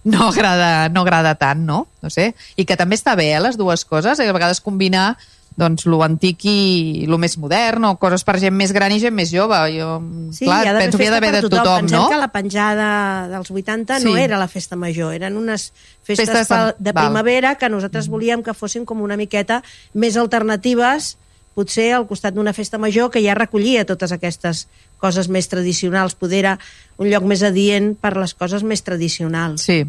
no, 0.07 0.29
agrada, 0.31 0.89
no 0.95 1.05
agrada 1.05 1.35
tant, 1.41 1.67
no? 1.67 1.85
No 2.05 2.13
sé. 2.13 2.33
I 2.57 2.67
que 2.69 2.79
també 2.81 2.97
està 2.97 3.17
bé, 3.19 3.33
eh, 3.35 3.43
les 3.43 3.59
dues 3.61 3.85
coses, 3.89 4.21
a 4.21 4.37
vegades 4.37 4.63
combinar 4.65 5.15
doncs, 5.57 5.85
lo 5.87 6.01
antic 6.03 6.45
i 6.51 7.05
lo 7.07 7.15
més 7.17 7.37
modern, 7.39 7.85
o 7.87 7.97
coses 8.03 8.25
per 8.27 8.41
gent 8.43 8.55
més 8.59 8.73
gran 8.75 8.91
i 8.91 8.99
gent 8.99 9.15
més 9.15 9.31
jove. 9.31 9.55
Jo, 9.77 10.01
Sí, 10.35 10.47
clar, 10.49 10.67
ha 10.67 10.79
penso 10.79 10.99
que 10.99 11.05
hi 11.05 11.07
ha 11.07 11.13
d'haver 11.15 11.31
de 11.37 11.43
tothom, 11.49 11.85
Pensem 11.87 11.99
no? 12.01 12.09
que 12.11 12.19
la 12.19 12.29
penjada 12.35 12.89
dels 13.31 13.51
80 13.51 14.01
no 14.01 14.15
Sí. 14.17 14.21
era 14.21 14.39
la 14.39 14.49
festa 14.49 14.75
major, 14.75 15.15
eren 15.15 15.37
unes 15.37 15.73
festes, 16.03 16.29
Festes 16.29 16.49
de- 16.49 16.75
de 16.79 16.93
val. 16.93 17.05
primavera 17.07 17.55
que 17.55 17.69
nosaltres 17.69 18.09
volíem 18.09 18.43
que 18.43 18.53
fossin 18.55 18.85
com 18.85 19.01
una 19.01 19.17
miqueta 19.17 19.63
més 19.95 20.17
alternatives, 20.17 21.17
potser 21.55 21.93
al 21.95 22.09
costat 22.09 22.35
d'una 22.35 22.53
festa 22.53 22.79
major 22.79 23.13
que 23.13 23.23
ja 23.23 23.35
recollia 23.39 23.85
totes 23.87 24.11
aquestes 24.11 24.67
coses 24.99 25.29
més 25.29 25.47
tradicionals, 25.49 26.17
poder 26.19 26.39
era 26.41 26.59
un 26.99 27.07
lloc 27.11 27.23
més 27.23 27.45
adient 27.47 27.95
per 27.95 28.17
les 28.17 28.35
coses 28.35 28.65
més 28.67 28.83
tradicionals. 28.83 29.63
Sí, 29.63 29.85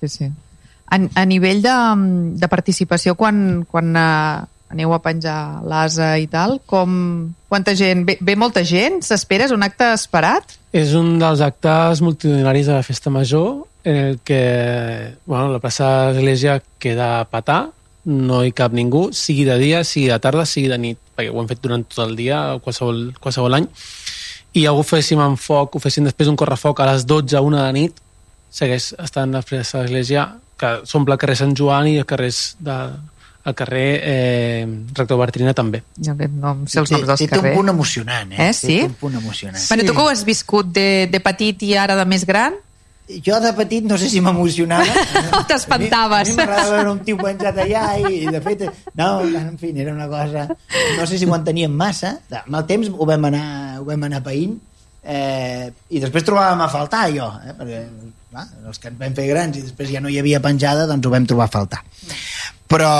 sí, 0.00 0.08
sí. 0.08 0.30
A, 0.86 0.98
a 1.14 1.24
nivell 1.26 1.62
de, 1.62 1.74
de 2.38 2.48
participació, 2.50 3.14
quan, 3.16 3.64
quan 3.70 3.90
uh, 3.96 4.46
aneu 4.70 4.94
a 4.94 5.00
penjar 5.02 5.60
l'asa 5.66 6.14
i 6.22 6.28
tal, 6.30 6.58
com, 6.70 7.32
quanta 7.50 7.74
gent? 7.78 8.04
Ve, 8.06 8.16
ve 8.22 8.36
molta 8.38 8.62
gent? 8.66 9.00
S'espera? 9.06 9.48
És 9.48 9.54
un 9.54 9.66
acte 9.66 9.90
esperat? 9.96 10.56
És 10.72 10.94
un 10.98 11.16
dels 11.18 11.42
actes 11.42 12.02
multitudinaris 12.04 12.70
de 12.70 12.78
la 12.78 12.86
Festa 12.86 13.10
Major 13.10 13.66
en 13.82 13.96
el 13.96 14.18
que 14.24 15.14
bueno, 15.26 15.48
la 15.48 15.58
plaça 15.58 16.12
de 16.12 16.20
l'Església 16.20 16.60
queda 16.78 17.20
a 17.20 17.24
patar, 17.24 17.70
no 18.04 18.42
hi 18.44 18.52
cap 18.56 18.72
ningú, 18.76 19.08
sigui 19.16 19.44
de 19.48 19.56
dia, 19.60 19.82
sigui 19.84 20.08
de 20.10 20.18
tarda, 20.22 20.46
sigui 20.48 20.68
de 20.70 20.78
nit, 20.78 21.00
perquè 21.16 21.32
ho 21.32 21.40
hem 21.40 21.48
fet 21.50 21.62
durant 21.64 21.84
tot 21.84 22.04
el 22.06 22.14
dia, 22.16 22.40
qualsevol, 22.64 23.10
qualsevol 23.20 23.58
any, 23.58 23.66
i 24.56 24.66
algú 24.66 24.84
féssim 24.86 25.20
en 25.22 25.36
foc, 25.40 25.76
ho 25.76 25.82
féssim 25.82 26.06
després 26.06 26.30
un 26.30 26.38
correfoc 26.38 26.80
a 26.80 26.88
les 26.92 27.06
12 27.08 27.36
a 27.38 27.42
1 27.44 27.60
de 27.60 27.72
nit, 27.76 28.00
segueix 28.50 28.92
estant 28.98 29.36
la 29.36 29.44
plaça 29.46 29.84
l'Església, 29.84 30.26
que 30.60 30.80
s'omple 30.84 31.16
el 31.16 31.20
carrer 31.20 31.38
Sant 31.40 31.54
Joan 31.56 31.88
i 31.88 31.98
el 32.00 32.08
carrer 32.08 32.32
de, 32.60 32.78
el 33.44 33.54
carrer 33.56 34.00
eh, 34.04 34.64
Rector 34.94 35.18
Bartrina 35.20 35.54
també. 35.56 35.82
Ja 36.04 36.14
bé, 36.16 36.28
no 36.28 36.54
em 36.54 36.64
sé 36.68 36.80
els 36.82 36.92
noms 36.92 37.06
dels 37.08 37.22
té, 37.22 37.28
té 37.28 37.36
un 37.38 37.42
carrers. 37.42 37.56
punt 37.58 37.72
emocionant, 37.72 38.32
eh? 38.34 38.48
Eh, 38.48 38.56
sí? 38.56 38.80
Té 38.82 38.88
un 38.90 38.96
punt 39.00 39.20
emocionant. 39.20 39.62
Bueno, 39.68 39.86
tu 39.88 39.94
que 39.96 40.04
ho 40.04 40.10
has 40.12 40.24
viscut 40.28 40.72
de, 40.76 40.88
de 41.10 41.22
petit 41.24 41.64
i 41.68 41.74
ara 41.80 41.96
de 41.98 42.04
més 42.08 42.26
gran? 42.28 42.58
Jo 43.24 43.40
de 43.42 43.50
petit 43.58 43.86
no 43.90 43.96
sé 43.98 44.06
si 44.12 44.20
m'emocionava. 44.22 45.04
T'espantaves. 45.50 46.28
A 46.28 46.30
mi 46.30 46.36
m'agradava 46.38 46.76
veure 46.76 46.92
un 46.92 47.00
tio 47.06 47.18
penjat 47.18 47.56
allà 47.64 47.84
i, 48.06 48.20
de 48.30 48.42
fet, 48.44 48.66
no, 49.00 49.08
en 49.24 49.56
fi, 49.58 49.72
era 49.74 49.94
una 49.96 50.06
cosa... 50.10 50.46
No 50.98 51.08
sé 51.08 51.18
si 51.18 51.26
ho 51.26 51.34
enteníem 51.34 51.74
massa. 51.74 52.18
Amb 52.44 52.60
el 52.60 52.66
temps 52.68 52.92
ho 52.92 53.08
vam 53.08 53.26
anar, 53.32 53.46
ho 53.80 53.88
vam 53.88 54.06
anar 54.06 54.22
païnt 54.22 54.54
eh, 55.02 55.70
i 55.90 56.00
després 56.02 56.24
trobàvem 56.26 56.60
a 56.60 56.70
faltar 56.70 57.06
jo, 57.14 57.26
eh, 57.42 57.54
perquè 57.56 57.82
clar, 58.30 58.46
els 58.68 58.78
que 58.78 58.90
ens 58.92 59.00
vam 59.00 59.16
fer 59.16 59.26
grans 59.30 59.58
i 59.58 59.64
després 59.64 59.90
ja 59.90 60.02
no 60.04 60.12
hi 60.12 60.18
havia 60.20 60.42
penjada, 60.44 60.86
doncs 60.90 61.08
ho 61.08 61.12
vam 61.14 61.26
trobar 61.26 61.48
a 61.48 61.54
faltar. 61.56 61.82
Però, 62.70 62.90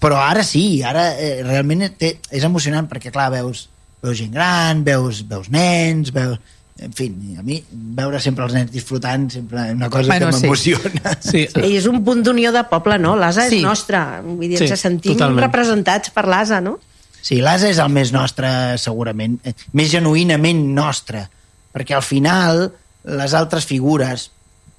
però 0.00 0.16
ara 0.24 0.40
sí, 0.46 0.80
ara 0.88 1.10
eh, 1.20 1.42
realment 1.44 1.84
té, 2.00 2.14
és 2.32 2.44
emocionant 2.48 2.86
perquè, 2.88 3.10
clar, 3.12 3.28
veus, 3.34 3.66
veus 4.02 4.16
gent 4.16 4.32
gran, 4.32 4.80
veus, 4.86 5.20
veus 5.28 5.50
nens, 5.52 6.08
veus, 6.16 6.38
en 6.82 6.94
fi, 6.96 7.10
a 7.38 7.42
mi 7.44 7.58
veure 7.70 8.18
sempre 8.24 8.46
els 8.46 8.54
nens 8.56 8.72
disfrutant 8.72 9.26
sempre 9.30 9.66
és 9.68 9.74
una 9.76 9.90
cosa 9.92 10.08
Bueno, 10.14 10.30
que 10.30 10.38
sí. 10.38 10.46
m'emociona. 10.46 11.12
Sí, 11.20 11.42
I 11.68 11.76
és 11.76 11.86
un 11.90 12.00
punt 12.06 12.24
d'unió 12.24 12.54
de 12.56 12.64
poble, 12.70 12.96
no? 12.98 13.12
L'ASA 13.20 13.44
Sí. 13.52 13.60
és 13.60 13.66
nostra. 13.68 14.00
Vull 14.24 14.48
dir, 14.48 14.56
Sí, 14.62 14.70
ens 14.70 14.80
sentim 14.80 15.12
totalment. 15.18 15.44
representats 15.44 16.10
per 16.16 16.24
l'ASA, 16.26 16.62
no? 16.64 16.78
Sí, 17.22 17.42
l'asa 17.44 17.68
és 17.70 17.78
el 17.78 17.92
més 17.92 18.10
nostre, 18.16 18.48
segurament, 18.82 19.36
eh, 19.44 19.52
més 19.78 19.92
genuïnament 19.92 20.64
nostre, 20.74 21.28
perquè 21.70 21.94
al 21.94 22.02
final 22.02 22.64
les 23.04 23.34
altres 23.38 23.68
figures 23.68 24.30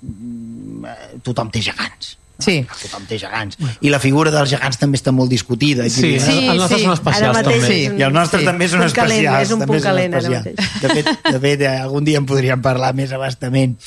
mm, 0.02 0.86
eh, 0.90 1.08
tothom 1.24 1.54
té 1.54 1.62
gegants. 1.64 2.18
Sí. 2.44 2.66
Tothom 2.82 3.06
té 3.10 3.18
gegants. 3.20 3.58
I 3.82 3.90
la 3.90 4.00
figura 4.00 4.32
dels 4.32 4.50
gegants 4.52 4.78
també 4.78 4.98
està 5.00 5.12
molt 5.12 5.30
discutida. 5.32 5.88
sí, 5.90 6.20
Sí, 6.20 6.48
els 6.48 6.58
nostres 6.60 6.80
sí. 6.82 6.86
són 6.86 6.94
especials 6.94 7.38
mateix 7.38 7.62
també. 7.62 7.88
un- 7.90 8.00
I 8.00 8.04
els 8.04 8.14
nostres 8.14 8.42
Sí. 8.42 8.46
també 8.46 8.68
són 8.70 8.80
Punt 8.82 8.94
calent, 8.94 9.20
especials. 9.20 9.42
és 9.48 9.52
un 9.52 9.60
també 9.60 9.74
punt 9.74 9.84
calent 9.84 10.14
ara 10.16 10.30
mateix. 10.30 10.56
De 10.82 10.90
fet, 10.90 11.08
de 11.32 11.40
fet, 11.40 11.62
eh, 11.62 11.78
algun 11.80 12.04
dia 12.04 12.18
en 12.18 12.26
podríem 12.26 12.62
parlar 12.62 12.94
més 12.94 13.12
abastament. 13.12 13.78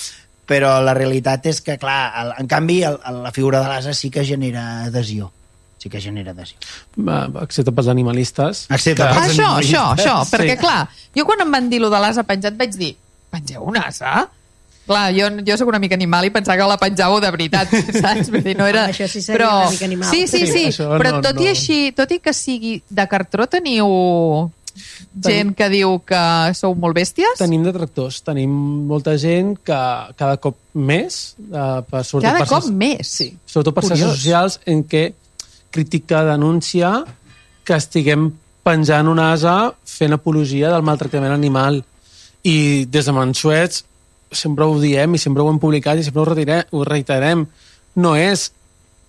Però 0.47 0.81
la 0.81 0.95
realitat 0.95 1.45
és 1.47 1.61
que, 1.61 1.77
clar, 1.77 2.13
el, 2.23 2.33
en 2.39 2.47
canvi, 2.47 2.83
el, 2.85 2.99
el, 3.05 3.23
la 3.25 3.33
figura 3.33 3.61
de 3.61 3.67
l'asa 3.69 3.93
sí 3.93 4.11
que 4.11 4.25
genera 4.25 4.85
adhesió. 4.85 5.33
Sí 5.77 5.89
que 5.91 6.01
genera 6.01 6.31
adhesió. 6.31 6.57
Excepte 7.43 7.73
pels 7.73 7.89
animalistes. 7.89 8.67
Excepte 8.71 9.03
que- 9.03 9.09
pels- 9.09 9.33
això, 9.33 9.45
animalistes. 9.45 9.75
això, 9.79 9.97
això, 9.97 10.25
Sí. 10.25 10.37
perquè 10.37 10.57
clar, 10.59 10.89
jo 11.15 11.25
quan 11.27 11.41
em 11.41 11.51
van 11.51 11.69
dir 11.69 11.81
lo 11.81 11.91
de 11.91 11.99
l'asa 12.01 12.23
penjat 12.23 12.57
vaig 12.57 12.73
dir, 12.75 12.97
pengeu 13.31 13.63
un 13.65 13.77
asa? 13.77 14.29
Clar, 14.87 15.11
jo, 15.17 15.27
jo 15.47 15.57
sóc 15.59 15.69
una 15.73 15.81
mica 15.83 15.97
animal 15.99 16.25
i 16.29 16.31
pensava 16.31 16.57
que 16.61 16.67
la 16.71 16.77
penjàveu 16.79 17.19
de 17.21 17.31
veritat, 17.35 17.73
saps? 18.03 18.29
Vull 18.31 18.45
dir, 18.45 18.57
no 18.59 18.67
era... 18.71 18.85
Home, 18.87 18.93
això 18.95 19.09
sí 19.11 19.23
seria 19.25 19.49
una 19.51 19.71
mica 19.73 19.85
animal. 19.89 20.11
Sí, 20.15 20.27
sí, 20.31 20.45
Sí, 20.47 20.69
sí, 20.73 20.83
però 20.85 21.17
no- 21.17 21.23
tot 21.25 21.41
i 21.43 21.49
no. 21.49 21.51
així, 21.51 21.79
tot 21.97 22.13
i 22.15 22.21
que 22.23 22.33
sigui 22.37 22.77
de 22.89 23.07
cartró, 23.11 23.49
teniu 23.51 23.89
gent 25.25 25.55
que 25.57 25.67
diu 25.73 25.95
que 26.05 26.21
sou 26.55 26.75
molt 26.77 26.95
bèsties? 26.99 27.39
Tenim 27.41 27.63
detractors, 27.65 28.21
tenim 28.27 28.53
molta 28.87 29.15
gent 29.19 29.55
que 29.65 29.79
cada 30.21 30.37
cop 30.37 30.59
més, 30.77 31.35
eh, 31.49 31.81
per, 31.89 32.03
sobretot 32.05 32.27
Cada 32.29 32.45
per 32.45 32.49
cop 32.51 32.63
xarxes- 32.67 32.77
més? 32.85 33.09
Sí, 33.19 33.29
sobretot 33.49 33.75
per 33.79 33.85
xarxes 33.89 34.11
socials 34.19 34.61
en 34.67 34.85
què 34.85 35.07
critica, 35.73 36.23
denuncia 36.29 36.93
que 37.67 37.75
estiguem 37.75 38.29
penjant 38.67 39.09
un 39.09 39.19
asa 39.19 39.73
fent 39.85 40.13
apologia 40.15 40.71
del 40.73 40.83
maltractament 40.87 41.33
animal. 41.35 41.83
I 42.47 42.85
des 42.87 43.05
de 43.09 43.13
Mansuets 43.13 43.85
sempre 44.33 44.67
ho 44.67 44.79
diem 44.81 45.15
i 45.15 45.21
sempre 45.23 45.43
ho 45.43 45.51
hem 45.51 45.59
publicat 45.63 45.99
i 45.99 46.05
sempre 46.07 46.23
ho, 46.23 46.29
retirem, 46.29 46.65
ho 46.73 46.85
reiterem. 46.85 47.47
No 47.97 48.15
és 48.19 48.51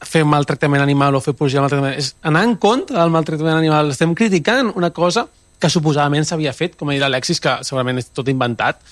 fer 0.05 0.24
maltractament 0.30 0.84
animal 0.84 1.18
o 1.18 1.22
fer 1.24 1.34
apologia 1.34 1.63
maltractament, 1.63 1.97
és 1.97 2.13
anar 2.28 2.43
en 2.45 2.55
contra 2.61 3.01
del 3.01 3.13
maltractament 3.13 3.57
animal. 3.57 3.91
Estem 3.95 4.13
criticant 4.15 4.72
una 4.76 4.91
cosa 4.93 5.26
que 5.57 5.72
suposadament 5.74 6.28
s'havia 6.28 6.53
fet, 6.53 6.76
com 6.78 6.89
ha 6.89 6.93
dit 6.93 7.01
l'Alexis, 7.01 7.41
que 7.41 7.55
segurament 7.65 7.97
és 7.97 8.11
tot 8.13 8.30
inventat, 8.30 8.84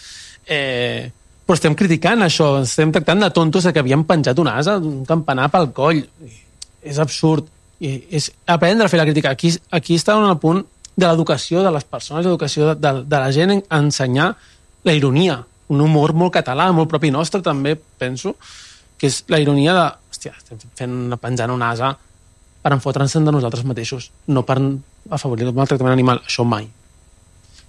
eh, 0.50 1.12
però 1.46 1.58
estem 1.60 1.76
criticant 1.78 2.26
això, 2.26 2.56
estem 2.66 2.94
tractant 2.94 3.22
de 3.22 3.30
tontos 3.34 3.68
que 3.70 3.82
havíem 3.82 4.06
penjat 4.10 4.40
un 4.42 4.50
asa, 4.50 4.80
un 4.82 5.04
campanar 5.06 5.52
pel 5.54 5.70
coll. 5.78 6.02
És 6.82 6.98
absurd. 7.02 7.52
I 7.82 7.92
és 8.18 8.32
aprendre 8.50 8.88
a 8.88 8.90
fer 8.90 8.98
la 8.98 9.06
crítica. 9.06 9.34
Aquí, 9.36 9.52
aquí 9.70 9.98
està 10.00 10.16
en 10.18 10.26
el 10.26 10.40
punt 10.42 10.64
de 10.96 11.06
l'educació 11.06 11.62
de 11.62 11.74
les 11.76 11.84
persones, 11.84 12.26
l'educació 12.26 12.72
de, 12.72 12.76
de, 12.82 12.94
de 13.06 13.20
la 13.20 13.32
gent, 13.36 13.54
en 13.60 13.64
ensenyar 13.78 14.32
la 14.86 14.94
ironia, 14.96 15.44
un 15.74 15.82
humor 15.82 16.14
molt 16.14 16.34
català, 16.36 16.70
molt 16.76 16.90
propi 16.92 17.12
nostre 17.14 17.42
també, 17.46 17.76
penso, 17.76 18.36
que 18.98 19.10
és 19.10 19.24
la 19.32 19.40
ironia 19.42 19.74
de, 19.76 19.86
hòstia, 20.12 20.34
estem 20.38 20.62
fent, 20.78 20.98
penjant 21.22 21.54
un 21.54 21.64
asa 21.66 21.96
per 22.66 22.74
enfotre'ns 22.74 23.14
de 23.18 23.32
nosaltres 23.32 23.66
mateixos, 23.68 24.10
no 24.28 24.42
per 24.46 24.58
afavorir 25.14 25.46
el 25.46 25.54
maltractament 25.54 25.94
animal, 25.94 26.24
això 26.26 26.46
mai. 26.48 26.68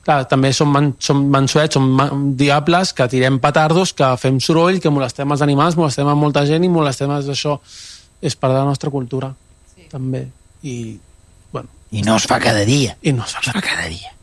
Clar, 0.07 0.22
també 0.30 0.53
som, 0.55 0.70
man, 0.70 0.92
som 1.03 1.24
mansuets, 1.34 1.74
som 1.74 1.88
man, 1.99 2.30
diables 2.38 2.92
que 2.94 3.09
tirem 3.11 3.40
petardos, 3.42 3.92
que 3.92 4.12
fem 4.22 4.38
soroll, 4.40 4.78
que 4.80 4.92
molestem 4.94 5.34
els 5.34 5.42
animals, 5.42 5.76
molestem 5.76 6.09
a 6.09 6.14
molta 6.14 6.44
gent 6.47 6.64
i 6.64 6.70
molestem 6.70 7.11
a 7.11 7.18
això. 7.34 7.59
És 8.22 8.38
part 8.38 8.55
de 8.55 8.61
la 8.62 8.68
nostra 8.70 8.88
cultura, 8.94 9.32
sí. 9.74 9.88
també. 9.90 10.22
I, 10.62 10.97
bueno, 11.53 11.68
I 11.90 12.07
no 12.07 12.16
es 12.16 12.28
fa 12.30 12.38
cada 12.40 12.62
dia. 12.64 12.94
i 13.03 13.12
no 13.12 13.26
Es 13.26 13.34
fa 13.34 13.61
cada 13.61 13.90
dia. 13.90 14.15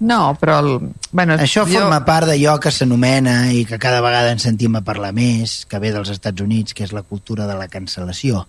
No, 0.00 0.36
però... 0.38 0.58
El, 0.62 0.92
bueno, 1.10 1.34
Això 1.42 1.64
jo- 1.66 1.80
forma 1.80 2.04
part 2.06 2.28
d'allò 2.30 2.58
que 2.62 2.70
s'anomena 2.70 3.50
i 3.52 3.64
que 3.66 3.78
cada 3.82 4.00
vegada 4.04 4.30
en 4.30 4.38
sentim 4.38 4.76
a 4.78 4.82
parlar 4.86 5.10
més, 5.16 5.64
que 5.66 5.80
ve 5.82 5.90
dels 5.94 6.12
Estats 6.14 6.40
Units, 6.44 6.74
que 6.74 6.84
és 6.86 6.92
la 6.94 7.02
cultura 7.02 7.48
de 7.50 7.56
la 7.58 7.66
cancel·lació. 7.68 8.44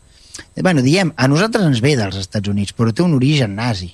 Eh, 0.56 0.62
Bueno, 0.62 0.82
diem, 0.86 1.12
a 1.18 1.28
nosaltres 1.28 1.66
ens 1.66 1.82
ve 1.82 1.96
dels 1.98 2.16
Estats 2.22 2.48
Units, 2.48 2.74
però 2.78 2.94
té 2.94 3.02
un 3.04 3.16
origen 3.18 3.56
nazi. 3.58 3.90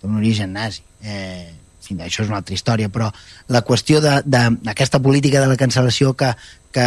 Té 0.00 0.06
un 0.06 0.16
origen 0.20 0.52
nazi. 0.54 0.82
Eh, 1.02 1.50
fi, 1.82 1.96
això 1.98 2.22
és 2.22 2.28
una 2.30 2.38
altra 2.38 2.54
història, 2.54 2.88
però 2.88 3.10
la 3.50 3.64
qüestió 3.66 3.98
d'aquesta 4.00 5.00
política 5.02 5.40
de 5.42 5.48
la 5.50 5.58
cancel·lació 5.58 6.14
que, 6.14 6.30
que, 6.70 6.86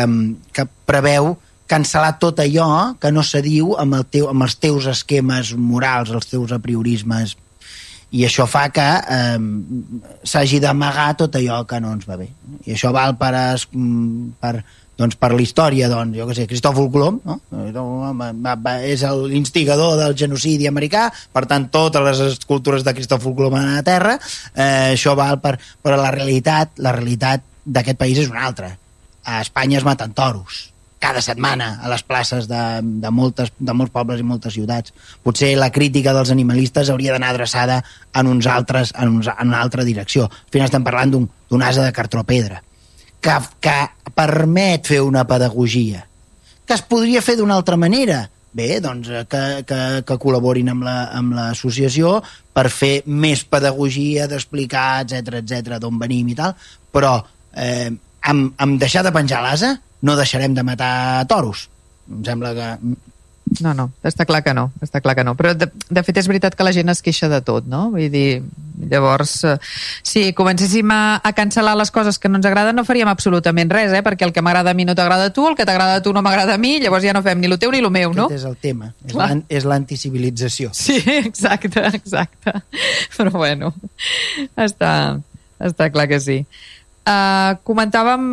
que 0.55 0.65
preveu 0.87 1.35
cancel·lar 1.67 2.15
tot 2.21 2.39
allò 2.39 2.95
que 3.01 3.11
no 3.11 3.23
se 3.25 3.41
diu 3.41 3.73
amb, 3.81 3.95
el 3.99 4.05
teu, 4.05 4.29
amb 4.31 4.45
els 4.45 4.55
teus 4.61 4.85
esquemes 4.87 5.51
morals, 5.57 6.11
els 6.13 6.27
teus 6.31 6.53
apriorismes 6.55 7.35
i 8.15 8.23
això 8.23 8.45
fa 8.47 8.69
que 8.71 8.85
eh, 8.85 9.39
s'hagi 10.23 10.61
d'amagar 10.63 11.11
tot 11.19 11.35
allò 11.35 11.63
que 11.67 11.81
no 11.83 11.91
ens 11.95 12.07
va 12.07 12.17
bé. 12.19 12.29
I 12.65 12.75
això 12.75 12.93
val 12.95 13.17
per, 13.19 13.31
es, 13.41 13.65
mm, 13.73 14.35
per, 14.39 14.53
doncs 14.99 15.17
per 15.19 15.31
la 15.33 15.41
història, 15.43 15.89
doncs, 15.91 16.15
jo 16.15 16.27
què 16.29 16.37
sé, 16.37 16.45
Cristòfol 16.47 16.87
Colom, 16.93 17.17
no? 17.27 17.39
És 18.87 19.03
l'instigador 19.33 19.97
del 19.99 20.15
genocidi 20.15 20.69
americà, 20.71 21.09
per 21.35 21.43
tant, 21.49 21.67
totes 21.73 22.05
les 22.05 22.23
escultures 22.29 22.85
de 22.87 22.95
Cristòfol 22.95 23.35
Colom 23.35 23.57
a 23.59 23.65
la 23.65 23.83
Terra, 23.83 24.15
eh, 24.53 24.93
això 24.93 25.17
val 25.19 25.41
per... 25.43 25.57
Però 25.83 25.99
la 25.99 26.13
realitat, 26.15 26.79
la 26.79 26.95
realitat 26.95 27.43
d'aquest 27.65 27.99
país 27.99 28.23
és 28.23 28.31
una 28.31 28.45
altra. 28.47 28.71
A 29.25 29.41
Espanya 29.41 29.81
es 29.81 29.85
maten 29.87 30.13
toros 30.15 30.74
cada 31.05 31.21
setmana 31.21 31.67
a 31.85 31.91
les 31.93 32.01
places 32.01 32.49
de, 32.49 32.63
de, 32.81 33.13
moltes, 33.13 33.53
de 33.61 33.73
molts 33.77 33.93
pobles 33.93 34.19
i 34.19 34.25
moltes 34.25 34.57
ciutats. 34.57 34.93
Potser 35.21 35.53
la 35.61 35.69
crítica 35.71 36.15
dels 36.17 36.33
animalistes 36.33 36.89
hauria 36.89 37.13
d'anar 37.13 37.29
adreçada 37.35 37.83
en, 38.17 38.27
uns 38.33 38.49
altres, 38.49 38.89
en, 38.97 39.19
uns, 39.19 39.29
en 39.29 39.51
una 39.53 39.61
altra 39.61 39.85
direcció. 39.85 40.25
Al 40.25 40.49
final 40.55 40.71
estem 40.71 40.85
parlant 40.87 41.13
d'un 41.13 41.29
d'un 41.45 41.61
asa 41.61 41.83
de 41.85 41.91
cartró 41.93 42.23
pedra 42.25 42.57
que, 43.21 43.33
que 43.61 43.75
permet 44.17 44.87
fer 44.89 44.97
una 45.05 45.21
pedagogia 45.29 46.07
que 46.65 46.73
es 46.73 46.81
podria 46.81 47.21
fer 47.21 47.35
d'una 47.37 47.53
altra 47.59 47.77
manera 47.77 48.23
bé, 48.55 48.79
doncs 48.81 49.11
eh, 49.13 49.21
que, 49.29 49.43
que, 49.69 49.79
que 50.07 50.17
col·laborin 50.23 50.71
amb 50.73 50.87
la- 50.87 51.21
l'associació 51.37 52.15
per 52.55 52.65
fer 52.73 53.03
més 53.05 53.43
pedagogia, 53.45 54.25
d'explicar, 54.31 55.03
etc 55.05 55.37
etc 55.43 55.77
d'on 55.83 56.01
venim 56.01 56.33
i 56.33 56.37
tal, 56.41 56.55
però 56.89 57.13
eh, 57.53 57.91
amb, 58.25 58.55
amb 58.57 58.79
deixar 58.81 59.03
de 59.05 59.13
penjar 59.13 59.43
l'asa 59.45 59.75
no 60.05 60.15
deixarem 60.19 60.53
de 60.53 60.63
matar 60.63 61.25
toros. 61.31 61.67
Em 62.11 62.23
sembla 62.25 62.53
que... 62.53 62.71
No, 63.61 63.75
no, 63.77 63.91
està 64.03 64.25
clar 64.25 64.41
que 64.41 64.55
no, 64.57 64.71
està 64.81 64.99
clar 65.05 65.13
que 65.15 65.23
no. 65.23 65.35
Però 65.37 65.51
de, 65.53 65.67
de 65.69 66.03
fet 66.03 66.17
és 66.17 66.27
veritat 66.27 66.55
que 66.57 66.65
la 66.65 66.73
gent 66.73 66.89
es 66.89 67.03
queixa 67.05 67.29
de 67.29 67.37
tot, 67.45 67.67
no? 67.69 67.83
Vull 67.93 68.09
dir, 68.09 68.41
llavors, 68.89 69.35
eh, 69.45 69.53
si 70.03 70.23
comencéssim 70.37 70.89
a, 70.91 71.21
a 71.21 71.31
cancel·lar 71.37 71.75
les 71.77 71.93
coses 71.93 72.17
que 72.19 72.31
no 72.31 72.39
ens 72.41 72.49
agraden 72.49 72.75
no 72.75 72.83
faríem 72.87 73.11
absolutament 73.11 73.69
res, 73.71 73.93
eh? 73.93 74.01
Perquè 74.05 74.25
el 74.25 74.33
que 74.33 74.41
m'agrada 74.45 74.73
a 74.73 74.77
mi 74.77 74.87
no 74.89 74.97
t'agrada 74.97 75.29
a 75.29 75.33
tu, 75.33 75.45
el 75.47 75.57
que 75.59 75.67
t'agrada 75.69 76.01
a 76.01 76.03
tu 76.03 76.13
no 76.13 76.25
m'agrada 76.25 76.57
a 76.57 76.61
mi, 76.61 76.79
llavors 76.81 77.05
ja 77.05 77.13
no 77.15 77.21
fem 77.25 77.39
ni 77.41 77.51
el 77.51 77.59
teu 77.61 77.73
ni 77.73 77.83
el 77.85 77.91
meu, 77.93 78.17
no? 78.17 78.25
Aquest 78.31 78.41
és 78.41 78.49
el 78.49 78.57
tema, 78.65 78.91
és 79.47 79.69
l'anticivilització. 79.69 80.73
Sí, 80.73 80.97
exacte, 81.21 81.85
exacte. 81.93 82.57
Però 83.15 83.37
bueno, 83.37 83.75
està, 84.57 84.91
està 85.61 85.93
clar 85.93 86.09
que 86.09 86.19
sí. 86.19 86.41
Uh, 87.05 87.53
comentàvem 87.61 88.23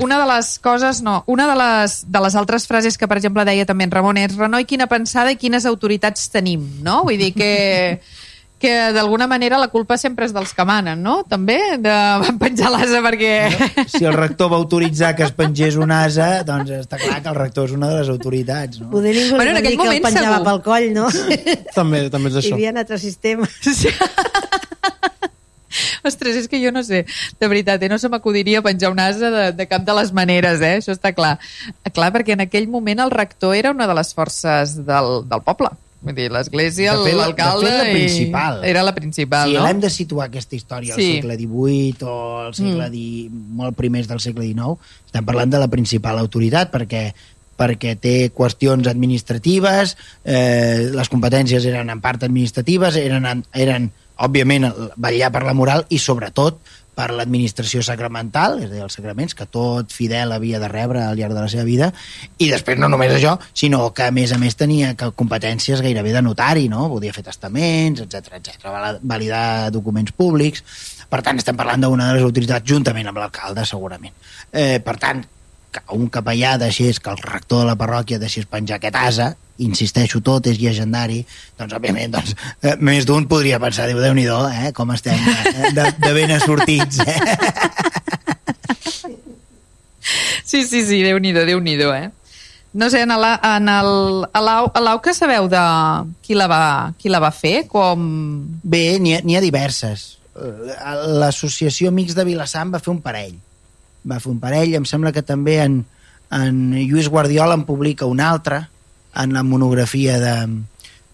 una 0.00 0.18
de 0.20 0.26
les 0.34 0.58
coses, 0.58 1.02
no, 1.02 1.22
una 1.26 1.46
de 1.48 1.56
les, 1.58 1.96
de 2.10 2.20
les 2.26 2.34
altres 2.36 2.66
frases 2.66 2.98
que, 2.98 3.08
per 3.08 3.18
exemple, 3.18 3.44
deia 3.48 3.66
també 3.66 3.84
en 3.88 3.90
Ramon 3.94 4.16
és 4.22 4.36
Renoi, 4.36 4.64
quina 4.68 4.86
pensada 4.90 5.32
i 5.32 5.36
quines 5.40 5.66
autoritats 5.66 6.28
tenim, 6.32 6.64
no? 6.84 7.02
Vull 7.06 7.18
dir 7.20 7.32
que, 7.36 7.50
que 8.62 8.72
d'alguna 8.96 9.26
manera 9.28 9.58
la 9.60 9.68
culpa 9.68 9.98
sempre 10.00 10.24
és 10.24 10.32
dels 10.32 10.54
que 10.56 10.64
manen, 10.64 11.02
no? 11.04 11.18
També, 11.28 11.58
de 11.82 11.96
van 12.22 12.38
penjar 12.40 12.70
l'asa 12.72 13.02
perquè... 13.04 13.32
Si 13.92 14.04
el 14.04 14.16
rector 14.16 14.48
va 14.52 14.56
autoritzar 14.56 15.14
que 15.16 15.26
es 15.28 15.34
pengés 15.36 15.76
un 15.76 15.92
asa, 15.92 16.42
doncs 16.48 16.72
està 16.78 16.96
clar 17.02 17.20
que 17.22 17.28
el 17.34 17.36
rector 17.36 17.68
és 17.68 17.76
una 17.76 17.90
de 17.92 18.00
les 18.00 18.08
autoritats. 18.12 18.80
No? 18.80 18.88
Poder 18.94 19.12
ningú 19.16 19.36
Bueno, 19.36 19.52
en 19.52 19.60
aquell 19.60 19.76
dir 19.76 19.78
que 19.78 19.88
el 19.88 19.92
moment 19.92 20.08
penjava 20.08 20.38
segur. 20.38 20.48
pel 20.50 20.62
coll, 20.64 20.88
no? 20.96 21.08
També, 21.76 22.06
també 22.10 22.32
és 22.32 22.38
Hi 22.40 22.42
això. 22.46 22.54
havia 22.56 22.72
altres 22.76 23.04
sistemes. 23.04 23.60
Sí. 23.60 23.92
Ostres, 26.08 26.36
és 26.42 26.50
que 26.50 26.60
jo 26.62 26.72
no 26.74 26.82
sé, 26.86 27.04
de 27.40 27.48
veritat, 27.48 27.82
eh? 27.82 27.90
no 27.92 27.98
se 28.02 28.10
m'acudiria 28.12 28.62
penjar 28.64 28.92
un 28.94 29.00
asa 29.02 29.30
de, 29.30 29.48
de 29.56 29.68
cap 29.70 29.86
de 29.86 29.96
les 30.00 30.12
maneres, 30.16 30.60
eh? 30.60 30.76
això 30.80 30.94
està 30.96 31.14
clar. 31.16 31.36
Clar, 31.92 32.12
perquè 32.14 32.36
en 32.36 32.44
aquell 32.46 32.68
moment 32.70 33.02
el 33.04 33.14
rector 33.14 33.56
era 33.56 33.74
una 33.74 33.88
de 33.88 33.98
les 33.98 34.14
forces 34.14 34.78
del, 34.86 35.20
del 35.28 35.44
poble. 35.46 35.72
Vull 36.06 36.14
dir, 36.14 36.26
l'església, 36.30 36.92
l'alcalde... 36.94 37.66
de 37.66 37.70
fet, 37.72 37.78
la 37.80 37.94
principal. 37.94 38.58
Era 38.68 38.82
la 38.86 38.94
principal, 38.94 39.50
Si 39.50 39.56
no? 39.56 39.62
l'hem 39.64 39.80
de 39.82 39.90
situar 39.90 40.28
aquesta 40.28 40.54
història 40.54 40.94
al 40.94 41.00
Sí. 41.00 41.06
segle 41.16 41.38
XVIII 41.40 42.06
o 42.06 42.18
al 42.44 42.54
segle 42.54 42.90
mm. 42.90 43.40
molt 43.58 43.78
primers 43.78 44.06
del 44.06 44.20
segle 44.22 44.44
XIX, 44.46 44.76
estem 45.08 45.26
parlant 45.26 45.50
de 45.50 45.62
la 45.62 45.70
principal 45.72 46.20
autoritat 46.22 46.70
perquè 46.74 47.08
perquè 47.56 47.94
té 47.96 48.30
qüestions 48.36 48.84
administratives, 48.90 49.96
eh, 50.28 50.92
les 50.92 51.08
competències 51.08 51.64
eren 51.64 51.88
en 51.88 52.02
part 52.04 52.26
administratives, 52.26 52.98
eren, 53.00 53.46
eren 53.56 53.88
òbviament, 54.24 54.70
vetllar 54.96 55.30
per 55.34 55.44
la 55.44 55.54
moral 55.56 55.86
i, 55.90 56.00
sobretot, 56.00 56.60
per 56.96 57.10
l'administració 57.12 57.82
sacramental, 57.84 58.56
és 58.62 58.70
a 58.70 58.72
dir, 58.72 58.80
els 58.86 58.96
sacraments, 58.96 59.36
que 59.36 59.44
tot 59.52 59.92
fidel 59.92 60.32
havia 60.32 60.58
de 60.62 60.70
rebre 60.72 61.02
al 61.04 61.18
llarg 61.18 61.36
de 61.36 61.42
la 61.42 61.50
seva 61.52 61.66
vida, 61.68 61.90
i 62.40 62.48
després 62.48 62.80
no 62.80 62.88
només 62.88 63.12
això, 63.12 63.34
sinó 63.52 63.90
que 63.92 64.06
a 64.08 64.14
més 64.16 64.32
a 64.32 64.40
més 64.40 64.56
tenia 64.56 64.94
competències 64.96 65.84
gairebé 65.84 66.14
de 66.16 66.24
notari, 66.24 66.70
no? 66.72 66.88
Podia 66.94 67.12
fer 67.12 67.26
testaments, 67.26 68.00
etc 68.06 68.40
etc, 68.40 68.70
validar 69.04 69.70
documents 69.76 70.16
públics, 70.16 70.64
per 71.12 71.20
tant 71.22 71.36
estem 71.38 71.58
parlant 71.58 71.84
d'una 71.84 72.08
de 72.08 72.18
les 72.18 72.26
autoritats 72.26 72.66
juntament 72.66 73.12
amb 73.12 73.20
l'alcalde, 73.20 73.68
segurament. 73.68 74.16
Eh, 74.50 74.80
per 74.80 74.96
tant, 75.02 75.20
un 75.96 76.08
capellà 76.12 76.56
deixés, 76.60 77.00
que 77.00 77.10
el 77.10 77.18
rector 77.22 77.64
de 77.64 77.70
la 77.70 77.76
parròquia 77.80 78.20
deixés 78.22 78.46
penjar 78.48 78.78
aquest 78.80 78.96
asa, 79.00 79.28
insisteixo, 79.62 80.20
tot 80.20 80.46
és 80.50 80.58
llegendari, 80.60 81.22
doncs, 81.58 81.72
òbviament, 81.78 82.12
doncs, 82.12 82.34
eh, 82.62 82.76
més 82.80 83.06
d'un 83.08 83.24
podria 83.28 83.60
pensar, 83.62 83.88
diu, 83.88 84.00
Déu-n'hi-do, 84.02 84.40
eh, 84.52 84.72
com 84.76 84.92
estem 84.92 85.16
eh, 85.16 85.72
de, 85.76 85.88
de 86.02 86.12
ben 86.16 86.36
assortits, 86.36 87.00
eh? 87.06 87.18
Sí, 90.46 90.62
sí, 90.62 90.84
sí, 90.86 91.02
Déu-n'hi-do, 91.02 91.42
déu 91.48 91.58
nhi 91.60 91.74
déu 91.76 91.90
eh? 91.92 92.10
No 92.76 92.90
sé, 92.92 93.00
en 93.02 93.10
el, 93.10 93.24
en 93.24 93.68
el, 93.72 93.88
a 94.36 94.40
l'au 94.44 94.68
a 94.68 94.80
l'au 94.84 95.00
que 95.02 95.14
sabeu 95.16 95.48
de 95.48 95.62
qui 96.22 96.36
la 96.36 96.46
va, 96.46 96.92
qui 97.00 97.08
la 97.10 97.18
va 97.24 97.32
fer, 97.32 97.64
com... 97.70 98.04
Bé, 98.62 98.98
n'hi 99.00 99.16
ha, 99.16 99.22
ha 99.24 99.42
diverses. 99.42 100.04
Eh, 100.36 100.76
L'associació 101.18 101.88
Amics 101.90 102.14
de 102.14 102.26
Vilassar 102.28 102.66
en 102.66 102.74
va 102.76 102.82
fer 102.84 102.92
un 102.92 103.00
parell. 103.02 103.34
Va 104.08 104.20
fer 104.22 104.30
un 104.32 104.38
parell, 104.40 104.74
em 104.78 104.84
sembla 104.86 105.12
que 105.12 105.22
també 105.26 105.58
en, 105.64 105.80
en 106.30 106.60
Lluís 106.76 107.08
Guardiola 107.10 107.54
en 107.58 107.64
publica 107.66 108.06
un 108.06 108.20
altre, 108.20 108.68
en 109.16 109.32
la 109.32 109.42
monografia 109.42 110.18
de, 110.20 110.36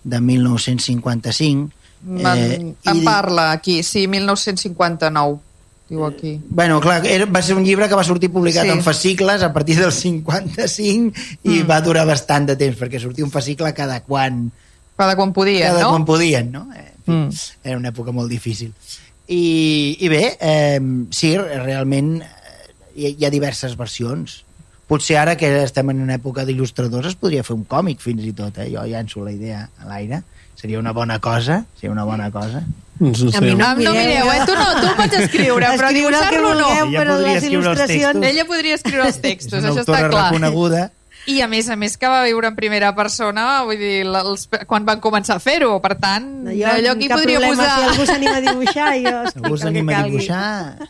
de 0.05 0.21
1955. 0.21 1.71
En, 2.19 2.27
Eh, 2.27 2.75
en 2.85 2.97
i- 2.97 3.05
parla 3.05 3.53
aquí, 3.53 3.83
sí, 3.83 4.09
1959, 4.09 5.39
diu 5.89 6.05
aquí. 6.07 6.41
Bueno, 6.49 6.81
clar, 6.81 7.05
era, 7.07 7.27
va 7.27 7.43
ser 7.43 7.55
un 7.57 7.65
llibre 7.65 7.89
que 7.89 7.95
va 7.95 8.03
sortir 8.05 8.31
publicat 8.33 8.65
Sí. 8.65 8.71
en 8.71 8.83
fascicles 8.83 9.43
a 9.43 9.53
partir 9.53 9.77
del 9.79 9.93
55 9.93 11.13
i 11.45 11.61
mm. 11.63 11.69
va 11.71 11.81
durar 11.81 12.07
bastant 12.07 12.47
de 12.49 12.57
temps, 12.57 12.77
perquè 12.81 12.99
sortia 13.01 13.25
un 13.25 13.31
fascicle 13.31 13.73
cada 13.75 14.01
quan, 14.03 14.51
Cada 14.97 15.17
quan 15.17 15.33
podia, 15.33 15.69
cada 15.69 15.83
no? 15.83 15.91
quan 15.91 16.05
podien, 16.05 16.51
no? 16.53 16.69
Eh, 16.75 16.89
Mm. 17.05 17.31
Era 17.65 17.77
una 17.77 17.89
època 17.91 18.13
molt 18.15 18.31
difícil. 18.31 18.69
I, 19.27 19.97
i 19.99 20.09
bé, 20.09 20.37
eh, 20.39 20.79
sí, 21.11 21.33
realment 21.37 22.21
eh, 22.23 22.29
hi, 22.97 23.15
hi 23.19 23.25
ha 23.27 23.31
diverses 23.31 23.77
versions. 23.79 24.43
Potser 24.89 25.17
ara 25.17 25.37
que 25.41 25.49
estem 25.63 25.89
en 25.93 26.03
una 26.05 26.19
època 26.19 26.45
d'il·lustradors 26.45 27.07
es 27.13 27.15
podria 27.17 27.45
fer 27.47 27.55
un 27.57 27.65
còmic 27.65 28.01
fins 28.03 28.25
i 28.29 28.33
tot, 28.37 28.59
eh? 28.61 28.69
jo 28.75 28.83
llanço 28.85 29.23
la 29.25 29.33
idea 29.33 29.69
a 29.81 29.89
l'aire. 29.89 30.23
Seria 30.59 30.79
una 30.79 30.93
bona 30.93 31.17
cosa, 31.19 31.63
seria 31.81 31.93
una 31.95 32.05
bona 32.05 32.31
cosa. 32.31 32.61
No 33.01 33.09
A 33.09 33.41
mi 33.41 33.51
sé. 33.51 33.55
no. 33.57 33.69
No 33.83 33.93
mireu, 33.97 34.29
eh? 34.31 34.43
Tu 34.47 34.55
no, 34.55 34.67
tu 34.79 34.91
pots 34.99 35.17
escriure, 35.19 35.71
però 35.79 35.89
dibuixar-lo 35.97 36.43
no. 36.53 36.67
vulgueu, 36.69 36.91
però 37.01 37.17
les 37.19 37.41
escriure 37.43 37.71
els 37.73 37.81
il·lustracions... 37.81 38.13
textos. 38.21 38.29
Ella 38.31 38.45
podria 38.47 38.75
escriure 38.79 39.07
els 39.09 39.17
És 39.17 39.23
textos, 39.25 39.59
una 39.59 39.71
això 39.73 39.81
autora 39.83 39.99
està 40.05 40.11
clar. 40.13 40.27
reconeguda. 40.29 40.83
I 41.31 41.39
a 41.45 41.47
més 41.47 41.69
a 41.71 41.77
més 41.79 41.95
que 41.97 42.09
va 42.11 42.25
viure 42.27 42.49
en 42.51 42.57
primera 42.57 42.91
persona, 42.97 43.63
vull 43.67 43.79
dir, 43.79 44.03
els, 44.07 44.49
quan 44.67 44.87
van 44.89 44.99
començar 45.03 45.37
a 45.39 45.43
fer-ho, 45.43 45.77
per 45.85 45.95
tant, 46.03 46.27
Jo, 46.51 46.67
allò 46.73 46.97
aquí 46.97 47.09
podria 47.13 47.39
posar... 47.45 47.69
Si 47.73 47.87
algú 47.93 48.07
s'anima 48.09 48.35
a 48.41 48.43
dibuixar, 48.43 48.89
jo 49.05 49.15
escric 49.29 49.47
Algú 49.47 49.61
s'anima 49.61 49.97
a 50.01 50.03
dibuixar. 50.09 50.89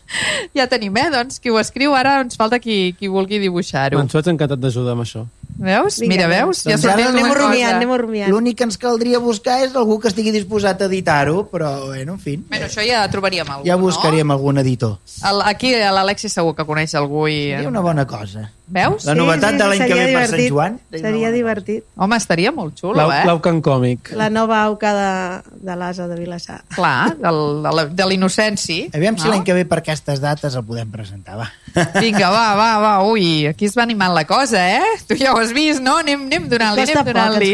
Ja 0.57 0.67
tenim, 0.73 0.97
eh? 0.97 1.09
Doncs 1.13 1.41
qui 1.43 1.53
ho 1.53 1.59
escriu 1.61 1.93
ara 1.99 2.19
ens 2.25 2.39
falta 2.41 2.59
qui, 2.63 2.95
qui 2.99 3.13
vulgui 3.13 3.43
dibuixar-ho. 3.43 4.01
Ens 4.01 4.17
vaig 4.17 4.33
encantat 4.33 4.61
d'ajudar 4.63 4.97
amb 4.97 5.05
això. 5.05 5.27
Veus? 5.63 5.99
Vinga, 6.01 6.15
Mira, 6.15 6.29
veus? 6.31 6.63
Ja 6.65 6.75
Doncs 6.75 6.87
sortim 6.87 7.07
ara 7.07 7.13
Anem 7.13 7.35
rumiant, 7.37 7.77
anem 7.77 7.93
rumiant. 8.01 8.33
L'únic 8.33 8.57
que 8.59 8.67
ens 8.67 8.79
caldria 8.81 9.21
buscar 9.23 9.59
és 9.67 9.77
algú 9.77 9.99
que 10.01 10.09
estigui 10.11 10.33
disposat 10.35 10.81
a 10.81 10.89
editar-ho, 10.89 11.45
però, 11.53 11.75
bueno, 11.91 12.17
en 12.17 12.23
fi, 12.23 12.39
Bueno, 12.49 12.67
això 12.71 12.85
ja 12.87 13.05
trobaríem 13.13 13.49
algú, 13.49 13.69
ja 13.69 13.77
buscaríem 13.77 14.33
no? 14.33 14.39
algun 14.39 14.63
editor. 14.65 14.97
El, 15.29 15.45
aquí 15.53 15.75
l'Alexi 15.77 16.33
segur 16.33 16.57
que 16.57 16.67
coneix 16.69 16.97
algú 16.99 17.27
i... 17.29 17.53
Seria 17.53 17.69
una 17.69 17.85
bona 17.85 18.07
cosa. 18.09 18.49
Veus? 18.73 19.05
La 19.05 19.13
novetat 19.13 19.59
de 19.61 19.67
l'any 19.69 19.83
que 19.85 19.97
ve 19.99 20.05
per 20.15 20.25
Sant. 20.31 20.43
Joan, 20.49 20.77
seria 20.95 21.29
bona 21.29 21.33
divertit. 21.35 21.85
Home, 22.01 22.17
estaria 22.17 22.53
molt 22.57 22.79
xulo, 22.81 22.95
L'au 22.97 23.11
eh? 23.13 23.21
l'au 23.29 23.41
can 23.45 23.61
còmic. 23.65 24.13
La 24.17 24.31
nova 24.33 24.63
auca 24.65 24.93
de, 24.97 25.57
de 25.69 25.77
l'Asa 25.77 26.07
de 26.09 26.17
Vilassar. 26.17 26.63
Clar, 26.73 27.13
del, 27.21 27.91
de 27.93 28.07
l'innocència. 28.09 28.89
Aviam 28.97 29.19
si 29.21 29.29
no? 29.29 29.35
l'any 29.35 29.45
que 29.45 29.57
ve 29.59 29.67
per 29.69 29.83
aquestes 29.83 30.23
dates 30.25 30.57
el 30.57 30.65
podem 30.65 30.89
presentar, 30.95 31.37
va. 31.43 31.51
Vinga, 32.03 32.31
va, 32.33 32.47
va, 32.57 32.71
va, 32.81 32.93
ui, 33.09 33.45
aquí 33.51 33.69
es 33.69 33.77
va 33.77 33.85
animant 33.85 34.15
la 34.17 34.25
cosa, 34.29 34.63
eh? 34.79 34.95
Tu 35.09 35.21
ja 35.21 35.35
ho 35.35 35.41
has 35.43 35.53
vist, 35.57 35.85
no? 35.85 35.99
Anem, 36.01 36.25
anem 36.31 36.49
donant-li, 36.49 36.87
anem 36.89 37.11
donant-li. 37.13 37.53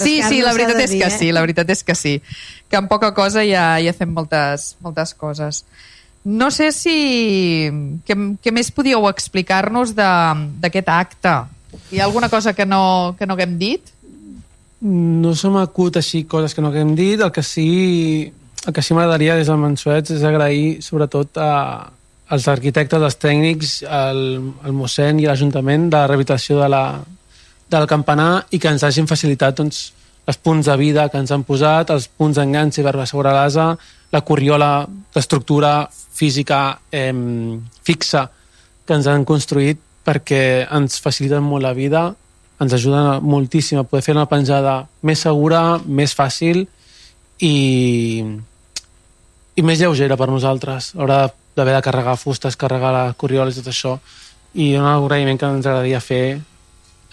Sí, 0.00 0.22
sí, 0.24 0.40
la 0.40 0.56
veritat 0.56 0.86
és 0.86 0.94
dir, 0.94 1.02
que 1.04 1.10
eh? 1.10 1.18
sí, 1.18 1.32
la 1.36 1.44
veritat 1.44 1.74
és 1.76 1.84
que 1.84 1.98
sí. 1.98 2.16
Que 2.72 2.80
amb 2.80 2.88
poca 2.88 3.12
cosa 3.14 3.44
ja, 3.44 3.74
ja 3.84 3.92
fem 3.96 4.16
moltes, 4.16 4.72
moltes 4.80 5.12
coses. 5.20 5.66
No 6.26 6.50
sé 6.50 6.72
si... 6.74 7.70
Què, 8.02 8.16
què 8.42 8.52
més 8.54 8.72
podíeu 8.74 9.04
explicar-nos 9.06 9.92
d'aquest 9.94 10.88
acte? 10.90 11.34
Hi 11.94 12.00
ha 12.00 12.08
alguna 12.08 12.28
cosa 12.32 12.52
que 12.52 12.66
no, 12.66 13.14
que 13.18 13.28
no 13.30 13.36
haguem 13.36 13.54
dit? 13.60 13.92
No 14.82 15.36
se 15.38 15.50
m'acut 15.54 16.00
així 16.00 16.24
coses 16.26 16.54
que 16.54 16.64
no 16.64 16.72
haguem 16.72 16.96
dit. 16.98 17.22
El 17.22 17.30
que 17.30 17.44
sí, 17.46 17.68
el 18.66 18.74
que 18.74 18.82
sí 18.82 18.96
m'agradaria 18.96 19.36
des 19.38 19.46
del 19.46 19.62
Mansuets 19.62 20.16
és 20.16 20.24
agrair 20.26 20.82
sobretot 20.82 21.38
a, 21.38 21.52
als 22.34 22.48
arquitectes, 22.50 23.02
als 23.02 23.20
tècnics, 23.22 23.76
al, 23.86 24.22
al 24.66 24.74
mossèn 24.74 25.22
i 25.22 25.28
a 25.28 25.30
l'Ajuntament 25.30 25.86
de 25.92 26.00
la 26.00 26.08
rehabilitació 26.10 26.58
de 26.58 26.72
la, 26.74 26.84
del 27.70 27.86
campanar 27.86 28.46
i 28.50 28.58
que 28.58 28.72
ens 28.74 28.82
hagin 28.82 29.06
facilitat 29.06 29.62
doncs, 29.62 29.92
els 30.26 30.42
punts 30.42 30.66
de 30.66 30.74
vida 30.80 31.06
que 31.08 31.22
ens 31.22 31.30
han 31.30 31.46
posat, 31.46 31.94
els 31.94 32.08
punts 32.10 32.34
d'enganx 32.34 32.82
per 32.82 32.96
assegurar 32.98 33.34
l'asa, 33.36 33.76
la 34.12 34.22
corriola, 34.22 34.86
l'estructura 35.14 35.88
física 35.90 36.78
eh, 36.92 37.12
fixa 37.82 38.26
que 38.86 38.94
ens 38.94 39.08
han 39.10 39.26
construït 39.26 39.80
perquè 40.06 40.66
ens 40.70 41.00
faciliten 41.02 41.42
molt 41.42 41.66
la 41.66 41.74
vida, 41.74 42.06
ens 42.62 42.72
ajuden 42.72 43.24
moltíssim 43.26 43.80
a 43.80 43.84
poder 43.84 44.04
fer 44.06 44.14
una 44.14 44.28
penjada 44.30 44.78
més 45.02 45.24
segura, 45.26 45.78
més 45.84 46.14
fàcil 46.16 46.62
i, 47.42 48.22
i 49.56 49.64
més 49.66 49.82
lleugera 49.82 50.16
per 50.16 50.30
nosaltres. 50.30 50.94
A 50.94 51.02
l'hora 51.02 51.18
d'haver 51.56 51.74
de 51.74 51.82
carregar 51.84 52.16
fustes, 52.20 52.56
carregar 52.56 52.92
la 52.94 53.06
corriola 53.18 53.50
i 53.50 53.58
tot 53.58 53.72
això. 53.72 53.96
I 54.56 54.74
un 54.78 54.86
agraïment 54.88 55.40
que 55.40 55.50
ens 55.50 55.66
agradaria 55.66 56.00
fer 56.00 56.38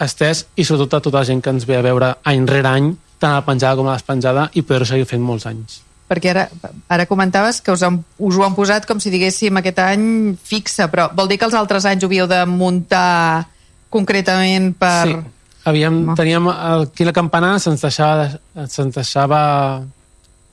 estès 0.03 0.45
i 0.55 0.63
sobretot 0.63 0.99
a 0.99 1.03
tota 1.03 1.21
la 1.21 1.27
gent 1.27 1.41
que 1.43 1.51
ens 1.53 1.65
ve 1.67 1.79
a 1.79 1.85
veure 1.85 2.13
any 2.29 2.47
rere 2.47 2.69
any, 2.69 2.93
tant 3.19 3.33
a 3.33 3.41
la 3.41 3.47
penjada 3.47 3.79
com 3.79 3.89
a 3.89 3.93
la 3.93 3.97
despenjada, 3.99 4.47
i 4.53 4.63
poder-ho 4.63 4.87
seguir 4.87 5.09
fent 5.09 5.23
molts 5.23 5.47
anys. 5.49 5.81
Perquè 6.13 6.29
ara, 6.29 6.45
ara 6.93 7.07
comentaves 7.09 7.57
que 7.65 7.73
us, 7.73 7.81
han, 7.81 7.97
us 8.21 8.37
ho 8.37 8.45
han 8.45 8.53
posat 8.53 8.85
com 8.85 9.01
si 9.01 9.09
diguéssim 9.09 9.57
aquest 9.57 9.79
any 9.81 10.05
fixa, 10.37 10.85
però 10.93 11.07
vol 11.17 11.31
dir 11.31 11.39
que 11.41 11.47
els 11.49 11.57
altres 11.57 11.87
anys 11.89 12.05
ho 12.05 12.09
havíeu 12.11 12.29
de 12.29 12.43
muntar 12.49 13.47
concretament 13.93 14.73
per... 14.77 15.07
Sí. 15.09 15.15
Havíem, 15.63 16.01
No. 16.09 16.13
teníem 16.19 16.49
aquí 16.51 17.05
la 17.07 17.13
campana 17.15 17.53
se'ns 17.63 17.79
deixava, 17.81 18.25
se'ns 18.67 18.97
deixava 18.97 19.39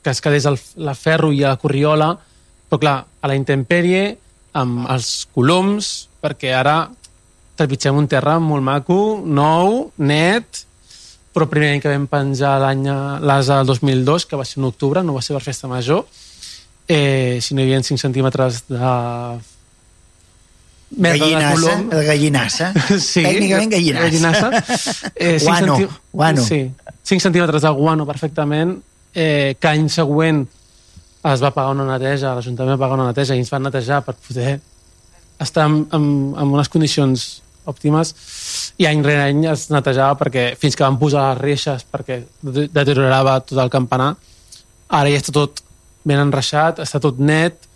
que 0.01 0.09
es 0.09 0.21
quedés 0.23 0.45
el, 0.47 0.55
la 0.79 0.95
ferro 0.95 1.33
i 1.35 1.41
la 1.43 1.57
corriola, 1.59 2.13
però 2.69 2.79
clar, 2.79 2.95
a 3.21 3.27
la 3.27 3.35
intempèrie, 3.35 4.15
amb 4.55 4.87
els 4.89 5.27
coloms, 5.35 5.91
perquè 6.23 6.53
ara 6.55 6.77
trepitgem 7.59 7.99
un 7.99 8.07
terra 8.07 8.37
molt 8.39 8.63
maco, 8.63 9.01
nou, 9.27 9.91
net, 9.99 10.63
però 11.33 11.45
el 11.47 11.49
primer 11.49 11.69
any 11.75 11.81
que 11.83 11.89
vam 11.93 12.07
penjar 12.11 12.57
l'any 12.59 12.83
l'asa 13.23 13.57
del 13.61 13.67
2002, 13.71 14.25
que 14.27 14.35
va 14.39 14.45
ser 14.45 14.59
en 14.59 14.65
octubre, 14.67 15.03
no 15.03 15.13
va 15.15 15.21
ser 15.23 15.35
per 15.37 15.43
festa 15.45 15.67
major, 15.71 16.05
eh, 16.87 17.39
si 17.41 17.55
no 17.55 17.61
hi 17.61 17.69
havia 17.69 17.83
5 17.83 17.97
centímetres 18.01 18.63
de 18.67 18.77
merda 20.97 21.25
de 21.25 21.31
Gallinassa, 21.31 21.75
de 21.89 22.05
gallinassa. 22.05 22.73
Sí, 22.99 23.23
Tècnicament 23.23 23.71
gallinassa. 23.71 24.49
gallinassa. 24.49 25.11
Eh, 25.15 25.39
Guano, 25.39 25.77
centí- 25.77 25.89
guano. 26.11 26.41
Sí, 26.43 26.71
5 27.03 27.19
centímetres 27.21 27.61
de 27.61 27.69
guano 27.69 28.05
perfectament. 28.05 28.81
Eh, 29.13 29.55
que 29.59 29.67
any 29.67 29.89
següent 29.91 30.45
es 31.23 31.41
va 31.43 31.51
pagar 31.51 31.71
una 31.75 31.85
neteja, 31.85 32.33
l'Ajuntament 32.35 32.75
va 32.75 32.79
pagar 32.85 32.95
una 32.99 33.07
neteja 33.11 33.35
i 33.35 33.39
ens 33.43 33.49
van 33.51 33.63
netejar 33.67 34.01
per 34.05 34.15
poder 34.15 34.59
estar 35.39 35.65
en, 35.67 35.81
en, 35.91 36.05
en 36.39 36.53
unes 36.55 36.69
condicions 36.69 37.41
òptimes 37.69 38.13
i 38.81 38.87
any 38.89 39.03
rere 39.05 39.27
any 39.29 39.45
es 39.51 39.67
netejava 39.69 40.17
perquè 40.19 40.55
fins 40.57 40.75
que 40.75 40.83
van 40.83 40.97
posar 41.01 41.27
les 41.33 41.41
reixes 41.41 41.85
perquè 41.91 42.21
de- 42.41 42.67
deteriorava 42.73 43.39
tot 43.45 43.59
el 43.61 43.69
campanar 43.69 44.15
ara 44.89 45.09
ja 45.09 45.19
està 45.21 45.31
tot 45.35 45.61
ben 46.03 46.17
enreixat, 46.19 46.79
està 46.81 46.99
tot 46.99 47.19
net 47.19 47.67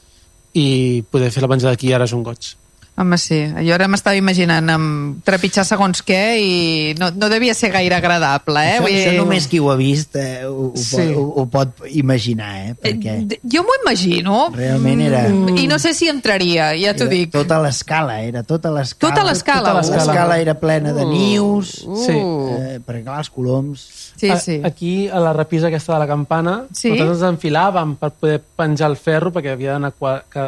i 0.58 1.04
poder 1.12 1.30
fer 1.32 1.44
la 1.44 1.50
penjada 1.52 1.74
aquí 1.76 1.92
ara 1.94 2.06
és 2.08 2.14
un 2.16 2.24
goig. 2.24 2.56
Home, 2.98 3.18
sí. 3.20 3.41
Jo 3.68 3.74
ara 3.76 3.89
m'estava 3.91 4.16
imaginant 4.16 4.70
amb 4.72 5.18
trepitjar 5.28 5.66
segons 5.68 6.00
què 6.08 6.20
i 6.39 6.52
no, 6.96 7.10
no 7.12 7.28
devia 7.28 7.52
ser 7.54 7.68
gaire 7.74 7.98
agradable, 7.98 8.62
eh? 8.64 8.78
Això, 8.78 8.84
Vull 8.86 8.93
això 8.96 9.16
només 9.18 9.48
qui 9.52 9.60
ho 9.60 9.68
ha 9.70 9.76
vist 9.76 10.16
eh, 10.16 10.46
ho, 10.48 10.70
ho, 10.70 10.78
Sí. 10.80 11.02
pot, 11.12 11.18
ho, 11.20 11.26
ho 11.41 11.46
pot 11.52 11.82
imaginar, 11.91 12.54
eh? 12.62 12.70
Eh, 12.72 12.78
Perquè 12.86 13.39
Jo 13.43 13.66
m'ho 13.68 13.76
imagino. 13.84 14.38
realment 14.56 15.02
era... 15.10 15.26
Mm, 15.28 15.58
I 15.60 15.68
no 15.68 15.78
sé 15.84 15.91
si 15.93 16.08
entraria, 16.08 16.70
ja 16.80 16.96
t'ho 16.96 17.10
dic. 17.12 17.34
Tota 17.36 17.60
l'escala, 17.60 18.22
era 18.24 18.43
tota 18.48 18.72
l'escala. 18.72 19.12
Tota 19.12 19.28
l'escala, 19.28 19.74
Tota 19.76 19.91
uh. 19.91 20.00
l'escala 20.00 20.39
era 20.39 20.56
plena 20.56 20.93
de 20.96 21.04
nius, 21.06 21.76
Sí. 22.06 22.16
eh, 22.16 22.80
perquè 22.80 23.04
clar, 23.04 23.20
els 23.26 23.30
coloms... 23.30 23.84
Sí, 24.16 24.30
A- 24.32 24.39
sí. 24.39 24.62
Aquí, 24.64 25.10
a 25.12 25.20
la 25.20 25.34
repisa 25.36 25.68
aquesta 25.68 25.91
de 25.98 26.00
la 26.00 26.08
campana, 26.08 26.62
Sí? 26.72 26.93
nosaltres 26.96 27.18
ens 27.28 27.30
enfilàvem 27.36 27.98
per 28.00 28.14
poder 28.16 28.39
penjar 28.56 28.88
el 28.89 28.96
ferro, 28.96 29.34
perquè 29.36 29.52
havia 29.52 29.74
d'anar 29.76 29.91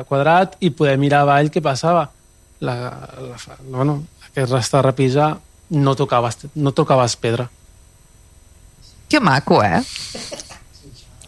quadrat, 0.08 0.56
i 0.64 0.70
poder 0.72 0.96
mirar 0.98 1.26
avall 1.28 1.52
què 1.52 1.60
passava. 1.62 2.08
La, 2.60 2.76
la, 3.22 3.58
bueno, 3.70 4.04
aquest 4.32 4.52
resta 4.52 4.80
de 4.80 4.84
repisa 4.88 5.38
no 5.70 5.96
tocaves, 5.96 6.38
no 6.56 6.72
tocaves 6.72 7.16
pedra. 7.16 7.50
Que 9.08 9.20
maco, 9.20 9.64
eh? 9.64 9.82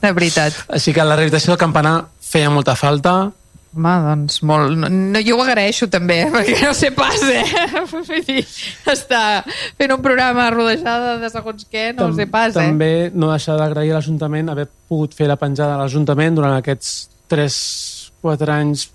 De 0.01 0.11
veritat. 0.11 0.55
Així 0.71 0.93
que 0.95 1.03
la 1.03 1.15
rehabilitació 1.15 1.53
del 1.53 1.61
campanar 1.61 1.95
feia 2.23 2.49
molta 2.51 2.75
falta. 2.80 3.32
Home, 3.69 3.91
doncs 4.07 4.39
molt... 4.47 4.73
No, 4.80 4.89
no, 4.89 5.19
jo 5.21 5.38
ho 5.38 5.43
agraeixo 5.45 5.88
també, 5.91 6.23
perquè 6.34 6.57
no 6.63 6.73
sé 6.73 6.89
pas, 6.95 7.21
eh? 7.30 7.43
Vull 7.91 8.23
dir, 8.25 8.41
estar 8.89 9.43
fent 9.77 9.93
un 9.93 10.01
programa 10.05 10.47
rodejada 10.55 11.17
de 11.21 11.30
segons 11.32 11.67
què, 11.69 11.91
no 11.97 12.09
ho 12.09 12.15
sé 12.17 12.25
pas, 12.32 12.55
eh? 12.55 12.71
També 12.71 13.11
no 13.13 13.30
deixar 13.34 13.59
d'agrair 13.59 13.93
a 13.93 13.99
l'Ajuntament 13.99 14.49
haver 14.49 14.65
pogut 14.89 15.13
fer 15.17 15.30
la 15.30 15.38
penjada 15.39 15.77
a 15.77 15.84
l'Ajuntament 15.84 16.39
durant 16.39 16.57
aquests 16.57 16.95
3-4 17.30 18.55
anys 18.55 18.88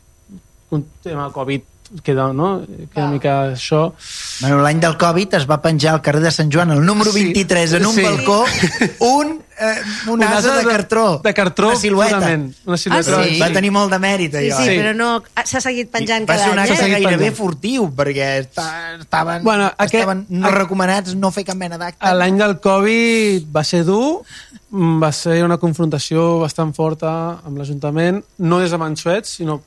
un 0.74 0.82
tema 1.05 1.28
Covid 1.30 1.62
queda, 2.03 2.32
no? 2.32 2.62
queda 2.92 3.05
una 3.07 3.11
mica 3.12 3.53
això 3.53 3.92
Bueno, 4.40 4.62
L'any 4.62 4.80
del 4.80 4.97
Covid 4.99 5.34
es 5.34 5.47
va 5.49 5.61
penjar 5.62 5.95
al 5.95 6.03
carrer 6.03 6.20
de 6.22 6.30
Sant 6.30 6.51
Joan, 6.53 6.72
el 6.72 6.84
número 6.84 7.12
Sí, 7.12 7.22
23, 7.24 7.72
en 7.74 7.86
un 7.86 7.95
sí. 7.95 8.03
balcó, 8.03 8.45
un, 9.01 9.40
eh, 9.61 9.74
un 10.09 10.14
Un 10.14 10.22
asa 10.24 10.38
ase 10.38 10.51
de 10.51 10.59
de- 10.64 10.70
cartró. 10.70 11.20
de 11.22 11.34
cartró, 11.34 11.68
Una 11.68 11.76
silueta. 11.76 12.18
una 12.66 12.76
silueta. 12.76 13.20
Ah, 13.20 13.24
sí? 13.24 13.38
Va 13.38 13.51
tenir 13.53 13.70
molt 13.70 13.92
de 13.92 13.99
mèrit, 14.01 14.32
Sí, 14.32 14.36
allò. 14.51 14.57
sí, 14.59 14.64
Sí. 14.64 14.76
però 14.80 14.95
no... 14.95 15.22
S'ha 15.45 15.61
seguit 15.61 15.90
penjant 15.90 16.24
va 16.28 16.34
cada 16.34 16.45
ser 16.45 16.53
un 16.53 16.59
any, 16.59 16.70
acte 16.70 16.86
eh? 16.86 16.90
gairebé 16.90 17.16
penjant. 17.30 17.36
furtiu, 17.36 17.86
perquè 17.95 18.38
esta- 18.40 18.95
estaven, 19.01 19.45
Bueno, 19.45 19.66
aquest- 19.78 19.95
estaven 19.95 20.26
no 20.30 20.51
recomanats 20.51 21.14
no 21.14 21.30
fer 21.30 21.45
cap 21.45 21.57
mena 21.57 21.78
d'acte. 21.78 22.14
L'any 22.14 22.36
del 22.38 22.59
Covid 22.61 23.47
va 23.55 23.62
ser 23.62 23.84
dur, 23.84 24.22
mm, 24.70 25.01
va 25.03 25.12
ser 25.12 25.45
una 25.45 25.59
confrontació 25.59 26.40
bastant 26.40 26.74
forta 26.74 27.38
amb 27.45 27.57
l'Ajuntament, 27.59 28.24
no 28.38 28.59
des 28.59 28.70
de 28.72 28.78
Mansuets, 28.78 29.28
sinó 29.38 29.62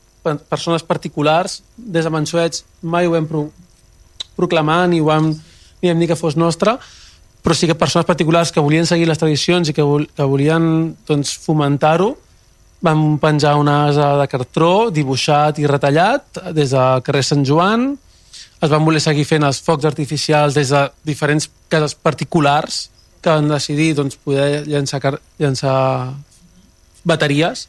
persones 0.49 0.83
particulars. 0.83 1.61
Des 1.77 2.05
de 2.05 2.11
Mansuets 2.13 2.63
mai 2.81 3.07
ho 3.07 3.15
vam 3.15 3.27
pro 3.27 3.47
proclamar 4.37 4.87
ni 4.87 4.99
ho 5.01 5.07
vam, 5.07 5.31
ni 5.81 5.89
vam 5.89 5.99
dir 5.99 6.11
que 6.11 6.15
fos 6.15 6.35
nostre, 6.37 6.75
però 7.41 7.55
sí 7.57 7.65
que 7.65 7.75
persones 7.75 8.05
particulars 8.05 8.51
que 8.51 8.61
volien 8.61 8.85
seguir 8.85 9.07
les 9.09 9.17
tradicions 9.17 9.69
i 9.69 9.73
que, 9.73 9.81
vol, 9.81 10.05
que 10.13 10.25
volien 10.29 10.93
doncs, 11.07 11.33
fomentar-ho 11.41 12.11
vam 12.81 13.17
penjar 13.17 13.55
una 13.57 13.87
asa 13.87 14.11
de 14.19 14.27
cartró 14.29 14.89
dibuixat 14.93 15.57
i 15.57 15.65
retallat 15.65 16.41
des 16.53 16.75
del 16.75 17.01
carrer 17.05 17.23
Sant 17.25 17.45
Joan 17.45 17.89
es 18.61 18.69
van 18.69 18.85
voler 18.85 19.01
seguir 19.01 19.25
fent 19.25 19.45
els 19.45 19.59
focs 19.61 19.85
artificials 19.89 20.57
des 20.57 20.69
de 20.73 20.83
diferents 21.05 21.49
cases 21.69 21.95
particulars 21.95 22.87
que 23.21 23.33
van 23.33 23.49
decidir 23.49 23.93
doncs, 23.97 24.17
poder 24.21 24.65
llançar, 24.67 25.17
llançar 25.39 26.13
bateries 27.05 27.67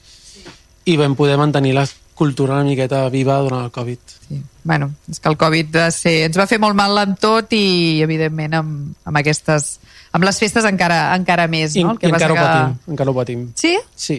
i 0.89 0.97
vam 0.97 1.17
poder 1.17 1.39
mantenir 1.41 1.75
la 1.77 1.87
cultura 2.19 2.57
una 2.59 2.67
miqueta 2.67 3.05
viva 3.15 3.39
durant 3.45 3.65
el 3.69 3.71
Covid. 3.73 4.15
Sí. 4.29 4.41
Bueno, 4.69 4.91
és 5.09 5.21
que 5.23 5.31
el 5.31 5.39
Covid 5.41 5.71
va 5.79 5.87
ser, 5.95 6.17
ens 6.27 6.37
va 6.37 6.49
fer 6.51 6.59
molt 6.61 6.77
mal 6.77 6.99
amb 7.01 7.17
tot 7.23 7.55
i, 7.57 8.01
evidentment, 8.05 8.59
amb, 8.59 8.91
amb 9.09 9.21
aquestes... 9.23 9.79
amb 10.13 10.25
les 10.27 10.39
festes 10.41 10.67
encara, 10.69 11.15
encara 11.17 11.47
més, 11.49 11.77
I, 11.79 11.85
no? 11.87 11.95
i 12.01 12.11
encara 12.11 12.35
ho 12.35 12.37
patim. 12.37 12.77
Encara 12.93 13.13
ho 13.13 13.17
patim. 13.17 13.47
Sí? 13.57 13.77
Sí. 13.97 14.19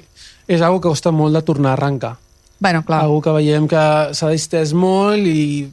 És 0.50 0.64
algo 0.66 0.80
que 0.82 0.89
costa 0.89 1.12
molt 1.14 1.36
de 1.38 1.43
tornar 1.45 1.76
a 1.76 1.78
arrencar. 1.78 2.16
Bueno, 2.60 2.82
clar. 2.88 3.04
Algo 3.06 3.22
que 3.22 3.34
veiem 3.38 3.68
que 3.72 3.84
s'ha 4.18 4.32
distès 4.34 4.74
molt 4.74 5.28
i 5.30 5.70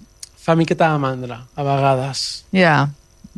fa 0.46 0.54
miqueta 0.58 0.92
de 0.92 1.00
mandra, 1.02 1.40
a 1.56 1.64
vegades. 1.66 2.26
Ja, 2.54 2.76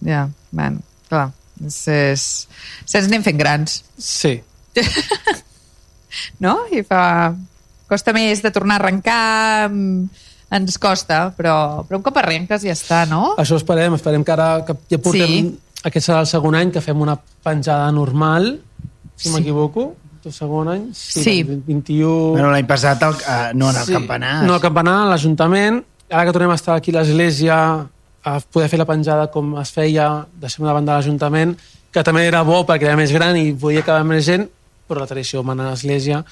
ja, 0.04 0.26
bueno, 0.50 0.82
clar. 1.08 1.28
És, 1.64 1.78
és... 1.90 2.24
Ens 2.92 3.06
anem 3.06 3.24
fent 3.26 3.38
grans, 3.40 3.80
Sí. 3.98 4.36
no? 6.44 6.58
I 6.70 6.82
fa... 6.86 7.34
Costa 7.88 8.12
més 8.12 8.42
de 8.44 8.50
tornar 8.52 8.76
a 8.76 8.82
arrencar, 8.82 9.68
mm, 9.70 10.08
ens 10.58 10.78
costa, 10.80 11.32
però, 11.36 11.84
però 11.88 11.98
un 11.98 12.04
cop 12.04 12.16
arrenques 12.20 12.62
ja 12.64 12.72
està, 12.76 13.02
no? 13.08 13.34
Això 13.40 13.56
esperem, 13.56 13.94
esperem 13.96 14.24
que 14.24 14.32
ara 14.34 14.50
que 14.66 14.76
ja 14.90 14.98
portem... 15.00 15.28
Sí. 15.28 15.58
Aquest 15.88 16.08
serà 16.08 16.18
el 16.24 16.26
segon 16.26 16.56
any 16.58 16.72
que 16.74 16.80
fem 16.82 16.98
una 17.00 17.14
penjada 17.44 17.86
normal, 17.94 18.58
si 19.16 19.28
Sí. 19.28 19.34
m'equivoco. 19.34 19.94
El 20.24 20.32
segon 20.34 20.68
any? 20.68 20.88
Sí. 20.92 21.40
el 21.46 21.62
21... 21.64 22.32
Bueno, 22.32 22.50
l'any 22.50 22.66
passat 22.66 23.00
el, 23.06 23.14
uh, 23.14 23.52
no 23.54 23.70
en 23.70 23.76
el 23.76 23.86
Sí. 23.86 23.92
campanar. 23.94 24.42
No, 24.44 24.54
al 24.54 24.60
campanar, 24.60 24.96
a 25.04 25.10
l'Ajuntament. 25.12 25.84
Ara 26.10 26.24
que 26.26 26.32
tornem 26.32 26.50
a 26.50 26.56
estar 26.58 26.74
aquí 26.74 26.90
a 26.90 26.98
l'Església, 26.98 27.86
a 28.24 28.40
poder 28.52 28.68
fer 28.68 28.78
la 28.80 28.84
penjada 28.88 29.28
com 29.30 29.54
es 29.62 29.70
feia, 29.72 30.26
deixem 30.40 30.66
davant 30.66 30.84
de 30.84 30.92
l'Ajuntament, 30.92 31.54
que 31.92 32.02
també 32.04 32.26
era 32.26 32.42
bo 32.42 32.64
perquè 32.66 32.90
era 32.90 32.96
més 32.96 33.12
gran 33.14 33.36
i 33.38 33.52
podia 33.52 33.80
acabar 33.80 34.04
més 34.04 34.26
gent, 34.26 34.48
però 34.88 35.00
la 35.00 35.06
tradició 35.06 35.44
mana 35.46 35.68
a 35.68 35.70
l'Església. 35.70 36.24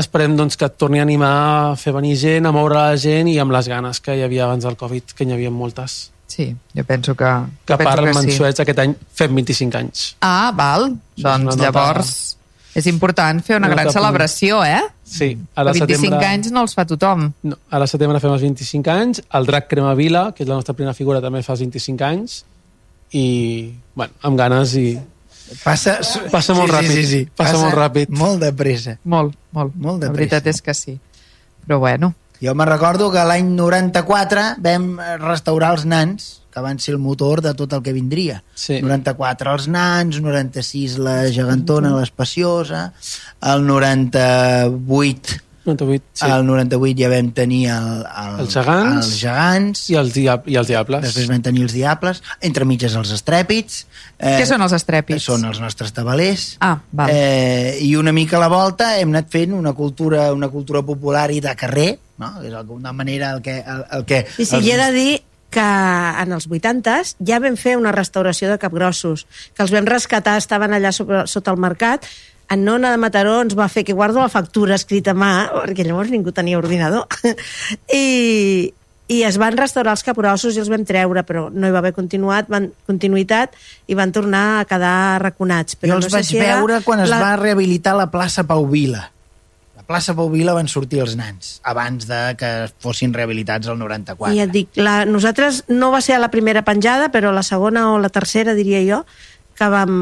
Esperem 0.00 0.34
doncs, 0.36 0.56
que 0.58 0.66
et 0.66 0.74
torni 0.80 0.98
a 0.98 1.04
animar 1.06 1.34
a 1.70 1.76
fer 1.78 1.92
venir 1.94 2.16
gent, 2.18 2.48
a 2.48 2.52
moure 2.54 2.74
la 2.74 2.96
gent 2.98 3.28
i 3.30 3.36
amb 3.38 3.54
les 3.54 3.68
ganes 3.70 4.00
que 4.02 4.16
hi 4.18 4.24
havia 4.26 4.48
abans 4.48 4.64
del 4.66 4.74
Covid, 4.80 5.14
que 5.14 5.26
n'hi 5.26 5.36
havia 5.36 5.52
moltes. 5.54 6.10
Sí, 6.26 6.48
jo 6.74 6.84
penso 6.88 7.14
que... 7.14 7.28
Que 7.64 7.76
a 7.76 7.78
penso 7.78 7.90
part, 7.90 8.02
que 8.02 8.10
el 8.10 8.32
sí. 8.32 8.62
Aquest 8.64 8.80
any 8.82 8.94
fem 9.14 9.34
25 9.38 9.78
anys. 9.78 10.06
Ah, 10.20 10.50
val. 10.56 10.88
és 11.14 11.22
Doncs 11.22 11.44
una 11.44 11.54
nota- 11.54 11.62
llavors 11.68 12.14
és 12.74 12.88
important 12.90 13.38
fer 13.46 13.54
una 13.60 13.68
una 13.68 13.76
gran 13.76 13.92
celebració, 13.94 14.64
eh? 14.66 14.80
Sí, 15.06 15.28
A 15.54 15.60
ara 15.62 15.72
25 15.72 16.00
setembre... 16.00 16.26
anys 16.26 16.50
no 16.50 16.64
els 16.66 16.74
fa 16.74 16.82
tothom. 16.90 17.28
No, 17.46 17.58
ara 17.70 17.86
al 17.86 17.90
setembre 17.90 18.18
fem 18.18 18.32
els 18.34 18.42
25 18.42 18.90
anys, 18.90 19.22
el 19.38 19.46
drac 19.46 19.68
Crema 19.70 19.94
Vila, 19.94 20.24
que 20.34 20.42
és 20.42 20.48
la 20.50 20.56
nostra 20.58 20.74
primera 20.74 20.94
figura, 20.96 21.20
també 21.22 21.42
fa 21.46 21.54
els 21.54 21.62
25 21.62 22.02
anys, 22.08 22.40
i, 23.14 23.26
bueno, 23.94 24.12
amb 24.26 24.40
ganes 24.40 24.74
i... 24.80 24.88
Passa, 25.62 25.98
Passa 26.32 26.54
molt 26.56 26.72
ràpid, 26.72 27.30
passa 27.36 27.58
molt 27.60 27.74
ràpid. 27.76 28.08
Molt 28.16 28.40
de 28.40 28.52
pressa. 28.56 28.96
Molt, 29.04 29.34
molt. 29.52 29.74
Molt 29.76 30.00
de 30.00 30.08
La 30.08 30.12
veritat 30.16 30.42
pressa. 30.42 30.56
és 30.58 30.62
que 30.62 30.74
sí. 30.74 30.98
Però 31.66 31.78
bueno, 31.78 32.14
Jo 32.42 32.52
me 32.54 32.64
recordo 32.66 33.10
que 33.12 33.22
l'any 33.24 33.46
94 33.56 34.56
vam 34.60 34.98
restaurar 35.22 35.70
els 35.76 35.84
nans, 35.88 36.24
que 36.52 36.60
van 36.60 36.78
ser 36.78 36.92
el 36.92 36.98
motor 37.00 37.40
de 37.40 37.54
tot 37.56 37.72
el 37.72 37.80
que 37.82 37.92
vindria. 37.94 38.42
Sí. 38.54 38.80
94 38.82 39.52
els 39.54 39.68
nans, 39.68 40.18
96 40.20 40.98
la 40.98 41.14
gegantona, 41.32 41.94
l'espaciosa, 41.94 42.92
el 43.40 43.64
98 43.66 45.40
98, 45.64 46.04
sí. 46.12 46.26
el 46.28 46.46
98 46.46 46.98
ja 47.00 47.08
vam 47.12 47.30
tenir 47.36 47.60
el, 47.72 47.88
el, 48.04 48.38
Els 48.44 48.54
gegants. 48.56 48.96
els 49.00 49.20
gegants 49.20 49.84
I 49.90 49.98
els, 50.00 50.12
dia 50.14 50.36
i 50.46 50.58
els 50.60 50.70
diables. 50.70 51.04
després 51.06 51.28
vam 51.30 51.42
tenir 51.42 51.64
els 51.66 51.74
diables, 51.76 52.22
entre 52.44 52.68
mitges 52.68 52.96
els 53.00 53.12
estrèpits. 53.16 53.84
Eh, 54.18 54.36
què 54.38 54.46
són 54.48 54.64
els 54.64 54.76
estrèpits? 54.76 55.24
Són 55.24 55.44
els 55.48 55.60
nostres 55.62 55.92
tabalers. 55.96 56.46
Ah, 56.60 56.78
val. 56.92 57.10
Eh, 57.12 57.78
I 57.82 57.94
una 57.96 58.12
mica 58.12 58.36
a 58.38 58.44
la 58.44 58.50
volta 58.52 58.94
hem 59.00 59.14
anat 59.14 59.30
fent 59.32 59.54
una 59.56 59.72
cultura, 59.72 60.32
una 60.32 60.48
cultura 60.52 60.82
popular 60.82 61.30
i 61.32 61.40
de 61.44 61.54
carrer, 61.56 61.90
no? 62.18 62.34
és 62.44 62.52
alguna 62.54 62.92
manera 62.92 63.32
el 63.34 63.42
que... 63.42 63.60
El, 63.60 63.86
el 63.98 64.04
que 64.04 64.26
I 64.38 64.46
si 64.46 64.60
hi 64.60 64.74
he 64.74 64.80
de 64.80 64.90
dir 64.94 65.14
que 65.54 65.62
en 65.62 66.34
els 66.34 66.48
80s 66.50 67.14
ja 67.22 67.38
vam 67.42 67.56
fer 67.56 67.76
una 67.78 67.92
restauració 67.94 68.50
de 68.50 68.58
capgrossos, 68.58 69.26
que 69.54 69.62
els 69.62 69.72
vam 69.74 69.86
rescatar, 69.86 70.36
estaven 70.42 70.74
allà 70.74 70.90
sobre, 70.92 71.24
sota 71.30 71.54
el 71.54 71.60
mercat, 71.62 72.08
en 72.50 72.64
Nona 72.64 72.90
de 72.92 73.00
Mataró 73.00 73.40
ens 73.42 73.56
va 73.56 73.68
fer 73.72 73.84
que 73.84 73.96
guardo 73.96 74.20
la 74.20 74.32
factura 74.32 74.76
escrita 74.76 75.14
a 75.14 75.18
mà, 75.18 75.34
perquè 75.54 75.86
llavors 75.86 76.12
ningú 76.12 76.32
tenia 76.34 76.58
ordinador, 76.60 77.06
i, 77.94 78.72
i 79.08 79.22
es 79.28 79.38
van 79.40 79.56
restaurar 79.56 79.94
els 79.96 80.04
capgrossos 80.06 80.56
i 80.56 80.62
els 80.62 80.70
vam 80.72 80.84
treure, 80.88 81.24
però 81.28 81.48
no 81.52 81.68
hi 81.68 81.74
va 81.74 81.80
haver 81.82 81.94
continuat, 81.96 82.48
van, 82.52 82.70
continuïtat 82.88 83.56
i 83.88 83.96
van 83.98 84.12
tornar 84.12 84.44
a 84.60 84.68
quedar 84.68 85.22
raconats. 85.24 85.76
Però 85.80 85.94
jo 85.94 85.98
els 86.02 86.08
no 86.08 86.12
sé 86.12 86.20
vaig 86.20 86.30
si 86.30 86.40
veure 86.40 86.80
quan 86.86 87.04
es 87.04 87.12
la... 87.12 87.20
va 87.22 87.34
rehabilitar 87.40 87.96
la 87.98 88.08
plaça 88.12 88.46
Pau 88.48 88.64
Vila. 88.68 89.10
La 89.74 89.84
plaça 89.84 90.14
Pau 90.16 90.30
Vila 90.32 90.54
van 90.56 90.70
sortir 90.72 91.02
els 91.04 91.18
nans, 91.20 91.58
abans 91.68 92.08
de 92.08 92.22
que 92.40 92.54
fossin 92.80 93.12
rehabilitats 93.12 93.68
el 93.68 93.76
94. 93.80 94.32
I 94.36 94.44
et 94.46 94.52
dic, 94.54 94.72
la, 94.80 95.02
nosaltres 95.04 95.64
no 95.68 95.92
va 95.92 96.00
ser 96.04 96.16
a 96.16 96.22
la 96.22 96.32
primera 96.32 96.64
penjada, 96.64 97.10
però 97.12 97.34
la 97.36 97.44
segona 97.44 97.90
o 97.92 98.00
la 98.00 98.12
tercera, 98.12 98.56
diria 98.56 98.80
jo, 98.86 99.04
que 99.58 99.68
vam, 99.68 99.94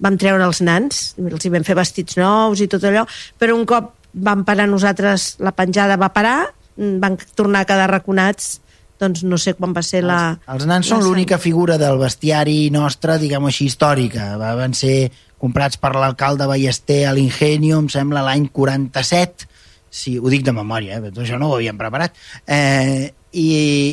vam 0.00 0.16
treure 0.20 0.44
els 0.46 0.60
nans, 0.62 1.14
els 1.18 1.44
hi 1.44 1.50
vam 1.54 1.64
fer 1.66 1.76
vestits 1.78 2.16
nous 2.20 2.60
i 2.60 2.68
tot 2.70 2.84
allò, 2.88 3.04
però 3.38 3.56
un 3.58 3.66
cop 3.68 3.94
vam 4.14 4.44
parar 4.46 4.66
nosaltres, 4.70 5.34
la 5.44 5.52
penjada 5.52 5.96
va 6.00 6.08
parar, 6.14 6.48
mm, 6.76 6.96
van 7.02 7.18
tornar 7.34 7.60
a 7.64 7.68
quedar 7.68 7.90
raconats 7.90 8.60
doncs 8.98 9.22
no 9.22 9.36
sé 9.38 9.52
quan 9.54 9.70
va 9.70 9.82
ser 9.86 10.00
la... 10.02 10.16
Els, 10.40 10.48
els 10.56 10.64
nans 10.66 10.88
són 10.90 11.04
l'única 11.04 11.36
figura 11.38 11.76
del 11.78 12.00
bestiari 12.00 12.64
nostre, 12.74 13.14
diguem 13.22 13.44
així, 13.46 13.68
històrica. 13.70 14.32
Va- 14.40 14.56
Van 14.58 14.74
ser 14.74 15.12
comprats 15.38 15.78
per 15.78 15.92
l'alcalde 15.94 16.48
Ballester 16.50 17.04
a 17.06 17.12
l'Ingenio, 17.14 17.78
em 17.78 17.86
sembla, 17.94 18.24
l'any 18.26 18.48
47. 18.50 19.46
Sí, 19.88 20.16
ho 20.18 20.26
dic 20.28 20.42
de 20.44 20.50
memòria, 20.52 20.98
eh? 20.98 21.12
això 21.14 21.38
no 21.38 21.52
ho 21.52 21.54
havíem 21.60 21.78
preparat. 21.78 22.18
Eh, 22.44 23.12
i, 23.38 23.46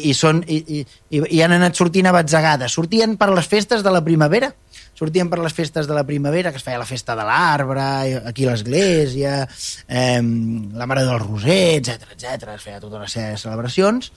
i, 0.10 0.14
són, 0.18 0.42
i, 0.50 0.58
i, 0.58 0.82
i, 1.14 1.22
i 1.38 1.42
han 1.46 1.54
anat 1.54 1.78
sortint 1.78 2.10
a 2.10 2.16
batzegades. 2.16 2.74
Sortien 2.74 3.14
per 3.22 3.30
les 3.30 3.46
festes 3.52 3.86
de 3.86 3.94
la 3.94 4.02
primavera, 4.04 4.56
sortien 4.96 5.30
per 5.30 5.42
les 5.44 5.54
festes 5.54 5.90
de 5.90 5.96
la 5.96 6.06
primavera, 6.08 6.52
que 6.52 6.62
es 6.62 6.66
feia 6.66 6.80
la 6.80 6.88
festa 6.88 7.16
de 7.16 7.26
l'arbre, 7.28 7.84
aquí 8.26 8.48
a 8.48 8.54
l'església, 8.54 9.44
eh, 9.88 10.22
la 10.22 10.88
Mare 10.88 11.04
del 11.06 11.20
Roser, 11.20 11.82
etc 11.82 12.16
etc. 12.16 12.56
Es 12.56 12.64
feia 12.64 12.80
tota 12.80 13.02
una 13.02 13.12
sèrie 13.12 13.36
de 13.36 13.42
celebracions. 13.42 14.12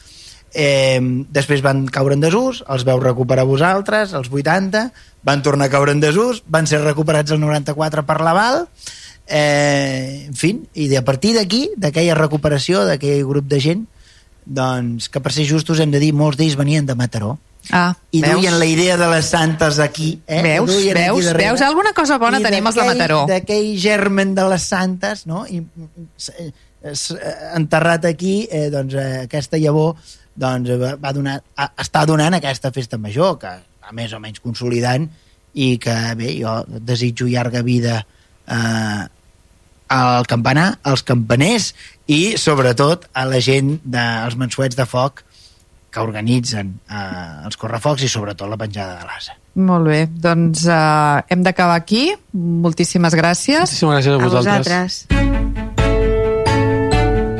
Eh, 0.54 1.00
després 1.28 1.60
van 1.60 1.84
caure 1.92 2.16
en 2.16 2.22
desús, 2.24 2.62
els 2.72 2.86
veu 2.88 3.02
recuperar 3.02 3.44
vosaltres, 3.44 4.14
els 4.16 4.30
80, 4.32 4.86
van 5.26 5.42
tornar 5.42 5.68
a 5.68 5.74
caure 5.74 5.92
en 5.92 6.00
desús, 6.00 6.40
van 6.46 6.66
ser 6.66 6.80
recuperats 6.80 7.34
el 7.34 7.42
94 7.42 8.06
per 8.08 8.20
l'aval, 8.24 8.64
eh, 9.26 10.24
en 10.28 10.34
fi, 10.38 10.54
i 10.74 10.88
a 10.96 11.04
partir 11.04 11.34
d'aquí, 11.36 11.68
d'aquella 11.76 12.16
recuperació, 12.16 12.86
d'aquell 12.88 13.26
grup 13.28 13.50
de 13.50 13.60
gent, 13.60 13.84
doncs, 14.46 15.10
que 15.12 15.20
per 15.20 15.34
ser 15.36 15.44
justos 15.44 15.80
hem 15.80 15.92
de 15.92 16.00
dir, 16.00 16.14
molts 16.16 16.40
d'ells 16.40 16.56
venien 16.56 16.86
de 16.88 16.96
Mataró, 16.96 17.36
Ah, 17.70 17.92
i 18.10 18.22
veus? 18.22 18.40
duien 18.40 18.58
la 18.58 18.66
idea 18.66 18.96
de 18.96 19.08
les 19.10 19.26
santes 19.28 19.78
aquí. 19.78 20.20
Eh? 20.26 20.42
Veus, 20.42 20.70
duien 20.70 20.96
aquí 20.96 21.04
veus, 21.08 21.24
darrere. 21.26 21.50
veus? 21.50 21.64
Alguna 21.66 21.92
cosa 21.96 22.18
bona 22.18 22.40
I 22.40 22.46
tenim 22.46 22.70
els 22.70 22.78
de 22.78 22.86
Mataró. 22.88 23.20
D'aquell 23.28 23.74
germen 23.80 24.34
de 24.36 24.46
les 24.48 24.68
santes, 24.70 25.26
no? 25.28 25.44
I, 25.46 25.60
eh, 26.38 26.48
eh, 26.82 26.94
enterrat 27.58 28.08
aquí, 28.08 28.40
eh, 28.50 28.68
doncs, 28.72 28.94
eh, 28.94 29.26
aquesta 29.26 29.60
llavor 29.60 29.96
doncs, 30.38 30.70
va, 31.02 31.12
donar, 31.12 31.40
a, 31.56 31.70
està 31.82 32.04
donant 32.06 32.36
aquesta 32.38 32.72
festa 32.72 32.98
major, 32.98 33.36
que 33.42 33.52
va 33.58 33.94
més 33.96 34.14
o 34.14 34.20
menys 34.22 34.40
consolidant, 34.40 35.08
i 35.58 35.76
que, 35.82 35.94
bé, 36.18 36.34
jo 36.38 36.60
desitjo 36.86 37.26
llarga 37.26 37.64
vida 37.66 38.00
eh, 38.46 39.04
al 39.88 40.26
campanar, 40.30 40.78
als 40.86 41.02
campaners 41.02 41.72
i, 42.06 42.36
sobretot, 42.40 43.08
a 43.12 43.24
la 43.28 43.40
gent 43.44 43.78
dels 43.84 44.36
mansuets 44.38 44.78
de 44.78 44.86
foc 44.88 45.24
que 45.98 46.06
organitzen 46.06 46.76
eh, 46.86 47.46
els 47.48 47.58
correfocs 47.58 48.06
i 48.06 48.10
sobretot 48.10 48.48
la 48.50 48.58
penjada 48.60 49.00
de 49.00 49.08
l'asa. 49.08 49.34
Molt 49.58 49.90
bé, 49.90 50.04
doncs 50.06 50.62
uh, 50.70 51.18
hem 51.26 51.42
d'acabar 51.42 51.74
aquí. 51.80 52.12
Moltíssimes 52.32 53.16
gràcies. 53.18 53.66
Moltíssimes 53.66 53.98
gràcies 53.98 54.14
a 54.14 54.18
A 54.18 54.28
vosaltres. 54.28 55.02
vosaltres. 55.08 55.28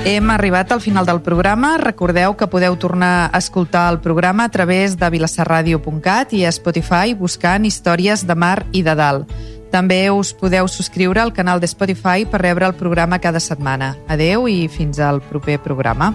Hem 0.09 0.31
arribat 0.31 0.73
al 0.73 0.81
final 0.81 1.07
del 1.07 1.21
programa. 1.21 1.77
Recordeu 1.79 2.35
que 2.35 2.49
podeu 2.49 2.75
tornar 2.81 3.29
a 3.31 3.39
escoltar 3.39 3.93
el 3.93 4.01
programa 4.01 4.49
a 4.49 4.49
través 4.49 4.97
de 4.99 5.11
vilassarradio.cat 5.11 6.33
i 6.33 6.45
a 6.49 6.51
Spotify 6.51 7.15
buscant 7.15 7.69
històries 7.69 8.27
de 8.27 8.35
mar 8.35 8.65
i 8.73 8.83
de 8.83 8.97
dalt. 8.99 9.31
També 9.71 10.09
us 10.11 10.33
podeu 10.33 10.67
subscriure 10.67 11.21
al 11.21 11.35
canal 11.37 11.61
de 11.61 11.69
Spotify 11.69 12.25
per 12.25 12.41
rebre 12.41 12.67
el 12.67 12.75
programa 12.75 13.21
cada 13.21 13.39
setmana. 13.39 13.95
Adeu 14.09 14.49
i 14.49 14.65
fins 14.73 14.99
al 14.99 15.21
proper 15.21 15.61
programa. 15.61 16.15